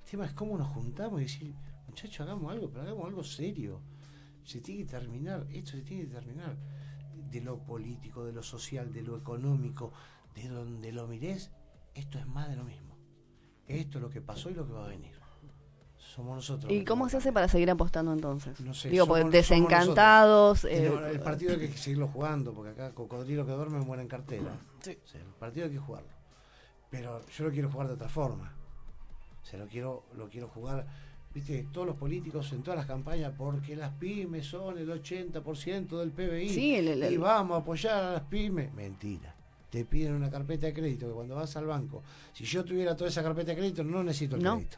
El 0.04 0.10
tema 0.10 0.26
es 0.26 0.32
cómo 0.32 0.56
nos 0.58 0.68
juntamos 0.68 1.20
y 1.20 1.24
decir, 1.24 1.54
muchachos, 1.86 2.20
hagamos 2.20 2.50
algo, 2.52 2.68
pero 2.70 2.82
hagamos 2.82 3.06
algo 3.06 3.22
serio. 3.24 3.80
Se 4.44 4.60
tiene 4.60 4.82
que 4.84 4.90
terminar, 4.90 5.46
esto 5.50 5.72
se 5.72 5.82
tiene 5.82 6.04
que 6.04 6.10
terminar. 6.14 6.56
De 7.30 7.40
lo 7.40 7.58
político, 7.58 8.24
de 8.24 8.32
lo 8.32 8.42
social, 8.42 8.92
de 8.92 9.02
lo 9.02 9.16
económico, 9.16 9.92
de 10.34 10.48
donde 10.48 10.92
lo 10.92 11.06
mires, 11.06 11.50
esto 11.94 12.18
es 12.18 12.26
más 12.26 12.48
de 12.48 12.56
lo 12.56 12.64
mismo. 12.64 12.96
Esto 13.66 13.98
es 13.98 14.02
lo 14.02 14.10
que 14.10 14.20
pasó 14.20 14.50
y 14.50 14.54
lo 14.54 14.66
que 14.66 14.72
va 14.72 14.84
a 14.84 14.88
venir. 14.88 15.13
Somos 16.14 16.36
nosotros. 16.36 16.70
¿Y 16.72 16.84
cómo 16.84 17.08
se 17.08 17.16
hace 17.16 17.32
para 17.32 17.48
seguir 17.48 17.70
apostando 17.70 18.12
entonces? 18.12 18.60
No 18.60 18.74
sé, 18.74 18.90
Digo, 18.90 19.06
somos- 19.06 19.30
desencantados. 19.32 20.64
eh, 20.64 20.90
no, 20.92 21.04
el 21.06 21.20
partido 21.20 21.52
hay 21.52 21.58
que 21.68 21.76
seguirlo 21.76 22.08
jugando, 22.08 22.52
porque 22.52 22.70
acá 22.70 22.92
cocodrilo 22.94 23.44
que 23.46 23.52
duerme 23.52 23.78
muere 23.80 24.02
en 24.02 24.08
cartera. 24.08 24.52
Sí. 24.80 24.96
O 25.04 25.08
sea, 25.08 25.20
el 25.20 25.26
partido 25.28 25.66
hay 25.66 25.72
que 25.72 25.78
jugarlo. 25.78 26.08
Pero 26.90 27.20
yo 27.26 27.44
lo 27.44 27.50
quiero 27.50 27.70
jugar 27.70 27.88
de 27.88 27.94
otra 27.94 28.08
forma. 28.08 28.52
O 29.42 29.46
sea, 29.46 29.58
lo 29.58 29.66
quiero, 29.66 30.04
lo 30.16 30.28
quiero 30.28 30.48
jugar, 30.48 30.86
viste, 31.34 31.66
todos 31.72 31.86
los 31.86 31.96
políticos 31.96 32.52
en 32.52 32.62
todas 32.62 32.78
las 32.78 32.86
campañas, 32.86 33.32
porque 33.36 33.74
las 33.74 33.90
pymes 33.94 34.46
son 34.46 34.78
el 34.78 34.88
80% 34.90 35.98
del 35.98 36.12
PBI. 36.12 36.48
Sí, 36.50 36.74
el- 36.76 37.02
el- 37.02 37.12
y 37.12 37.16
vamos 37.16 37.56
a 37.56 37.60
apoyar 37.60 38.02
a 38.04 38.12
las 38.12 38.22
pymes. 38.22 38.72
Mentira. 38.74 39.34
Te 39.70 39.84
piden 39.84 40.14
una 40.14 40.30
carpeta 40.30 40.66
de 40.66 40.72
crédito 40.74 41.08
que 41.08 41.12
cuando 41.14 41.34
vas 41.34 41.56
al 41.56 41.66
banco, 41.66 42.02
si 42.32 42.44
yo 42.44 42.64
tuviera 42.64 42.94
toda 42.96 43.10
esa 43.10 43.22
carpeta 43.24 43.50
de 43.50 43.56
crédito, 43.56 43.82
no 43.82 44.04
necesito 44.04 44.36
el 44.36 44.42
No. 44.44 44.54
crédito. 44.54 44.76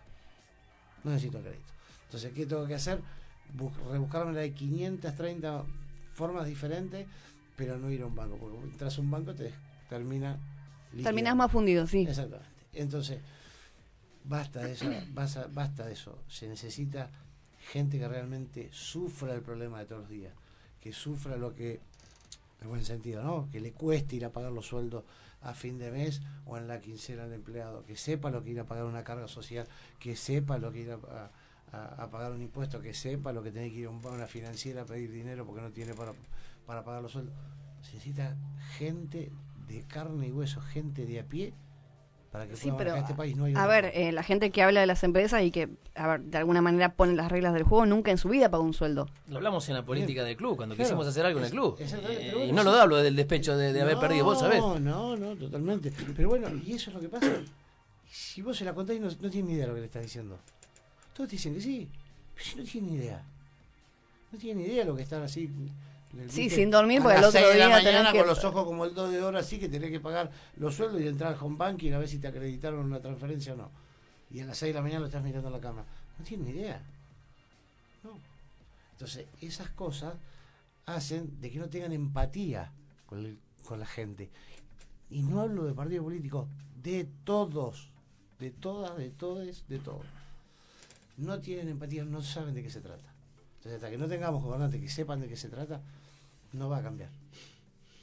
No 1.07 1.12
necesito 1.12 1.40
crédito. 1.40 1.73
Entonces, 2.07 2.33
¿qué 2.33 2.47
tengo 2.47 2.66
que 2.66 2.75
hacer? 2.75 3.01
Bus- 3.55 3.73
rebuscarme 3.90 4.33
la 4.33 4.40
de 4.40 4.53
530 4.53 5.64
formas 6.14 6.47
diferentes, 6.47 7.07
pero 7.57 7.79
no 7.79 7.90
ir 7.90 8.03
a 8.03 8.07
un 8.07 8.14
banco. 8.16 8.37
Porque 8.37 8.59
entras 8.59 8.99
a 8.99 9.01
un 9.01 9.11
banco 9.11 9.33
te 9.35 9.53
termina. 9.88 10.37
terminás 10.90 11.05
liquidando. 11.14 11.37
más 11.37 11.53
fundido, 11.53 11.87
sí. 11.87 12.01
Exactamente. 12.09 12.51
Entonces, 12.73 13.21
basta 14.25 14.64
de 14.64 14.73
eso, 14.73 14.87
basta, 15.14 15.47
basta 15.53 15.87
de 15.87 15.92
eso. 15.92 16.19
Se 16.29 16.49
necesita 16.49 17.11
gente 17.71 17.99
que 17.99 18.09
realmente 18.09 18.69
sufra 18.73 19.35
el 19.35 19.42
problema 19.42 19.79
de 19.79 19.87
todos 19.87 20.03
los 20.03 20.11
días, 20.11 20.35
que 20.81 20.92
sufra 20.92 21.37
lo 21.37 21.55
que, 21.55 21.81
en 22.62 22.69
buen 22.69 22.85
sentido, 22.85 23.23
¿no? 23.23 23.49
Que 23.53 23.61
le 23.61 23.73
cueste 23.73 24.16
ir 24.16 24.25
a 24.25 24.31
pagar 24.33 24.53
los 24.53 24.66
sueldos 24.66 25.05
a 25.42 25.55
fin 25.55 25.79
de 25.79 25.90
mes 25.90 26.22
o 26.44 26.57
en 26.57 26.68
la 26.68 26.81
quincena 26.81 27.25
del 27.25 27.35
empleado, 27.35 27.85
que 27.85 27.96
sepa 27.96 28.31
lo 28.31 28.42
que 28.42 28.51
ir 28.51 28.61
a 28.61 28.64
pagar 28.64 28.85
una 28.85 29.05
carga 29.05 29.29
social, 29.29 29.66
que 29.99 30.16
sepa 30.16 30.59
lo 30.59 30.72
que 30.72 30.81
ir 30.81 30.90
a, 30.92 31.31
pagar 32.11 32.33
un 32.33 32.42
impuesto, 32.42 32.81
que 32.81 32.94
sepa 32.94 33.33
lo 33.33 33.42
que 33.42 33.53
tiene 33.53 33.70
que 33.70 33.81
ir 33.81 33.87
a 33.87 33.90
una 33.90 34.27
financiera 34.27 34.83
a 34.83 34.85
pedir 34.87 35.12
dinero 35.12 35.44
porque 35.44 35.62
no 35.62 35.70
tiene 35.70 35.94
para, 35.94 36.12
para 36.66 36.85
pagar 36.85 37.03
los 37.03 37.12
sueldos. 37.12 37.35
Se 37.83 37.94
necesita 37.94 38.37
gente 38.77 39.31
de 39.68 39.83
carne 39.83 40.29
y 40.29 40.33
hueso, 40.33 40.61
gente 40.61 41.07
de 41.07 41.20
a 41.20 41.25
pie 41.25 41.55
para 42.37 42.49
que 42.51 42.57
Sí, 42.57 42.70
pero 42.77 42.90
manejar 42.90 42.99
este 43.11 43.14
país. 43.14 43.35
No 43.35 43.44
hay 43.46 43.55
a 43.57 43.66
ver, 43.66 43.87
eh, 43.94 44.12
la 44.12 44.22
gente 44.22 44.51
que 44.51 44.62
habla 44.62 44.81
de 44.81 44.87
las 44.87 45.03
empresas 45.05 45.42
y 45.42 45.51
que, 45.51 45.70
a 45.94 46.07
ver, 46.07 46.20
de 46.20 46.37
alguna 46.37 46.61
manera 46.61 46.92
pone 46.92 47.14
las 47.14 47.33
reglas 47.33 47.55
del 47.55 47.62
juego, 47.62 47.87
nunca 47.87 48.11
en 48.11 48.18
su 48.18 48.29
vida 48.29 48.51
pagó 48.51 48.62
un 48.62 48.75
sueldo. 48.75 49.09
Lo 49.29 49.37
hablamos 49.38 49.66
en 49.70 49.75
la 49.75 49.85
política 49.87 50.22
del 50.22 50.37
club, 50.37 50.57
cuando 50.57 50.75
Claro. 50.75 50.87
quisimos 50.87 51.07
hacer 51.07 51.25
algo 51.25 51.38
en 51.38 51.46
el 51.46 51.51
club. 51.51 51.77
Exactamente, 51.81 52.29
Eh, 52.29 52.46
y 52.49 52.53
no 52.53 52.62
lo 52.62 52.72
hablo 52.72 52.96
del 52.99 53.16
despecho 53.16 53.57
de, 53.57 53.72
de 53.72 53.81
haber 53.81 53.94
No, 53.94 54.01
perdido, 54.01 54.25
vos 54.27 54.38
sabés. 54.38 54.61
No, 54.61 54.79
no, 54.79 55.16
no, 55.16 55.35
totalmente. 55.35 55.90
Pero 56.14 56.29
bueno, 56.29 56.49
y 56.62 56.75
eso 56.75 56.90
es 56.90 56.94
lo 56.94 57.01
que 57.01 57.09
pasa. 57.09 57.33
Si 58.11 58.42
vos 58.42 58.55
se 58.55 58.66
la 58.66 58.75
contás 58.75 58.96
y 58.96 59.01
no, 59.01 59.09
no 59.09 59.31
tienen 59.31 59.46
ni 59.46 59.53
idea 59.55 59.62
de 59.64 59.68
lo 59.68 59.75
que 59.75 59.81
le 59.81 59.87
estás 59.87 60.03
diciendo. 60.03 60.38
Todos 61.14 61.31
te 61.31 61.37
dicen 61.37 61.55
que 61.55 61.61
sí, 61.62 61.88
pero 62.35 62.44
si 62.46 62.57
no 62.59 62.64
tienen 62.64 62.90
ni 62.90 62.96
idea. 62.99 63.22
No 64.31 64.38
tienen 64.38 64.62
ni 64.62 64.68
idea 64.70 64.85
de 64.85 64.90
lo 64.90 64.94
que 64.96 65.03
están 65.03 65.22
así. 65.22 65.49
Sí, 66.29 66.48
sin 66.50 66.70
dormir, 66.70 67.00
porque 67.02 67.16
las 67.18 67.26
otro 67.29 67.40
seis 67.40 67.52
de 67.52 67.59
la 67.59 67.66
día 67.66 67.76
mañana 67.76 67.98
tenés 67.98 68.12
que- 68.12 68.18
con 68.18 68.26
los 68.29 68.44
ojos 68.44 68.64
como 68.64 68.85
el 68.85 68.94
2 68.94 69.11
de 69.11 69.22
hora 69.22 69.40
así 69.40 69.59
que 69.59 69.68
tenés 69.68 69.90
que 69.90 70.00
pagar 70.00 70.31
los 70.57 70.74
sueldos 70.74 71.00
y 71.00 71.07
entrar 71.09 71.33
al 71.35 71.38
home 71.42 71.57
banking 71.57 71.92
a 71.92 71.98
ver 71.98 72.09
si 72.09 72.18
te 72.18 72.29
acreditaron 72.29 72.81
una 72.87 73.00
transferencia 73.00 73.52
o 73.55 73.57
no. 73.57 73.70
Y 74.31 74.40
a 74.40 74.46
las 74.46 74.59
6 74.59 74.70
de 74.70 74.74
la 74.79 74.83
mañana 74.83 75.00
lo 75.00 75.07
estás 75.07 75.22
mirando 75.22 75.48
en 75.48 75.52
la 75.55 75.61
cama. 75.61 75.85
No 76.18 76.24
tienen 76.24 76.46
ni 76.46 76.52
idea. 76.52 76.81
No. 78.02 78.18
Entonces, 78.92 79.26
esas 79.40 79.70
cosas 79.70 80.14
hacen 80.87 81.40
de 81.40 81.50
que 81.50 81.59
no 81.59 81.68
tengan 81.68 81.92
empatía 81.92 82.70
con, 83.07 83.18
el- 83.24 83.38
con 83.64 83.79
la 83.81 83.87
gente. 83.87 84.31
Y 85.11 85.22
no 85.22 85.40
hablo 85.40 85.64
de 85.64 85.74
partido 85.74 86.02
político, 86.02 86.48
de 86.83 87.07
todos, 87.24 87.88
de 88.40 88.50
todas, 88.50 88.96
de 88.96 89.11
todos, 89.11 89.64
de 89.68 89.79
todos. 89.79 90.05
No 91.16 91.40
tienen 91.40 91.68
empatía, 91.68 92.05
no 92.05 92.20
saben 92.22 92.55
de 92.55 92.62
qué 92.62 92.70
se 92.70 92.81
trata. 92.81 93.12
Entonces, 93.59 93.74
hasta 93.74 93.90
que 93.90 93.98
no 93.98 94.07
tengamos 94.09 94.42
gobernantes 94.42 94.81
que 94.81 94.88
sepan 94.88 95.20
de 95.20 95.29
qué 95.29 95.37
se 95.37 95.48
trata, 95.48 95.81
no 96.57 96.69
va 96.69 96.79
a 96.79 96.83
cambiar. 96.83 97.11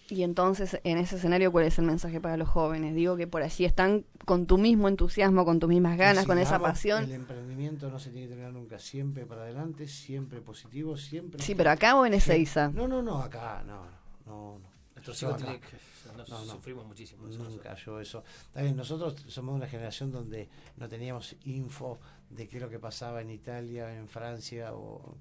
Y 0.09 0.23
entonces, 0.23 0.79
en 0.83 0.97
ese 0.97 1.15
escenario, 1.15 1.51
¿cuál 1.51 1.65
es 1.65 1.79
el 1.79 1.85
mensaje 1.85 2.19
para 2.21 2.37
los 2.37 2.47
jóvenes? 2.47 2.93
Digo 2.93 3.15
que 3.15 3.25
por 3.25 3.41
allí 3.41 3.65
están 3.65 4.05
con 4.25 4.45
tu 4.45 4.57
mismo 4.57 4.87
entusiasmo, 4.87 5.43
con 5.45 5.59
tus 5.59 5.69
mismas 5.69 5.97
ganas, 5.97 6.25
con 6.25 6.37
esa 6.37 6.59
pasión. 6.59 7.03
El 7.05 7.13
emprendimiento 7.13 7.89
no 7.89 7.97
se 7.99 8.09
tiene 8.11 8.27
que 8.27 8.29
terminar 8.29 8.53
nunca, 8.53 8.77
siempre 8.79 9.25
para 9.25 9.43
adelante, 9.43 9.87
siempre 9.87 10.41
positivo, 10.41 10.97
siempre. 10.97 11.41
Sí, 11.41 11.55
pero 11.55 11.71
acá 11.71 11.95
o 11.95 12.05
en 12.05 12.13
Ezeiza. 12.13 12.69
No, 12.69 12.87
no, 12.87 13.01
no, 13.01 13.19
acá, 13.21 13.63
no, 13.65 13.85
no, 14.27 14.59
no. 14.59 14.73
Nuestros 14.93 15.23
hijos 15.23 15.35
acá. 15.35 15.43
tienen 15.45 15.61
que- 15.61 15.93
nos 16.17 16.29
No, 16.29 16.45
no. 16.45 16.51
sufrimos 16.53 16.85
muchísimo. 16.85 17.27
eso, 17.27 17.41
Nunca 17.43 17.73
yo 17.75 17.99
eso. 17.99 18.23
Está 18.47 18.61
bien, 18.61 18.75
nosotros 18.75 19.15
somos 19.29 19.55
una 19.55 19.67
generación 19.67 20.11
donde 20.11 20.47
no 20.77 20.87
teníamos 20.87 21.35
info 21.45 21.97
de 22.29 22.47
qué 22.47 22.57
es 22.57 22.61
lo 22.61 22.69
que 22.69 22.77
pasaba 22.77 23.21
en 23.21 23.31
Italia, 23.31 23.95
en 23.97 24.07
Francia, 24.07 24.73
o 24.75 25.17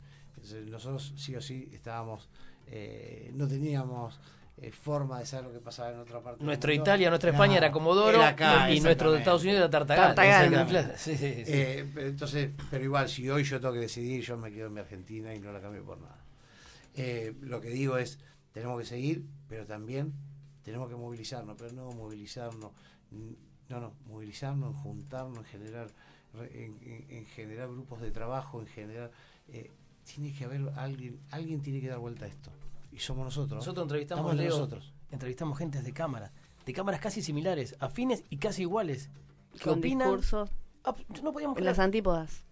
nosotros 0.66 1.14
sí 1.16 1.35
o 1.37 1.40
sí 1.40 1.68
estábamos, 1.73 2.29
eh, 2.74 3.30
no 3.35 3.46
teníamos 3.46 4.18
eh, 4.56 4.70
forma 4.72 5.18
de 5.18 5.26
saber 5.26 5.46
lo 5.46 5.52
que 5.52 5.58
pasaba 5.61 5.90
en 5.92 5.98
otra 5.98 6.20
parte. 6.20 6.38
del 6.38 6.46
Nuestra 6.46 6.72
Italia, 6.74 7.08
nuestra 7.11 7.30
España 7.30 7.56
era 7.58 7.70
Comodoro 7.72 8.16
era 8.18 8.28
acá, 8.28 8.70
y 8.70 8.80
nuestro 8.80 9.12
de. 9.12 9.18
Estados 9.18 9.42
Unidos 9.42 9.58
era 9.61 9.70
Tartagal. 9.70 10.14
Tartagal, 10.14 10.44
Exactamente. 10.54 10.92
¿no? 10.92 10.98
Sí, 10.98 11.16
sí, 11.16 11.44
sí. 11.44 11.52
Eh, 11.52 11.90
pero 11.94 12.08
entonces, 12.08 12.50
pero 12.70 12.85
igual, 12.85 13.08
si 13.08 13.28
hoy 13.28 13.44
yo 13.44 13.61
tengo 13.61 13.74
que 13.74 13.80
decidir, 13.80 14.22
yo 14.22 14.37
me 14.38 14.50
quedo 14.50 14.66
en 14.68 14.74
mi 14.74 14.80
Argentina 14.80 15.35
y 15.35 15.38
no 15.40 15.52
la 15.52 15.61
cambio 15.61 15.85
por 15.85 15.98
nada. 16.00 16.18
Eh, 16.94 17.35
lo 17.40 17.61
que 17.61 17.70
digo 17.70 17.96
es, 17.98 18.18
tenemos 18.52 18.78
que 18.80 18.87
seguir, 18.87 19.24
pero 19.48 19.66
también 19.66 20.12
tenemos 20.62 20.88
que 20.88 20.96
movilizarnos, 20.96 21.56
pero 21.58 21.72
no 21.72 21.90
movilizarnos, 21.92 22.70
no, 23.68 23.80
no, 23.80 23.94
movilizarnos, 24.06 24.76
juntarnos, 24.76 25.38
en 25.38 25.44
generar, 25.44 25.88
en- 26.52 27.06
en 27.08 27.26
generar 27.26 27.68
grupos 27.68 28.00
de 28.00 28.11
trabajo, 28.11 28.61
en 28.61 28.66
generar, 28.66 29.11
eh, 29.48 29.70
tiene 30.04 30.32
que 30.32 30.44
haber 30.44 30.62
alguien, 30.76 31.18
alguien 31.30 31.61
tiene 31.62 31.80
que 31.80 31.88
dar 31.88 31.98
vuelta 31.98 32.26
a 32.26 32.28
esto. 32.28 32.50
Y 32.92 32.98
somos 32.98 33.24
nosotros. 33.24 33.59
Nosotros 33.59 33.85
entrevistamos, 33.85 34.35
Leo, 34.37 34.50
nosotros. 34.50 34.92
entrevistamos 35.11 35.59
gentes 35.59 35.83
de 35.83 35.92
cámara, 35.92 36.31
de 36.66 36.72
cámaras 36.72 37.00
casi 37.00 37.22
similares, 37.22 37.74
afines 37.81 38.22
y 38.31 38.37
casi 38.37 38.62
iguales. 38.62 39.11
que 39.55 39.64
Con 39.64 39.81
opinan- 39.81 40.09
discursos 40.09 40.50
Ah, 40.85 40.94
no 41.22 41.33
podíamos 41.33 41.57
creer. 41.57 41.66
las 41.70 41.78
antípodas. 41.78 42.44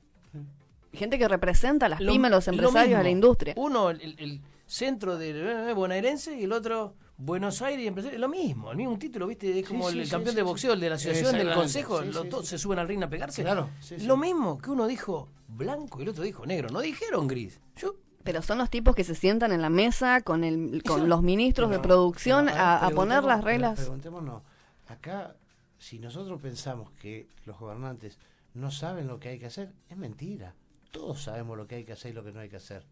Gente 0.93 1.19
que 1.19 1.29
representa 1.29 1.87
a 1.87 1.89
las 1.89 2.01
Lo- 2.01 2.13
pymes, 2.13 2.31
los 2.31 2.47
lo 2.47 2.53
empresarios, 2.55 2.99
a 2.99 3.03
la 3.03 3.11
industria. 3.11 3.55
Uno, 3.57 3.91
el, 3.91 4.01
el 4.19 4.41
centro 4.67 5.17
de 5.19 5.71
eh, 5.71 5.73
bonaerense 5.75 6.37
y 6.39 6.45
el 6.45 6.53
otro 6.53 6.95
Buenos 7.17 7.61
Aires 7.63 7.85
y 7.85 7.87
empresario. 7.87 8.19
Lo 8.19 8.29
mismo, 8.29 8.71
el 8.71 8.77
mismo 8.77 8.99
título, 8.99 9.27
¿viste? 9.27 9.51
Es 9.51 9.57
Sí, 9.57 9.63
como 9.75 9.91
sí, 9.91 9.99
el 9.99 10.05
sí, 10.07 10.11
campeón 10.11 10.33
sí, 10.33 10.37
de 10.37 10.43
sí. 10.43 10.47
boxeo, 10.49 10.73
el 10.73 10.81
de 10.81 10.89
la 10.89 10.95
asociación, 10.97 11.37
del 11.37 11.53
consejo, 11.55 12.01
sí, 12.03 12.07
los 12.13 12.23
sí, 12.23 12.29
dos 12.29 12.41
sí. 12.43 12.47
se 12.51 12.59
suben 12.59 12.79
al 12.79 12.89
ring 12.89 13.03
a 13.03 13.09
pegarse. 13.11 13.43
Claro, 13.43 13.71
sí, 13.81 13.99
sí. 14.01 14.07
Lo 14.07 14.17
mismo 14.17 14.59
que 14.59 14.71
uno 14.71 14.87
dijo 14.87 15.29
blanco 15.49 15.99
y 16.01 16.03
el 16.03 16.09
otro 16.09 16.25
dijo 16.25 16.45
negro. 16.47 16.71
No 16.71 16.81
dijeron 16.81 17.27
gris. 17.29 17.61
Yo 17.77 17.95
Pero 18.23 18.43
son 18.43 18.59
los 18.59 18.69
tipos 18.69 18.95
que 18.95 19.05
se 19.05 19.15
sientan 19.15 19.53
en 19.53 19.63
la 19.63 19.71
mesa 19.71 20.21
con 20.21 20.45
el 20.45 20.83
con 20.83 21.01
Eso- 21.01 21.07
los 21.07 21.23
ministros 21.23 21.71
de 21.71 21.79
producción 21.79 22.49
a, 22.49 22.91
poner 22.95 23.25
las 23.25 23.43
reglas. 23.43 23.79
Preguntémonos, 23.79 24.43
acá, 24.89 25.35
si 25.79 25.99
nosotros 25.99 26.41
pensamos 26.41 26.91
que 27.01 27.29
los 27.47 27.59
gobernantes 27.59 28.19
no 28.55 28.71
saben 28.71 29.07
lo 29.07 29.19
que 29.19 29.31
hay 29.31 29.39
que 29.39 29.47
hacer, 29.47 29.73
es 29.89 29.97
mentira. 29.97 30.55
Todos 30.91 31.23
sabemos 31.23 31.57
lo 31.57 31.67
que 31.67 31.77
hay 31.77 31.85
que 31.85 31.93
hacer 31.93 32.11
y 32.11 32.15
lo 32.15 32.25
que 32.25 32.33
no 32.33 32.41
hay 32.41 32.49
que 32.49 32.57
hacer. 32.57 32.85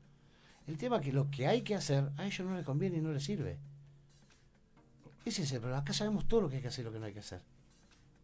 El 0.66 0.78
tema 0.78 0.96
es 0.96 1.02
que 1.02 1.12
lo 1.12 1.30
que 1.30 1.46
hay 1.46 1.62
que 1.62 1.74
hacer 1.74 2.10
a 2.16 2.26
ellos 2.26 2.46
no 2.48 2.56
les 2.56 2.64
conviene 2.64 2.98
y 2.98 3.00
no 3.00 3.12
les 3.12 3.24
sirve. 3.24 3.58
Ese 5.24 5.42
es 5.42 5.52
el 5.52 5.60
problema. 5.60 5.82
Acá 5.82 5.92
sabemos 5.92 6.26
todo 6.26 6.42
lo 6.42 6.48
que 6.48 6.56
hay 6.56 6.62
que 6.62 6.68
hacer 6.68 6.82
y 6.82 6.86
lo 6.86 6.92
que 6.92 7.00
no 7.00 7.06
hay 7.06 7.12
que 7.12 7.20
hacer. 7.20 7.42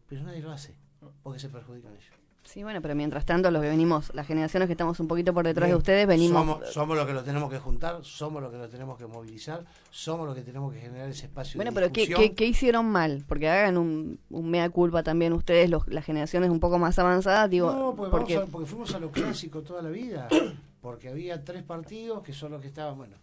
Pero 0.07 0.23
nadie 0.23 0.41
lo 0.41 0.51
hace, 0.51 0.75
porque 1.23 1.39
se 1.39 1.49
perjudican 1.49 1.93
ellos. 1.93 2.24
Sí, 2.45 2.63
bueno, 2.63 2.81
pero 2.81 2.95
mientras 2.95 3.25
tanto, 3.25 3.49
los 3.51 3.61
que 3.61 3.67
venimos, 3.69 4.13
las 4.13 4.25
generaciones 4.27 4.67
que 4.67 4.73
estamos 4.73 4.99
un 4.99 5.07
poquito 5.07 5.33
por 5.33 5.45
detrás 5.45 5.67
de 5.67 5.75
ustedes, 5.75 6.07
venimos. 6.07 6.39
Somos, 6.45 6.69
somos 6.73 6.95
los 6.95 7.05
que 7.05 7.11
los 7.13 7.25
tenemos 7.25 7.49
que 7.51 7.57
juntar, 7.59 7.99
somos 8.05 8.41
los 8.41 8.51
que 8.51 8.57
los 8.57 8.69
tenemos 8.69 8.97
que 8.97 9.07
movilizar, 9.07 9.65
somos 9.89 10.25
los 10.27 10.35
que 10.35 10.43
tenemos 10.43 10.71
que 10.71 10.79
generar 10.79 11.09
ese 11.09 11.25
espacio 11.25 11.57
Bueno, 11.57 11.71
de 11.71 11.75
pero 11.75 11.91
¿qué, 11.91 12.07
qué, 12.07 12.33
qué 12.33 12.45
hicieron 12.45 12.85
mal? 12.85 13.25
Porque 13.27 13.49
hagan 13.49 13.77
un, 13.77 14.19
un 14.29 14.49
mea 14.49 14.69
culpa 14.69 15.01
también 15.03 15.33
ustedes, 15.33 15.69
los, 15.69 15.87
las 15.87 16.05
generaciones 16.05 16.49
un 16.51 16.59
poco 16.59 16.77
más 16.79 16.97
avanzadas, 16.99 17.49
digo, 17.49 17.71
no, 17.73 17.93
porque, 17.95 18.11
porque 18.11 18.35
vamos 18.35 18.47
a- 18.49 18.51
porque 18.51 18.67
fuimos 18.69 18.95
a 18.95 18.99
lo 18.99 19.11
clásico 19.11 19.61
toda 19.61 19.81
la 19.81 19.89
vida. 19.89 20.29
Porque 20.85 21.09
había 21.09 21.43
tres 21.43 21.63
partidos 21.63 22.21
que 22.21 22.31
son 22.31 22.51
los 22.51 22.61
que 22.61 22.67
estaban, 22.67 22.95
bueno, 22.95 23.15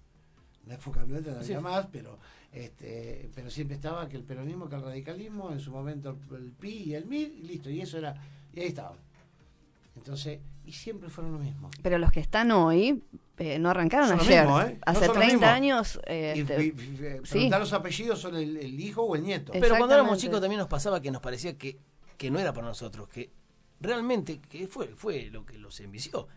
en 0.64 0.68
la 0.70 0.74
época 0.74 1.04
nuestra 1.04 1.32
no 1.34 1.38
había 1.38 1.58
Sí. 1.58 1.62
más, 1.62 1.86
pero 1.92 2.18
este 2.52 3.30
pero 3.36 3.50
siempre 3.50 3.76
estaba 3.76 4.08
que 4.08 4.16
el 4.16 4.24
peronismo, 4.24 4.68
que 4.68 4.74
el 4.74 4.82
radicalismo, 4.82 5.52
en 5.52 5.60
su 5.60 5.70
momento 5.70 6.18
el, 6.32 6.36
el 6.36 6.50
PI 6.50 6.82
y 6.86 6.94
el 6.94 7.06
MIR, 7.06 7.32
y 7.38 7.42
listo, 7.42 7.70
y 7.70 7.80
eso 7.80 7.98
era, 7.98 8.16
y 8.52 8.58
ahí 8.58 8.66
estaban. 8.66 8.98
Entonces, 9.96 10.40
y 10.64 10.72
siempre 10.72 11.08
fueron 11.10 11.32
lo 11.32 11.38
mismo. 11.38 11.70
pero 11.82 11.98
los 11.98 12.10
que 12.12 12.20
están 12.20 12.50
hoy 12.50 13.02
eh, 13.38 13.58
no 13.58 13.70
arrancaron 13.70 14.08
Son 14.08 14.20
ayer. 14.20 14.42
mismos, 14.44 14.64
¿eh? 14.64 14.74
No 14.74 14.80
Hace 14.86 15.06
los 15.06 15.14
30 15.16 15.32
mismos. 15.34 15.48
años. 15.50 16.00
eh, 16.06 16.34
Y, 16.36 16.40
este, 16.40 16.64
y- 16.64 16.66
y- 16.68 16.70
preguntar 16.72 17.24
sí. 17.26 17.48
los 17.50 17.72
apellidos 17.72 18.20
son 18.20 18.36
el, 18.36 18.56
el 18.56 18.80
hijo 18.80 19.02
o 19.02 19.14
el 19.16 19.22
nieto. 19.22 19.52
Pero 19.52 19.76
cuando 19.76 19.94
éramos 19.94 20.18
chicos 20.18 20.40
también 20.40 20.58
nos 20.60 20.68
pasaba 20.68 21.00
que 21.02 21.10
nos 21.10 21.20
parecía 21.20 21.56
que, 21.58 21.78
que 22.16 22.30
no 22.30 22.38
era 22.38 22.52
para 22.52 22.68
nosotros, 22.68 23.08
que 23.08 23.30
realmente 23.80 24.40
que 24.40 24.66
fue, 24.68 24.88
fue 24.96 25.28
lo 25.30 25.44
que 25.44 25.58
los 25.58 25.78
envició. 25.80 26.28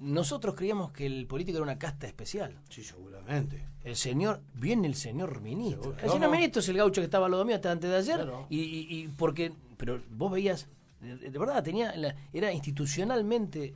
Nosotros 0.00 0.54
creíamos 0.56 0.90
que 0.90 1.06
el 1.06 1.26
político 1.26 1.58
era 1.58 1.62
una 1.62 1.78
casta 1.78 2.06
especial. 2.06 2.56
Sí, 2.68 2.82
seguramente. 2.82 3.64
El 3.84 3.94
señor, 3.96 4.40
viene 4.54 4.88
el 4.88 4.94
señor 4.94 5.40
ministro. 5.40 5.94
El 6.02 6.10
señor 6.10 6.30
ministro 6.30 6.60
es 6.60 6.68
el 6.68 6.76
gaucho 6.78 7.00
que 7.00 7.04
estaba 7.04 7.28
los 7.28 7.38
domingos 7.38 7.56
hasta 7.58 7.70
antes 7.72 7.90
de 7.90 7.96
ayer. 7.96 8.16
Claro. 8.16 8.46
Y, 8.50 8.58
y- 8.60 8.86
y 9.04 9.08
porque, 9.08 9.52
pero 9.76 10.00
vos 10.10 10.32
veías, 10.32 10.66
de, 11.00 11.38
verdad, 11.38 11.62
tenía 11.62 11.92
era 12.32 12.52
institucionalmente 12.52 13.74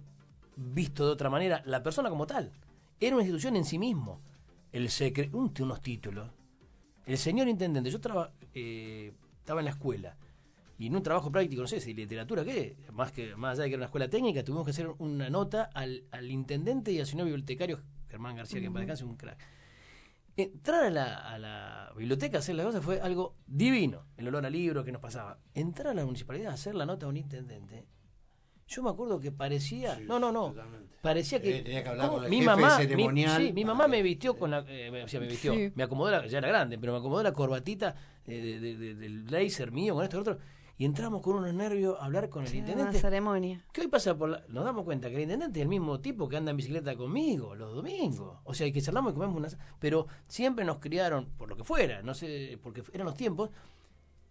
visto 0.57 1.07
de 1.07 1.13
otra 1.13 1.31
manera 1.31 1.63
la 1.67 1.83
persona 1.83 2.11
como 2.11 2.27
tal. 2.27 2.53
Era 3.01 3.17
una 3.17 3.23
institución 3.25 3.57
en 3.57 3.65
sí 3.65 3.79
mismo. 3.79 4.21
El 4.73 4.89
secre, 4.91 5.31
un- 5.33 5.53
unos 5.61 5.81
títulos. 5.81 6.31
El 7.07 7.19
señor 7.19 7.49
intendente, 7.49 7.91
yo 7.91 8.01
traba- 8.01 8.33
eh, 8.55 9.13
estaba 9.39 9.61
en 9.61 9.67
la 9.67 9.71
escuela 9.73 10.17
y 10.79 10.87
en 10.87 10.97
un 10.97 11.03
trabajo 11.03 11.31
práctico, 11.31 11.63
no 11.63 11.69
sé 11.69 11.81
si 11.81 11.93
literatura, 11.95 12.45
¿qué? 12.45 12.77
Más 12.93 13.13
que 13.13 13.37
más 13.37 13.53
allá 13.53 13.65
de 13.65 13.69
que 13.69 13.75
era 13.75 13.81
una 13.81 13.87
escuela 13.87 14.09
técnica, 14.09 14.43
tuvimos 14.43 14.65
que 14.65 14.71
hacer 14.71 14.89
una 14.99 15.29
nota 15.31 15.71
al, 15.75 16.05
al 16.11 16.31
intendente 16.31 16.93
y 16.93 16.99
al 17.01 17.07
señor 17.07 17.27
bibliotecario 17.27 17.81
Germán 18.09 18.37
García, 18.37 18.61
que 18.61 18.67
en 18.67 18.73
paz 18.73 18.81
descanse, 18.87 19.05
un 19.05 19.17
crack. 19.17 19.39
Entrar 20.37 20.85
a 20.85 20.91
la, 20.91 21.15
a 21.33 21.39
la 21.39 21.93
biblioteca 21.97 22.39
a 22.39 22.41
hacer 22.41 22.57
las 22.57 22.67
cosas 22.67 22.85
fue 22.85 23.01
algo 23.01 23.37
divino, 23.47 24.07
el 24.17 24.27
olor 24.29 24.45
a 24.47 24.51
libro 24.51 24.83
que 24.83 24.91
nos 24.91 25.01
pasaba. 25.01 25.39
Entrar 25.55 25.89
a 25.89 25.95
la 25.95 26.05
municipalidad 26.05 26.51
a 26.51 26.55
hacer 26.55 26.75
la 26.75 26.85
nota 26.87 27.07
a 27.07 27.09
un 27.09 27.17
intendente, 27.17 27.87
yo 28.67 28.83
me 28.83 28.91
acuerdo 28.91 29.21
que 29.21 29.31
parecía, 29.31 29.95
Sí, 29.97 30.05
no, 30.09 30.19
no, 30.19 30.33
no, 30.33 30.49
totalmente. 30.49 30.97
parecía 31.03 31.41
que 31.41 31.59
Eh, 31.59 31.63
tenía 31.63 31.83
que 31.85 31.89
hablar 31.91 32.09
con 32.11 32.25
el 32.25 32.31
mi 32.31 32.37
jefe 32.39 32.47
mamá, 32.47 32.79
mi, 32.79 32.85
ceremonial 32.85 33.43
sí, 33.47 33.53
mi 33.53 33.65
mamá 33.65 33.85
que- 33.85 33.91
me 33.91 34.03
vistió 34.03 34.37
con 34.37 34.51
la, 34.51 34.65
eh, 34.67 35.03
o 35.05 35.07
sea, 35.09 35.21
me 35.21 35.27
vistió, 35.29 35.53
Sí. 35.55 35.71
me 35.75 35.83
acomodó 35.85 36.11
la, 36.11 36.27
ya 36.27 36.39
era 36.39 36.49
grande, 36.49 36.79
pero 36.79 36.93
me 36.95 36.99
acomodó 36.99 37.23
la 37.23 37.33
corbatita 37.33 37.95
eh, 38.27 38.41
de- 38.41 38.59
de- 38.61 38.77
de- 38.77 38.95
del 38.97 39.23
blazer 39.23 39.71
mío 39.71 39.95
con 39.95 40.03
esto 40.03 40.17
y 40.17 40.25
lo 40.25 40.33
otro, 40.33 40.39
y 40.77 40.85
entramos 40.85 41.23
con 41.23 41.37
unos 41.37 41.55
nervios 41.55 41.97
a 42.01 42.05
hablar 42.07 42.29
con 42.29 42.43
el 42.43 42.49
sí, 42.49 42.59
una 42.59 42.69
intendente. 42.71 42.99
ceremonia. 43.01 43.65
¿Qué 43.73 43.83
hoy 43.83 43.87
pasa 43.89 44.17
por 44.17 44.29
la- 44.31 44.45
Nos 44.49 44.65
damos 44.65 44.85
cuenta 44.85 45.09
que 45.09 45.17
el 45.17 45.23
intendente 45.23 45.61
es 45.61 45.63
el 45.63 45.69
mismo 45.69 46.01
tipo 46.01 46.29
que 46.29 46.37
anda 46.37 46.51
en 46.51 46.57
bicicleta 46.57 46.97
conmigo 46.97 47.55
los 47.55 47.75
domingos. 47.75 48.39
O 48.45 48.55
sea, 48.55 48.71
que 48.73 48.83
charlamos 48.83 49.13
y 49.13 49.15
comemos 49.15 49.37
unas... 49.37 49.57
Pero 49.79 50.07
siempre 50.27 50.65
nos 50.65 50.79
criaron, 50.79 51.27
por 51.37 51.49
lo 51.49 51.57
que 51.57 51.63
fuera, 51.65 52.03
no 52.03 52.13
sé, 52.15 52.59
porque 52.63 52.83
eran 52.93 53.07
los 53.07 53.15
tiempos, 53.17 53.51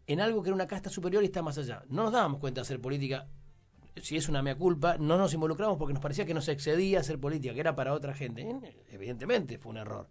en 0.06 0.20
algo 0.20 0.44
que 0.44 0.50
era 0.50 0.56
una 0.56 0.68
casta 0.68 0.90
superior 0.90 1.24
y 1.24 1.28
está 1.28 1.42
más 1.42 1.58
allá. 1.58 1.84
No 1.88 2.04
nos 2.04 2.12
dábamos 2.12 2.40
cuenta 2.40 2.60
de 2.60 2.64
hacer 2.64 2.82
política, 2.82 3.26
si 3.96 4.18
es 4.18 4.28
una 4.28 4.42
mea 4.42 4.58
culpa, 4.58 4.98
no 4.98 5.18
nos 5.18 5.34
involucramos 5.34 5.78
porque 5.78 5.94
nos 5.94 6.02
parecía 6.02 6.26
que 6.26 6.34
nos 6.34 6.50
excedía 6.50 7.00
hacer 7.00 7.20
política, 7.20 7.54
que 7.54 7.60
era 7.62 7.74
para 7.76 7.94
otra 7.94 8.14
gente. 8.14 8.42
Eh, 8.42 8.84
Evidentemente 8.90 9.58
fue 9.60 9.70
un 9.72 9.78
error. 9.78 10.10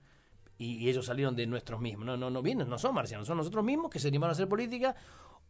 Y, 0.57 0.77
y 0.77 0.89
ellos 0.89 1.05
salieron 1.07 1.35
de 1.37 1.47
nuestros 1.47 1.81
mismos. 1.81 2.07
No, 2.07 2.17
no, 2.17 2.31
no 2.31 2.41
vienen, 2.41 2.69
no 2.71 2.79
son 2.79 2.95
marcianos, 2.95 3.27
son 3.27 3.37
nosotros 3.37 3.65
mismos 3.65 3.91
que 3.91 3.99
se 3.99 4.09
animaron 4.09 4.31
a 4.31 4.33
hacer 4.33 4.49
política. 4.49 4.95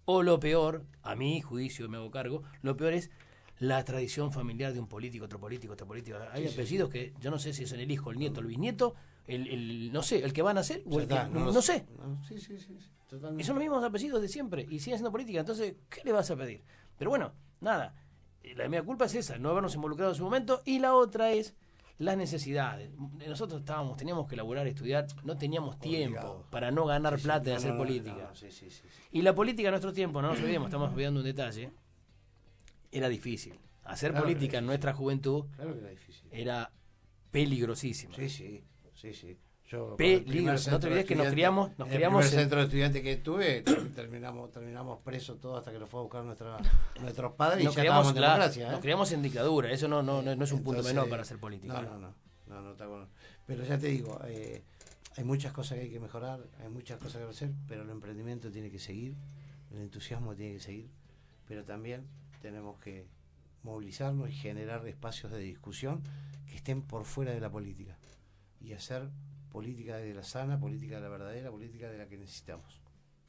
O 0.05 0.23
lo 0.23 0.41
peor, 0.41 0.85
a 1.03 1.15
mi 1.15 1.41
juicio, 1.41 1.89
me 1.89 1.97
hago 1.97 2.11
cargo, 2.11 2.43
lo 2.63 2.77
peor 2.77 2.93
es 2.95 3.11
la 3.59 3.85
tradición 3.85 4.33
familiar 4.33 4.73
de 4.73 4.81
un 4.81 4.89
político, 4.89 5.25
otro 5.27 5.39
político, 5.39 5.75
otro 5.75 5.87
político. 5.87 6.19
Hay 6.33 6.47
apellidos 6.49 6.91
que 6.91 7.13
yo 7.21 7.31
no 7.31 7.39
sé 7.39 7.53
si 7.53 7.65
es 7.65 7.73
el 7.73 7.89
hijo, 7.91 8.11
el 8.11 8.19
nieto, 8.19 8.41
el 8.41 8.47
bisnieto, 8.47 8.95
el, 9.29 9.47
el- 9.47 9.93
no 9.93 10.03
sé, 10.03 10.25
el 10.25 10.33
que 10.33 10.43
van 10.43 10.59
a 10.59 10.65
ser, 10.65 10.83
o 10.91 10.99
el 11.01 11.07
que- 11.07 11.15
no, 11.31 11.45
lo- 11.53 11.63
sé. 11.63 11.87
no, 11.97 12.25
sí, 12.25 12.39
sí, 12.41 12.59
sí. 12.59 12.77
Y 13.39 13.45
son 13.45 13.57
los 13.57 13.63
mismos 13.63 13.85
apellidos 13.85 14.21
de 14.23 14.29
siempre 14.29 14.63
y 14.69 14.79
siguen 14.81 14.95
haciendo 14.95 15.13
política. 15.13 15.39
Entonces, 15.41 15.75
¿qué 15.91 16.01
le 16.03 16.13
vas 16.13 16.31
a 16.31 16.37
pedir? 16.37 16.63
Pero 16.99 17.11
bueno, 17.11 17.33
nada. 17.61 17.95
La 18.57 18.69
mía 18.69 18.83
culpa 18.83 19.05
es 19.05 19.15
esa, 19.15 19.39
no 19.39 19.51
habernos 19.51 19.75
involucrado 19.77 20.11
en 20.13 20.17
su 20.17 20.25
momento. 20.25 20.63
Y 20.65 20.79
la 20.81 20.95
otra 20.95 21.31
es 21.31 21.55
las 22.03 22.17
necesidades. 22.17 22.91
Nosotros 23.29 23.61
estábamos, 23.61 23.97
teníamos 23.97 24.27
que 24.29 24.35
laburar, 24.37 24.67
estudiar, 24.67 25.07
no 25.25 25.37
teníamos 25.39 25.79
tiempo 25.79 26.19
Obligado. 26.19 26.47
para 26.51 26.71
no 26.71 26.85
ganar 26.87 27.15
Sí, 27.15 27.21
sí, 27.21 27.25
plata 27.25 27.51
de 27.51 27.55
hacer 27.57 27.73
no, 27.73 27.79
política. 27.79 28.29
no, 28.31 28.35
sí. 28.35 28.49
Y 29.13 29.23
la 29.23 29.35
política 29.35 29.69
en 29.69 29.73
nuestro 29.73 29.93
tiempo, 29.93 30.21
no 30.21 30.29
nos 30.29 30.39
olvidemos, 30.41 30.67
estamos 30.69 30.91
olvidando 30.93 31.21
un 31.21 31.27
detalle, 31.27 31.71
era 32.91 33.09
difícil. 33.09 33.59
Hacer 33.85 34.11
Claro 34.13 34.27
política 34.27 34.59
en 34.59 34.67
nuestra 34.67 34.93
juventud 34.95 35.47
Claro 35.57 35.73
que 35.75 35.81
era 35.81 35.91
difícil. 35.91 36.29
era 36.33 36.71
peligrosísima. 37.31 38.15
Sí, 38.15 38.29
sí, 38.29 38.65
sí, 38.95 39.15
sí. 39.15 39.39
Yo, 39.73 39.97
Peligro. 39.97 40.19
el 40.19 40.25
primer 40.25 40.55
No 40.71 40.79
te 40.81 40.87
olvides 40.87 41.03
de 41.03 41.05
que 41.07 41.17
nos 41.17 41.27
criamos- 41.29 41.71
nos 41.79 41.89
el 41.89 41.95
criamos 41.95 42.21
primer 42.25 42.35
en- 42.35 42.41
centro 42.45 42.59
de 42.59 42.65
estudiantes 42.65 43.03
que 43.03 43.17
tuve, 43.17 43.63
terminamos, 43.97 44.53
terminamos 44.53 45.01
presos 45.01 45.41
todos 45.41 45.59
hasta 45.61 45.73
que 45.73 45.79
nos 45.79 45.89
fue 45.89 46.01
a 46.01 46.03
buscar 46.03 46.25
nuestra, 46.25 46.59
nuestros 47.01 47.33
padres 47.33 47.65
Nos 47.65 47.73
y 47.73 47.77
ya 47.77 47.83
criamos, 47.83 48.09
en 48.09 48.15
claro, 48.15 48.33
democracia. 48.35 48.69
¿eh? 48.69 48.71
nos 48.73 48.81
criamos 48.81 49.13
en 49.13 49.23
dictadura, 49.23 49.71
eso 49.73 49.89
no, 49.89 50.03
no, 50.03 50.21
no, 50.21 50.37
no 50.37 50.45
es 50.45 50.53
un 50.53 50.63
punto 50.63 50.83
menor 50.83 51.09
para 51.09 51.23
hacer 51.23 51.39
política. 51.39 51.73
No, 51.75 51.83
no, 51.83 51.99
no, 51.99 52.15
no, 52.49 52.61
no 52.61 52.73
está 52.73 52.87
bueno. 52.87 53.09
Pero 53.47 53.65
ya 53.65 53.79
te 53.79 53.87
digo, 53.89 54.21
eh, 54.27 54.63
hay 55.17 55.25
muchas 55.25 55.53
cosas 55.53 55.79
que 55.79 55.85
hay 55.85 55.91
que 55.91 56.01
mejorar, 56.01 56.41
hay 56.63 56.69
muchas 56.69 56.99
cosas 56.99 57.23
que 57.23 57.29
hacer, 57.31 57.51
pero 57.67 57.83
el 57.83 57.91
emprendimiento 57.91 58.51
tiene 58.51 58.71
que 58.71 58.79
seguir, 58.79 59.15
el 59.71 59.79
entusiasmo 59.81 60.35
tiene 60.35 60.53
que 60.55 60.61
seguir, 60.61 60.91
pero 61.49 61.65
también 61.65 62.07
tenemos 62.43 62.79
que 62.79 63.07
movilizarnos 63.63 64.29
y 64.29 64.33
generar 64.33 64.87
espacios 64.87 65.33
de 65.33 65.39
discusión 65.39 66.03
que 66.47 66.57
estén 66.57 66.83
por 66.83 67.05
fuera 67.07 67.33
de 67.33 67.41
la 67.41 67.49
política 67.51 67.97
y 68.61 68.73
hacer 68.75 69.09
política 69.53 69.97
de 69.97 70.15
la 70.15 70.23
sana, 70.23 70.59
política 70.59 70.97
de 70.97 71.03
la 71.03 71.09
verdadera, 71.09 71.51
política 71.51 71.91
de 71.91 71.99
la 71.99 72.09
que 72.09 72.17
necesitamos. 72.19 72.81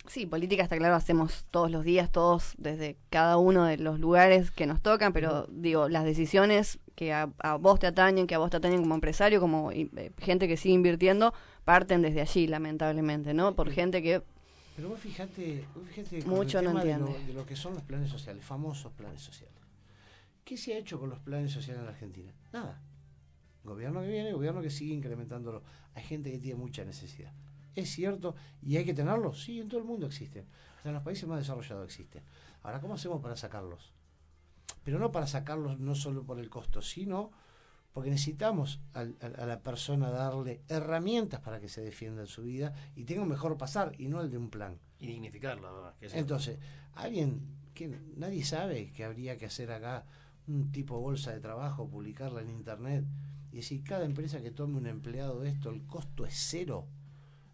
Sí, 0.08 0.26
política 0.26 0.64
está 0.64 0.78
claro, 0.78 0.96
hacemos 0.96 1.46
todos 1.50 1.72
los 1.72 1.86
días, 1.86 2.12
todos 2.12 2.56
desde 2.58 2.98
cada 3.10 3.38
uno 3.38 3.64
de 3.66 3.78
los 3.78 4.00
lugares 4.00 4.52
que 4.52 4.66
nos 4.66 4.82
tocan, 4.82 5.14
pero 5.14 5.48
digo, 5.50 5.88
las 5.88 6.04
decisiones 6.04 6.80
que 6.96 7.14
a, 7.14 7.30
a 7.38 7.56
vos 7.56 7.80
te 7.80 7.88
atañen, 7.88 8.28
que 8.28 8.36
a 8.36 8.38
vos 8.38 8.50
te 8.50 8.58
atañen 8.58 8.82
como 8.82 8.96
empresario, 8.96 9.40
como 9.40 9.72
eh, 9.72 10.12
gente 10.20 10.48
que 10.50 10.58
sigue 10.58 10.76
invirtiendo, 10.76 11.34
parten 11.64 12.02
desde 12.02 12.20
allí, 12.20 12.48
lamentablemente, 12.48 13.34
¿no? 13.34 13.56
Por 13.56 13.72
gente 13.72 14.02
que 14.04 14.22
Pero 14.76 14.90
vos 14.90 15.00
fijate, 15.00 15.66
vos 15.74 15.88
fijate 15.88 16.26
Mucho 16.26 16.60
el 16.60 16.66
no 16.66 16.72
tema 16.72 16.84
de 16.84 16.98
lo, 17.00 17.08
entiende. 17.08 17.26
de 17.28 17.34
lo 17.34 17.46
que 17.46 17.56
son 17.56 17.74
los 17.76 17.84
planes 17.84 18.10
sociales, 18.10 18.44
famosos 18.44 18.92
planes 18.92 19.22
sociales. 19.22 19.56
¿Qué 20.44 20.58
se 20.58 20.74
ha 20.74 20.78
hecho 20.80 21.00
con 21.00 21.10
los 21.12 21.20
planes 21.20 21.54
sociales 21.54 21.80
en 21.80 21.86
la 21.86 21.92
Argentina? 21.94 22.34
Nada. 22.52 22.82
Gobierno 23.64 24.02
que 24.02 24.08
viene, 24.10 24.34
gobierno 24.34 24.62
que 24.62 24.70
sigue 24.70 24.94
incrementándolo. 24.94 25.64
Hay 25.96 26.04
gente 26.04 26.32
que 26.32 26.40
tiene 26.40 26.60
mucha 26.60 26.84
necesidad. 26.84 27.34
¿Es 27.76 27.90
cierto? 27.90 28.36
¿Y 28.62 28.78
hay 28.78 28.86
que 28.86 28.94
tenerlos? 28.94 29.44
Sí, 29.44 29.60
en 29.60 29.68
todo 29.68 29.80
el 29.80 29.86
mundo 29.86 30.06
existen. 30.06 30.46
Hasta 30.78 30.90
en 30.90 30.96
los 30.96 31.04
países 31.04 31.28
más 31.28 31.40
desarrollados 31.40 31.86
existen. 31.86 32.24
Ahora, 32.62 32.80
¿cómo 32.82 32.94
hacemos 32.96 33.22
para 33.22 33.36
sacarlos? 33.36 33.92
Pero 34.84 35.00
no 35.00 35.12
para 35.12 35.28
sacarlos 35.28 35.80
no 35.80 35.96
solo 35.96 36.24
por 36.24 36.40
el 36.40 36.50
costo, 36.50 36.82
sino 36.82 37.32
porque 37.94 38.10
necesitamos 38.10 38.80
a, 38.94 39.04
la 39.04 39.62
persona 39.62 40.10
darle 40.10 40.62
herramientas 40.68 41.40
para 41.42 41.60
que 41.60 41.70
se 41.70 41.82
defienda 41.82 42.22
en 42.22 42.28
su 42.28 42.42
vida 42.44 42.74
y 42.96 43.06
tenga 43.06 43.22
un 43.22 43.30
mejor 43.30 43.58
pasar 43.58 43.94
y 43.98 44.08
no 44.08 44.20
el 44.22 44.30
de 44.30 44.38
un 44.38 44.50
plan. 44.50 44.80
Y 45.00 45.08
que 46.00 46.08
es- 46.08 46.14
Entonces, 46.16 46.60
alguien 46.96 47.42
que 47.74 47.88
nadie 48.16 48.44
sabe 48.44 48.92
que 48.92 49.04
habría 49.04 49.38
que 49.38 49.46
hacer 49.46 49.72
acá 49.72 50.06
un 50.48 50.72
tipo 50.72 51.00
bolsa 51.00 51.32
de 51.32 51.40
trabajo, 51.40 51.88
publicarla 51.88 52.42
en 52.42 52.50
internet 52.50 53.06
y 53.54 53.58
decir 53.58 53.84
cada 53.84 54.04
empresa 54.04 54.42
que 54.42 54.52
tome 54.52 54.78
un 54.78 54.88
empleado 54.88 55.40
de 55.40 55.50
esto, 55.50 55.70
el 55.70 55.86
costo 55.86 56.26
es 56.26 56.34
cero. 56.36 56.86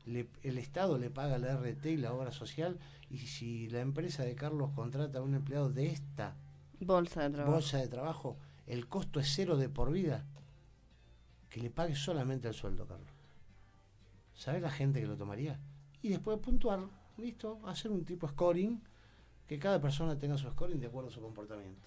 Le- 0.05 0.29
el 0.41 0.57
Estado 0.57 0.97
le 0.97 1.09
paga 1.11 1.37
la 1.37 1.51
RT 1.53 1.85
y 1.91 1.97
la 1.97 2.13
obra 2.13 2.31
social 2.31 2.79
y 3.11 3.17
si 3.19 3.67
la 3.69 3.81
empresa 3.81 4.23
de 4.23 4.33
Carlos 4.33 4.71
contrata 4.73 5.19
a 5.19 5.21
un 5.21 5.35
empleado 5.35 5.69
de 5.69 5.87
esta 5.87 6.35
bolsa 6.79 7.21
de 7.23 7.29
trabajo. 7.31 7.51
bolsa 7.53 7.77
de 7.77 7.87
trabajo, 7.89 8.37
el 8.65 8.87
costo 8.87 9.19
es 9.19 9.31
cero 9.35 9.57
de 9.57 9.67
por 9.69 9.91
vida, 9.91 10.25
que 11.49 11.59
le 11.61 11.69
pague 11.69 11.95
solamente 11.95 12.47
el 12.47 12.53
sueldo, 12.53 12.87
Carlos. 12.87 13.09
¿Sabe 14.35 14.61
la 14.61 14.71
gente 14.71 15.01
que 15.01 15.07
lo 15.07 15.17
tomaría? 15.17 15.59
Y 16.01 16.09
después 16.09 16.39
puntuar, 16.39 16.79
listo, 17.17 17.59
hacer 17.67 17.91
un 17.91 18.05
tipo 18.05 18.27
scoring, 18.27 18.81
que 19.47 19.59
cada 19.59 19.81
persona 19.81 20.17
tenga 20.17 20.37
su 20.37 20.49
scoring 20.49 20.79
de 20.79 20.87
acuerdo 20.87 21.09
a 21.09 21.11
su 21.13 21.19
comportamiento. 21.21 21.85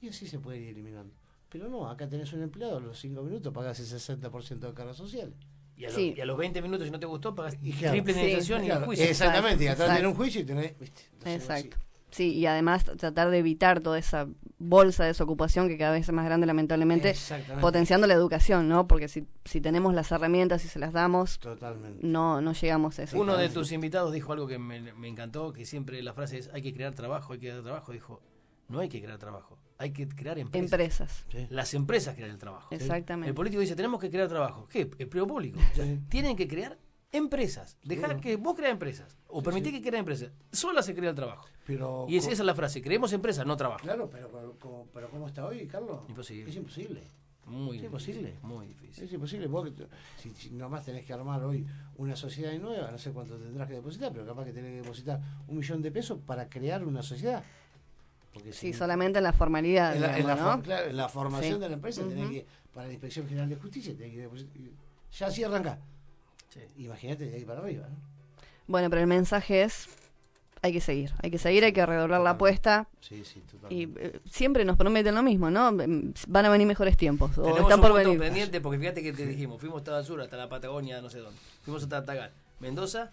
Y 0.00 0.08
así 0.08 0.28
se 0.28 0.38
puede 0.38 0.58
ir 0.58 0.68
eliminando. 0.68 1.12
Pero 1.48 1.68
no, 1.68 1.88
acá 1.88 2.08
tenés 2.08 2.32
un 2.32 2.42
empleado, 2.42 2.78
a 2.78 2.80
los 2.80 2.98
5 2.98 3.22
minutos 3.22 3.52
pagás 3.52 3.78
el 3.80 3.86
60% 3.86 4.58
de 4.68 4.74
cargas 4.74 4.96
sociales. 4.96 5.34
y, 5.76 5.84
a 5.84 5.88
los, 5.88 5.94
Sí. 5.96 6.14
y 6.16 6.20
a 6.20 6.24
los 6.26 6.36
20 6.38 6.62
minutos, 6.62 6.86
si 6.86 6.90
no 6.90 6.98
te 6.98 7.04
gustó, 7.06 7.34
pagas 7.34 7.56
Y 7.62 7.70
claro, 7.72 7.92
triple 7.92 8.14
sí, 8.14 8.20
indemnización 8.20 8.64
y 8.64 8.66
Claro, 8.66 8.86
juicio. 8.86 9.04
exactamente, 9.04 9.64
y 9.64 9.66
atrás 9.68 9.88
tenés 9.94 10.10
un 10.10 10.14
juicio 10.16 10.40
y 10.40 10.44
tenés... 10.44 10.78
¿viste? 10.78 11.02
Entonces, 11.12 11.34
Exacto. 11.42 11.76
Sí, 12.10 12.32
y 12.32 12.46
además 12.46 12.84
tratar 12.84 13.28
de 13.30 13.38
evitar 13.38 13.80
toda 13.80 13.98
esa 13.98 14.26
bolsa 14.58 15.02
de 15.02 15.08
desocupación 15.08 15.68
que 15.68 15.76
cada 15.76 15.92
vez 15.92 16.08
es 16.08 16.14
más 16.14 16.24
grande, 16.24 16.46
lamentablemente, 16.46 17.10
Exactamente. 17.10 17.60
potenciando 17.60 18.06
la 18.06 18.14
educación, 18.14 18.68
¿no? 18.68 18.86
Porque 18.86 19.08
si, 19.08 19.26
si 19.44 19.60
tenemos 19.60 19.92
las 19.92 20.10
herramientas 20.12 20.64
y 20.64 20.68
se 20.68 20.78
las 20.78 20.94
damos, 20.94 21.38
Totalmente. 21.40 22.06
no, 22.06 22.40
no 22.40 22.52
llegamos 22.54 22.98
a 22.98 23.02
eso. 23.02 23.20
Uno 23.20 23.36
de 23.36 23.50
tus 23.50 23.70
invitados 23.72 24.12
dijo 24.14 24.32
algo 24.32 24.46
que 24.46 24.58
me, 24.58 24.94
me 24.94 25.08
encantó, 25.08 25.52
que 25.52 25.66
siempre 25.66 26.00
la 26.02 26.14
frase 26.14 26.38
es 26.38 26.48
hay 26.54 26.62
que 26.62 26.72
crear 26.72 26.94
trabajo, 26.94 27.34
hay 27.34 27.38
que 27.38 27.48
crear 27.48 27.62
trabajo. 27.62 27.92
Dijo, 27.92 28.22
no 28.68 28.80
hay 28.80 28.88
que 28.88 29.00
crear 29.02 29.18
trabajo, 29.18 29.58
hay 29.78 29.92
que 29.92 30.08
crear 30.08 30.38
empresas. 30.38 30.72
Empresas, 30.72 31.26
Sí. 31.30 31.46
Las 31.50 31.74
empresas 31.74 32.14
crean 32.14 32.30
el 32.30 32.38
trabajo. 32.38 32.68
exactamente. 32.74 33.28
El 33.28 33.34
político 33.34 33.60
dice, 33.60 33.76
tenemos 33.76 34.00
que 34.00 34.10
crear 34.10 34.28
trabajo. 34.28 34.66
¿Qué? 34.68 34.90
Empleo 34.98 35.26
público. 35.26 35.58
O 35.72 35.74
sea, 35.74 35.84
Sí. 35.84 36.00
tienen 36.08 36.36
que 36.36 36.48
crear 36.48 36.78
empresas. 37.12 37.78
Dejar 37.82 38.20
que 38.20 38.36
vos 38.36 38.54
creas 38.56 38.72
empresas. 38.72 39.16
O 39.28 39.42
permitir 39.42 39.72
que 39.72 39.80
creen 39.80 40.00
empresas. 40.00 40.32
Sola 40.52 40.82
se 40.82 40.94
crea 40.94 41.10
el 41.10 41.16
trabajo. 41.16 41.46
Pero, 41.66 42.06
Y 42.08 42.16
es, 42.16 42.24
esa 42.26 42.32
es 42.42 42.46
la 42.46 42.54
frase. 42.54 42.82
Creemos 42.82 43.12
empresas, 43.12 43.46
no 43.46 43.56
trabajo. 43.56 43.80
Claro, 43.82 44.08
pero, 44.10 44.28
pero, 44.30 44.58
como- 44.58 44.86
pero 44.92 45.08
¿cómo 45.10 45.26
está 45.26 45.46
hoy, 45.46 45.66
Carlos? 45.66 46.00
Imposible. 46.08 46.50
Es 46.50 46.56
imposible. 46.56 47.02
Muy 47.46 47.76
Es 47.76 47.82
difícil. 47.82 48.16
imposible. 48.16 48.34
Muy 48.42 48.66
difícil. 48.66 49.04
Es 49.04 49.12
imposible. 49.12 49.46
Vos, 49.46 49.70
si, 50.16 50.34
si 50.34 50.50
nomás 50.50 50.84
tenés 50.84 51.04
que 51.06 51.12
armar 51.12 51.42
hoy 51.44 51.64
una 51.96 52.16
sociedad 52.16 52.52
nueva, 52.58 52.90
no 52.90 52.98
sé 52.98 53.12
cuánto 53.12 53.36
tendrás 53.38 53.68
que 53.68 53.74
depositar, 53.74 54.12
pero 54.12 54.26
capaz 54.26 54.46
que 54.46 54.52
tenés 54.52 54.72
que 54.72 54.76
depositar 54.82 55.20
un 55.46 55.56
millón 55.56 55.80
de 55.80 55.92
pesos 55.92 56.18
para 56.26 56.48
crear 56.48 56.84
una 56.84 57.02
sociedad. 57.02 57.44
Porque 58.36 58.52
Sí, 58.52 58.72
si- 58.72 58.78
solamente 58.78 59.18
en 59.18 59.24
la 59.24 59.32
formalidad, 59.32 59.94
en 59.96 60.02
la, 60.02 60.08
en 60.10 60.16
digamos, 60.16 60.38
la 60.38 60.44
¿no? 60.44 60.52
for- 60.56 60.62
claro, 60.62 60.90
en 60.90 60.96
la 60.96 61.08
formación 61.08 61.54
Sí. 61.54 61.60
de 61.60 61.68
la 61.68 61.74
empresa 61.74 62.02
tenés 62.02 62.24
Ujú. 62.24 62.32
que, 62.34 62.46
para 62.74 62.86
la 62.86 62.92
Inspección 62.92 63.26
General 63.28 63.48
de 63.48 63.56
Justicia, 63.56 63.94
tenés 63.96 64.12
que. 64.12 64.70
Ya 65.18 65.26
así 65.28 65.42
arranca. 65.42 65.78
Sí. 66.50 66.60
Imagínate 66.84 67.26
de 67.26 67.36
ahí 67.36 67.44
para 67.44 67.60
arriba. 67.60 67.88
¿no? 67.88 67.96
Bueno, 68.66 68.90
pero 68.90 69.00
el 69.00 69.06
mensaje 69.06 69.62
es, 69.62 69.88
hay 70.60 70.72
que 70.72 70.80
seguir, 70.80 71.12
hay 71.22 71.30
que 71.30 71.38
seguir, 71.38 71.64
hay 71.64 71.72
que 71.72 71.86
redoblar 71.86 72.20
la 72.20 72.30
apuesta. 72.30 72.88
Sí, 73.00 73.24
sí, 73.24 73.38
Y 73.38 73.50
totalmente. 73.86 74.06
eh, 74.16 74.20
siempre 74.30 74.64
nos 74.64 74.76
prometen 74.76 75.14
lo 75.14 75.22
mismo, 75.22 75.50
¿no? 75.50 75.72
Mm, 75.72 76.12
Van 76.28 76.44
a 76.44 76.50
venir 76.50 76.66
mejores 76.66 76.96
tiempos, 76.96 77.38
o 77.38 77.42
Tenemos 77.42 77.60
están 77.62 77.78
un 77.78 77.82
por 77.82 77.90
punto 77.92 78.08
venir. 78.10 78.18
pendiente 78.20 78.60
porque 78.60 78.78
fíjate 78.78 79.02
que 79.02 79.12
te 79.12 79.26
dijimos, 79.26 79.58
fuimos 79.60 79.78
hasta 79.78 79.98
el 79.98 80.04
sur, 80.04 80.20
hasta 80.20 80.36
la 80.36 80.48
Patagonia, 80.48 81.00
no 81.00 81.08
sé 81.08 81.20
dónde. 81.20 81.38
Fuimos 81.62 81.82
hasta 81.84 82.04
Tagal. 82.04 82.32
Mendoza, 82.60 83.10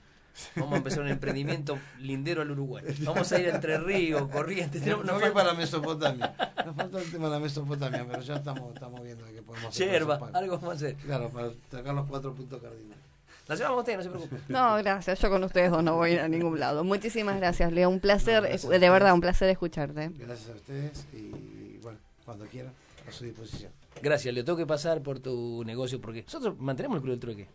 vamos 0.56 0.74
a 0.74 0.78
empezar 0.78 1.02
un 1.02 1.10
emprendimiento 1.10 1.78
lindero 2.00 2.42
al 2.42 2.52
Uruguay. 2.52 2.84
Vamos 3.02 3.32
a 3.32 3.40
ir 3.40 3.48
entre 3.50 3.78
Río, 3.78 4.30
Corrientes. 4.30 4.86
No, 4.86 4.98
no 5.04 5.14
fue 5.14 5.22
falta- 5.22 5.34
para 5.34 5.54
Mesopotamia. 5.54 6.36
Nos 6.66 6.76
falta 6.76 7.00
el 7.00 7.12
tema 7.12 7.26
de 7.26 7.32
la 7.32 7.40
Mesopotamia, 7.40 8.06
pero 8.10 8.22
ya 8.22 8.36
estamos, 8.36 8.74
estamos 8.74 9.04
viendo 9.04 9.26
que 9.26 9.42
podemos 9.42 9.70
hacer. 9.70 9.92
Yerba, 9.92 10.30
algo 10.34 10.60
a 10.70 10.74
hacer. 10.74 10.96
Claro, 10.96 11.30
para 11.30 11.50
sacar 11.72 11.94
los 11.94 12.06
cuatro 12.08 12.34
puntos 12.34 12.62
cardinales. 12.62 13.04
La 13.48 13.56
llevamos 13.56 13.78
a 13.78 13.80
usted, 13.82 13.98
no 13.98 14.04
se 14.04 14.10
preocupe. 14.10 14.38
No, 14.48 14.76
gracias, 14.78 15.20
yo 15.20 15.30
con 15.30 15.44
ustedes 15.44 15.70
dos 15.70 15.84
no 15.84 15.96
voy 15.98 16.12
a 16.12 16.14
ir 16.14 16.20
a 16.22 16.28
ningún 16.30 16.60
lado. 16.60 16.84
Muchísimas 16.86 17.36
gracias, 17.38 17.74
Leo, 17.74 17.90
un 17.90 18.00
placer, 18.00 18.42
No, 18.42 18.48
a 18.48 18.50
de 18.50 18.56
ustedes. 18.56 18.80
verdad, 18.80 19.14
un 19.14 19.20
placer 19.22 19.50
escucharte. 19.50 20.12
Gracias 20.16 20.50
a 20.50 20.54
ustedes 20.56 21.06
y 21.14 21.78
bueno, 21.84 22.00
cuando 22.24 22.46
quieran, 22.46 22.72
a 23.06 23.12
su 23.12 23.26
disposición. 23.26 23.70
Gracias, 24.02 24.34
le 24.34 24.44
tengo 24.46 24.58
que 24.58 24.66
pasar 24.66 25.02
por 25.02 25.20
tu 25.20 25.62
negocio 25.66 26.00
porque 26.00 26.24
nosotros 26.24 26.58
mantenemos 26.58 26.96
el 26.98 27.02
club 27.02 27.12
del 27.12 27.20
trueque. 27.20 27.48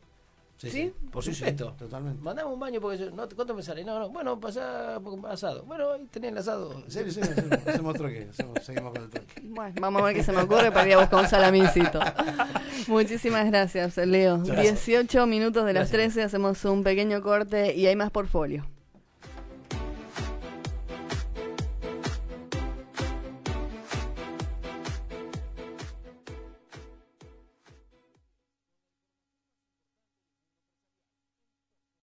¿Sí? 0.58 0.92
Por 1.12 1.22
Sí, 1.22 1.32
supuesto. 1.34 1.72
Totalmente. 1.78 2.20
Mandame 2.20 2.50
un 2.52 2.58
baño 2.58 2.80
porque 2.80 2.98
yo, 2.98 3.10
no, 3.12 3.28
¿cuánto 3.28 3.54
me 3.54 3.62
sale? 3.62 3.84
No, 3.84 3.98
no, 4.00 4.08
bueno, 4.10 4.40
pasá 4.40 4.98
por 5.02 5.24
asado. 5.30 5.62
Bueno, 5.64 5.92
ahí 5.92 6.04
tenés 6.10 6.32
el 6.32 6.38
asado. 6.38 6.82
Serio, 6.88 7.12
en 7.12 7.24
serio, 7.24 7.44
hacemos, 7.66 7.94
troque, 7.94 8.26
hacemos- 8.30 8.58
seguimos 8.64 8.92
con 8.92 9.02
el 9.04 9.08
troque. 9.10 9.40
Bueno, 9.44 9.74
vamos 9.80 10.02
a 10.02 10.04
ver 10.06 10.16
qué 10.16 10.24
se 10.24 10.32
me 10.32 10.42
ocurre 10.42 10.72
para 10.72 10.88
ir 10.88 10.94
a 10.94 10.98
buscar 10.98 11.20
un 11.22 11.28
salamincito. 11.28 12.00
Muchísimas 12.88 13.46
gracias, 13.46 13.96
Leo. 13.98 14.38
Gracias. 14.38 14.86
18 14.86 15.26
minutos 15.26 15.64
de 15.64 15.72
las 15.74 15.90
Gracias. 15.92 16.12
13, 16.14 16.22
hacemos 16.24 16.64
un 16.64 16.82
pequeño 16.82 17.22
corte 17.22 17.74
y 17.74 17.86
hay 17.86 17.94
más 17.96 18.10
portfolio. 18.10 18.66